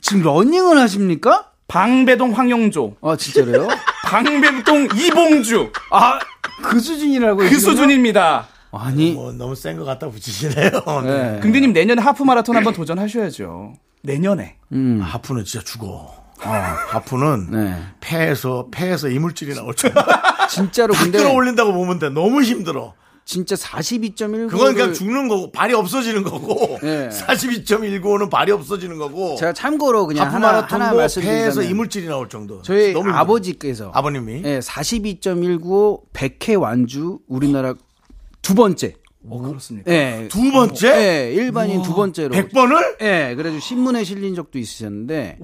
지금 0.02 0.24
러닝을 0.24 0.78
하십니까? 0.80 1.52
방배동 1.68 2.32
황영조, 2.32 2.98
아, 3.02 3.16
진짜로요? 3.16 3.68
방배동 4.06 4.90
이봉주, 4.96 5.72
아, 5.92 6.20
그 6.64 6.80
수준이라고. 6.80 7.38
그 7.38 7.60
수준입니다. 7.60 8.48
아니, 8.80 9.14
뭐 9.14 9.32
너무 9.32 9.56
센 9.56 9.78
것 9.78 9.86
같다 9.86 10.10
붙이시네요. 10.10 10.70
네. 11.04 11.32
네. 11.34 11.40
긍디님 11.42 11.74
내년에 11.74 12.02
하프 12.02 12.24
마라톤 12.24 12.56
한번 12.56 12.74
도전하셔야죠. 12.74 13.74
내년에. 14.04 14.56
음. 14.72 15.00
하프는 15.02 15.44
진짜 15.46 15.64
죽어. 15.66 16.14
하프는 16.40 17.48
네. 17.52 17.76
폐에서 18.02 18.68
폐에서 18.72 19.08
이물질이 19.10 19.56
나올 19.56 19.74
줄. 19.76 19.92
진짜로 20.50 20.94
근데 20.94 21.18
끌어올린다고 21.18 21.74
보면 21.74 22.00
돼. 22.00 22.10
너무 22.10 22.42
힘들어. 22.44 22.94
진짜 23.28 23.56
42.19. 23.56 24.50
그건 24.52 24.76
그냥 24.76 24.94
죽는 24.94 25.28
거고 25.28 25.52
발이 25.52 25.74
없어지는 25.74 26.22
거고. 26.24 26.78
네. 26.84 27.10
42.195는 27.26 28.30
발이 28.30 28.52
없어지는 28.52 29.00
거고. 29.00 29.36
제가 29.38 29.54
참고로 29.54 30.06
그냥 30.06 30.28
하프 30.28 30.38
마라톤도 30.38 30.96
말씀드리자면 30.98 31.42
폐에서 31.44 31.64
이물질이 31.64 32.06
나올 32.08 32.30
정도. 32.30 32.62
저희. 32.62 32.94
아버지께서 32.96 33.90
아버님이 33.96 34.44
예, 34.46 34.60
42.195 34.60 36.02
100회 36.14 36.60
완주 36.62 37.20
우리나라 37.28 37.74
두 38.46 38.54
번째. 38.54 38.94
어, 39.28 39.42
그렇습니까? 39.42 39.92
예. 39.92 40.28
두 40.30 40.52
번째? 40.52 40.88
예, 40.88 41.34
일반인 41.34 41.82
두 41.82 41.96
번째로. 41.96 42.36
100번을? 42.36 43.02
예, 43.02 43.34
그래가지고 43.36 43.60
신문에 43.60 44.04
실린 44.04 44.36
적도 44.36 44.60
있으셨는데 44.60 45.40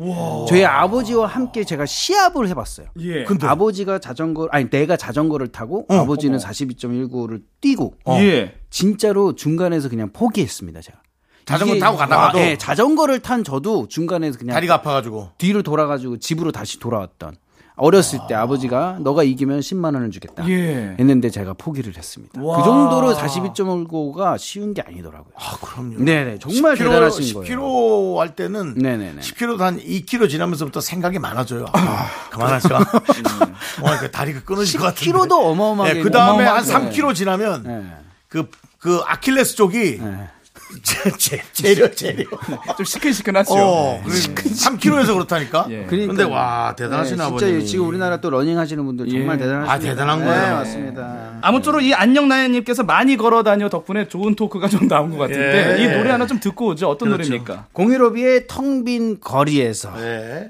저희 0.47 0.63
아버지와 0.63 1.25
함께 1.25 1.63
제가 1.63 1.87
시합을 1.87 2.47
해봤어요. 2.49 2.89
예. 2.99 3.23
근데 3.23 3.47
아버지가 3.47 3.97
자전거 3.97 4.47
아니 4.51 4.69
내가 4.69 4.97
자전거를 4.97 5.47
타고 5.47 5.87
어, 5.89 5.95
아버지는 5.95 6.37
42.195를 6.37 7.41
뛰고 7.59 7.95
예. 8.19 8.53
진짜로 8.69 9.33
중간에서 9.33 9.89
그냥 9.89 10.11
포기했습니다 10.13 10.81
제가. 10.81 10.99
자전거 11.45 11.79
타고 11.79 11.97
가다가도? 11.97 12.37
아, 12.37 12.41
예, 12.41 12.57
자전거를 12.59 13.19
탄 13.21 13.43
저도 13.43 13.87
중간에서 13.87 14.37
그냥 14.37 14.53
다리가 14.53 14.75
아파가지고. 14.75 15.31
뒤로 15.39 15.63
돌아가지고 15.63 16.17
집으로 16.17 16.51
다시 16.51 16.79
돌아왔던 16.79 17.35
어렸을 17.77 18.19
때 18.27 18.35
아버지가 18.35 18.97
너가 18.99 19.23
이기면 19.23 19.61
10만 19.61 19.93
원을 19.95 20.11
주겠다 20.11 20.47
예. 20.49 20.95
했는데 20.99 21.29
제가 21.29 21.53
포기를 21.53 21.95
했습니다. 21.97 22.41
와. 22.41 22.57
그 22.57 22.63
정도로 22.63 23.13
42.5가 23.15 24.37
쉬운 24.37 24.73
게 24.73 24.81
아니더라고요. 24.81 25.33
아, 25.35 25.57
그럼요. 25.61 26.03
네네 26.03 26.39
정말 26.39 26.75
10km, 26.75 26.77
대단하신 26.77 27.33
거예요. 27.33 27.59
10km 27.59 28.17
할 28.17 28.35
때는 28.35 28.75
네네네. 28.75 29.21
10km 29.21 29.57
한 29.59 29.79
2km 29.79 30.29
지나면서부터 30.29 30.81
생각이 30.81 31.19
많아져요. 31.19 31.65
아, 31.73 32.07
그만할까? 32.29 32.77
어, 32.79 32.83
그 33.99 34.11
다리가 34.11 34.41
끊어질 34.43 34.79
것 34.79 34.87
같은데. 34.87 35.11
10km도 35.11 35.31
어마어마하게 35.31 36.01
그 36.03 36.11
다음에 36.11 36.43
한 36.43 36.63
어마어마하죠. 36.63 36.89
3km 37.01 37.15
지나면 37.15 37.63
네. 37.63 37.91
그, 38.27 38.49
그 38.79 39.01
아킬레스 39.05 39.55
쪽이 39.55 39.97
저, 39.97 40.03
저, 40.03 40.17
저려, 41.53 41.91
저려. 41.91 42.25
좀 42.77 42.85
시큰시큰하죠. 42.85 43.53
어, 43.53 44.01
3km에서 44.05 45.13
그렇다니까. 45.13 45.67
예. 45.69 45.85
근데 45.89 46.23
와, 46.23 46.73
대단하신 46.77 47.17
네, 47.17 47.23
아버님. 47.23 47.39
진짜 47.59 47.65
지금 47.65 47.87
우리나라 47.87 48.17
또 48.21 48.29
러닝 48.29 48.57
하시는 48.57 48.83
분들 48.85 49.09
정말 49.09 49.35
예. 49.35 49.43
대단하십니다. 49.43 49.71
아, 49.73 49.79
대단한 49.79 50.19
네, 50.19 50.25
거예요. 50.25 50.55
맞습니다. 50.55 51.37
아무쪼록 51.41 51.83
이 51.83 51.93
안녕나연님께서 51.93 52.83
많이 52.83 53.17
걸어 53.17 53.43
다녀 53.43 53.69
덕분에 53.69 54.07
좋은 54.07 54.35
토크가 54.35 54.67
좀 54.67 54.87
나온 54.87 55.11
것 55.11 55.17
같은데 55.17 55.77
예. 55.79 55.83
이 55.83 55.87
노래 55.97 56.09
하나 56.11 56.27
좀 56.27 56.39
듣고 56.39 56.67
오죠. 56.67 56.89
어떤 56.89 57.09
그렇죠. 57.09 57.29
노래입니까? 57.29 57.67
공일오비의 57.73 58.47
텅 58.47 58.83
빈 58.83 59.19
거리에서. 59.19 59.93
네. 59.97 60.47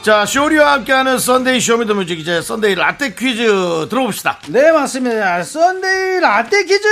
네. 0.00 0.02
자, 0.02 0.24
쇼리와 0.24 0.72
함께하는 0.72 1.18
Sunday 1.18 1.60
Show 1.60 1.77
Me 1.77 1.86
The 1.86 1.99
Music 1.99 2.20
이제 2.20 2.40
Sunday 2.40 2.74
라떼 2.74 3.14
퀴즈 3.14 3.86
들어봅시다. 3.90 4.38
네, 4.48 4.72
맞습니다. 4.72 5.42
Sunday 5.42 6.20
라떼 6.20 6.64
퀴즈! 6.64 6.88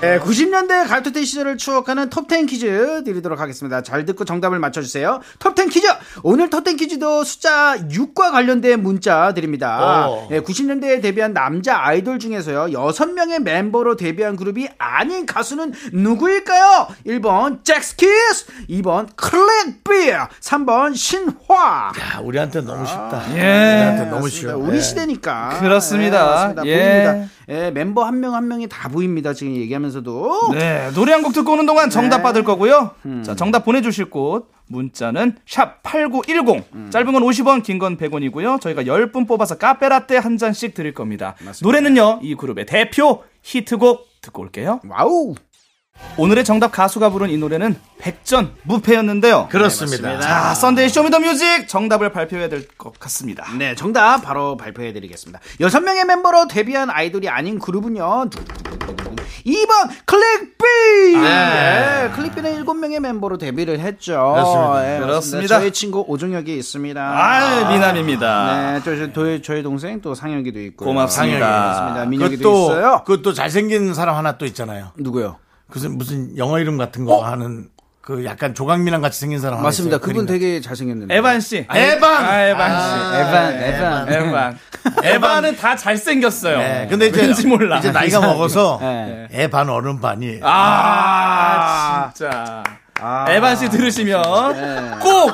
네, 0.00 0.18
90년대 0.18 0.88
가요톱텐 0.88 1.26
시절을 1.26 1.58
추억하는 1.58 2.08
톱10 2.08 2.48
퀴즈 2.48 3.02
드리도록 3.04 3.38
하겠습니다. 3.38 3.82
잘 3.82 4.06
듣고 4.06 4.24
정답을 4.24 4.58
맞춰주세요. 4.58 5.20
톱10 5.38 5.70
퀴즈! 5.70 5.86
오늘 6.22 6.48
톱10 6.48 6.78
퀴즈도 6.78 7.22
숫자 7.22 7.76
6과 7.76 8.32
관련된 8.32 8.82
문자 8.82 9.34
드립니다. 9.34 10.08
오. 10.08 10.26
네, 10.30 10.40
90년대에 10.40 11.02
데뷔한 11.02 11.34
남자 11.34 11.78
아이돌 11.84 12.18
중에서요, 12.18 12.68
6명의 12.68 13.42
멤버로 13.42 13.96
데뷔한 13.96 14.36
그룹이 14.36 14.68
아닌 14.78 15.26
가수는 15.26 15.74
누구일까요? 15.92 16.88
1번 17.06 17.62
잭스키스, 17.62 18.46
2번 18.70 19.08
클렉비어, 19.16 20.28
3번 20.40 20.96
신화. 20.96 21.92
야, 22.00 22.20
우리한테 22.22 22.62
너무 22.62 22.86
쉽다. 22.86 23.22
예. 23.34 23.34
우리한테 23.34 24.04
너무. 24.10 24.30
쉬워. 24.30 24.54
우리 24.56 24.76
예. 24.76 24.80
시대니까. 24.80 25.58
그렇습니다. 25.60 26.18
네, 26.18 26.24
맞습니다. 26.54 26.66
예. 26.66 27.04
보입니다. 27.04 27.30
예, 27.50 27.70
멤버 27.72 28.04
한 28.04 28.20
명 28.20 28.34
한 28.34 28.46
명이 28.48 28.68
다 28.68 28.88
보입니다. 28.88 29.32
지금 29.34 29.54
얘기하면서도. 29.56 30.52
네, 30.54 30.90
노래 30.94 31.12
한 31.12 31.22
곡 31.22 31.32
듣고 31.32 31.52
오는 31.52 31.66
동안 31.66 31.90
정답 31.90 32.18
네. 32.18 32.22
받을 32.22 32.44
거고요. 32.44 32.92
음. 33.06 33.22
자, 33.22 33.34
정답 33.34 33.64
보내주실 33.64 34.08
곳 34.10 34.48
문자는 34.68 35.36
샵 35.46 35.82
8910. 35.82 36.64
음. 36.74 36.90
짧은 36.90 37.12
건 37.12 37.22
50원, 37.24 37.62
긴 37.64 37.78
건 37.80 37.96
100원이고요. 37.96 38.60
저희가 38.60 38.84
10분 38.84 39.26
뽑아서 39.26 39.58
카페라떼 39.58 40.16
한 40.16 40.36
잔씩 40.38 40.74
드릴 40.74 40.94
겁니다. 40.94 41.34
노래는요, 41.62 42.20
이 42.22 42.34
그룹의 42.36 42.66
대표 42.66 43.24
히트곡 43.42 44.06
듣고 44.22 44.42
올게요. 44.42 44.80
와우. 44.88 45.34
오늘의 46.16 46.44
정답 46.44 46.72
가수가 46.72 47.10
부른 47.10 47.30
이 47.30 47.38
노래는 47.38 47.76
백전 47.98 48.52
무패였는데요. 48.64 49.48
그렇습니다. 49.50 50.20
자, 50.20 50.54
썬데이 50.54 50.88
쇼미더뮤직 50.88 51.66
정답을 51.68 52.12
발표해야 52.12 52.48
될 52.48 52.68
것 52.76 52.98
같습니다. 52.98 53.46
네, 53.58 53.74
정답 53.74 54.22
바로 54.22 54.56
발표해 54.56 54.92
드리겠습니다. 54.92 55.38
여섯 55.60 55.80
명의 55.80 56.04
멤버로 56.04 56.46
데뷔한 56.48 56.90
아이돌이 56.90 57.28
아닌 57.28 57.58
그룹은요. 57.58 58.28
2번 59.46 59.90
클릭비. 60.04 61.18
네. 61.22 62.10
클릭비는 62.14 62.54
일곱 62.56 62.74
명의 62.74 63.00
멤버로 63.00 63.38
데뷔를 63.38 63.80
했죠. 63.80 64.12
그렇습니다. 64.34 64.82
네, 64.82 65.00
그렇습니다. 65.00 65.58
저희 65.60 65.70
친구 65.72 66.04
오종혁이 66.06 66.54
있습니다. 66.58 67.00
아, 67.00 67.70
미남입니다. 67.72 68.72
네, 68.74 68.80
저, 68.84 69.12
저, 69.12 69.42
저희 69.42 69.62
동생 69.62 70.00
또 70.02 70.14
상혁이도 70.14 70.60
있고. 70.60 70.84
고맙습니다. 70.84 71.38
그렇습니다. 71.38 72.04
민혁이도 72.06 72.42
그것도 72.52 72.64
있어요. 72.72 73.02
그것도 73.06 73.32
잘생긴 73.32 73.94
사람 73.94 74.16
하나 74.16 74.36
또 74.36 74.44
있잖아요. 74.46 74.92
누구요? 74.96 75.36
무슨 75.72 75.98
무슨 75.98 76.36
영어 76.36 76.58
이름 76.58 76.76
같은 76.76 77.04
거 77.04 77.24
하는 77.24 77.68
그 78.00 78.24
약간 78.24 78.54
조각미남 78.54 79.02
같이 79.02 79.20
생긴 79.20 79.38
사람 79.40 79.58
하나 79.58 79.64
맞습니다. 79.68 79.96
있어요. 79.96 80.00
그분 80.00 80.26
그림 80.26 80.40
되게 80.40 80.60
잘생겼는데. 80.60 81.14
에반 81.14 81.40
씨. 81.40 81.66
에반! 81.72 82.24
아, 82.24 82.40
에반 82.42 82.70
씨. 82.80 83.16
에반, 83.20 83.62
에반. 83.62 84.08
에반. 84.12 84.58
에반은 85.04 85.56
다 85.56 85.76
잘생겼어요. 85.76 86.58
네, 86.58 86.86
근데 86.88 87.06
이제 87.08 87.20
왠지 87.20 87.46
몰라. 87.46 87.78
이제 87.78 87.92
나이가 87.92 88.20
먹어서 88.20 88.78
네. 88.80 89.28
애반 89.32 89.68
어른 89.68 90.00
반이 90.00 90.40
아, 90.42 92.10
진짜. 92.14 92.62
에반 93.28 93.56
씨 93.56 93.68
들으시면 93.68 94.22
꼭 95.00 95.32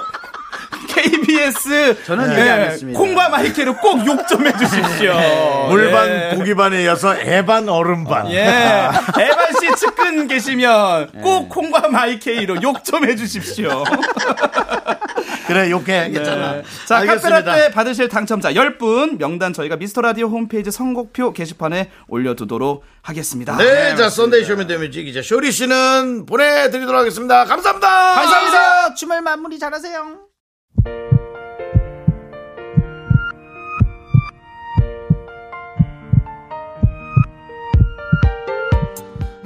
KBS 0.89 2.05
저는 2.05 2.29
네, 2.29 2.41
얘기 2.41 2.49
안 2.51 2.61
했습니다. 2.61 2.99
콩과 2.99 3.29
마이K로 3.29 3.77
꼭 3.79 4.07
욕 4.07 4.27
좀 4.29 4.47
해주십시오. 4.47 5.67
물반 5.71 6.09
예. 6.09 6.37
고기반에 6.37 6.83
이어서 6.85 7.17
애반 7.17 7.69
어른 7.69 8.05
반. 8.05 8.31
예. 8.31 8.45
에반 8.47 9.47
씨 9.61 9.75
측근 9.77 10.27
계시면 10.29 11.11
꼭 11.23 11.49
콩과 11.49 11.89
마이K로 11.89 12.63
욕 12.63 12.83
좀 12.85 13.05
해주십시오. 13.05 13.85
그래 15.47 15.71
욕해 15.71 16.11
괜찮아. 16.11 16.53
네. 16.55 16.63
자. 16.87 17.05
카페라떼 17.07 17.71
받으실 17.71 18.09
당첨자 18.09 18.53
10분 18.53 19.19
명단 19.19 19.53
저희가 19.53 19.77
미스터 19.77 20.01
라디오 20.03 20.27
홈페이지 20.29 20.71
선곡표 20.71 21.33
게시판에 21.33 21.91
올려두도록 22.09 22.85
하겠습니다. 23.03 23.57
네, 23.57 23.95
자 23.97 24.09
썬데이 24.09 24.45
쇼미더뮤직 24.45 25.07
이제 25.07 25.23
쇼리 25.23 25.53
씨는 25.53 26.27
보내드리도록 26.27 27.01
하겠습니다. 27.01 27.45
감사합니다. 27.45 27.89
감사합니다. 28.15 28.95
주말 28.95 29.23
마무리 29.23 29.59
잘하세요. 29.59 30.26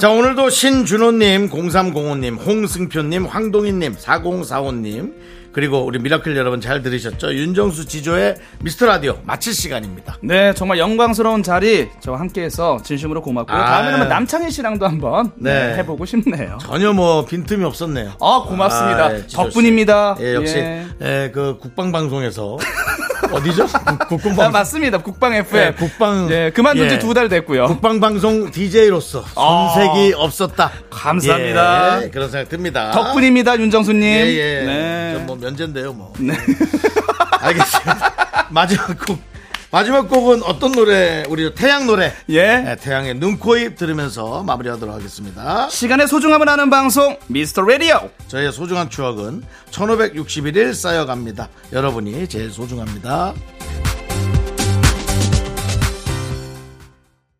자, 0.00 0.08
오늘도 0.08 0.48
신준호님, 0.48 1.50
0305님, 1.50 2.38
홍승표님, 2.38 3.26
황동희님, 3.26 3.96
4045님, 3.96 5.12
그리고 5.52 5.84
우리 5.84 5.98
미라클 5.98 6.36
여러분 6.36 6.60
잘 6.60 6.82
들으셨죠? 6.82 7.34
윤정수 7.34 7.86
지조의 7.86 8.36
미스터 8.62 8.86
라디오 8.86 9.18
마칠 9.24 9.52
시간입니다. 9.52 10.16
네, 10.22 10.54
정말 10.54 10.78
영광스러운 10.78 11.42
자리 11.42 11.88
저와 12.00 12.20
함께해서 12.20 12.80
진심으로 12.82 13.20
고맙고요. 13.22 13.56
아. 13.56 13.64
다음에는 13.64 14.08
남창희 14.08 14.50
씨랑도 14.50 14.86
한번 14.86 15.32
네. 15.36 15.70
네, 15.70 15.76
해보고 15.78 16.04
싶네요. 16.06 16.58
전혀 16.60 16.92
뭐 16.92 17.24
빈틈이 17.24 17.64
없었네요. 17.64 18.12
아, 18.20 18.44
고맙습니다. 18.46 19.06
아, 19.06 19.14
예. 19.14 19.26
덕분입니다. 19.26 20.16
예, 20.20 20.34
역시 20.34 20.56
예. 20.56 20.86
예, 21.02 21.30
그 21.32 21.58
국방 21.60 21.90
방송에서 21.90 22.56
어디죠? 23.32 23.66
국방방 24.08 24.46
아, 24.46 24.50
맞습니다. 24.50 24.98
국방 24.98 25.34
FM. 25.34 25.60
예, 25.60 25.72
국방 25.72 26.30
예, 26.30 26.50
그만둔 26.54 26.88
지 26.88 26.94
예. 26.96 26.98
두달 26.98 27.28
됐고요. 27.28 27.66
국방방송 27.66 28.50
DJ로서 28.50 29.22
손색이 29.22 30.14
없었다. 30.16 30.70
감사합니다. 30.90 32.04
예, 32.04 32.10
그런 32.10 32.30
생각 32.30 32.48
듭니다. 32.48 32.90
덕분입니다, 32.92 33.58
윤정수님. 33.58 34.02
예, 34.02 34.26
예. 34.26 34.66
네. 34.66 35.14
전뭐 35.18 35.36
면제인데요, 35.36 35.92
뭐. 35.92 36.12
알겠습니다. 37.40 38.46
마지막 38.50 38.86
곡. 39.06 39.18
마지막 39.72 40.08
곡은 40.08 40.42
어떤 40.42 40.72
노래? 40.72 41.22
우리 41.28 41.54
태양 41.54 41.86
노래. 41.86 42.12
예. 42.28 42.56
네, 42.58 42.76
태양의 42.76 43.14
눈, 43.14 43.38
코, 43.38 43.56
입 43.56 43.76
들으면서 43.76 44.42
마무리하도록 44.42 44.92
하겠습니다. 44.92 45.68
시간의 45.68 46.08
소중함을 46.08 46.48
아는 46.48 46.70
방송, 46.70 47.16
미스터 47.28 47.62
라디오. 47.62 48.10
저희의 48.26 48.52
소중한 48.52 48.90
추억은 48.90 49.44
1561일 49.70 50.74
쌓여갑니다. 50.74 51.48
여러분이 51.72 52.26
제일 52.26 52.50
소중합니다. 52.50 53.32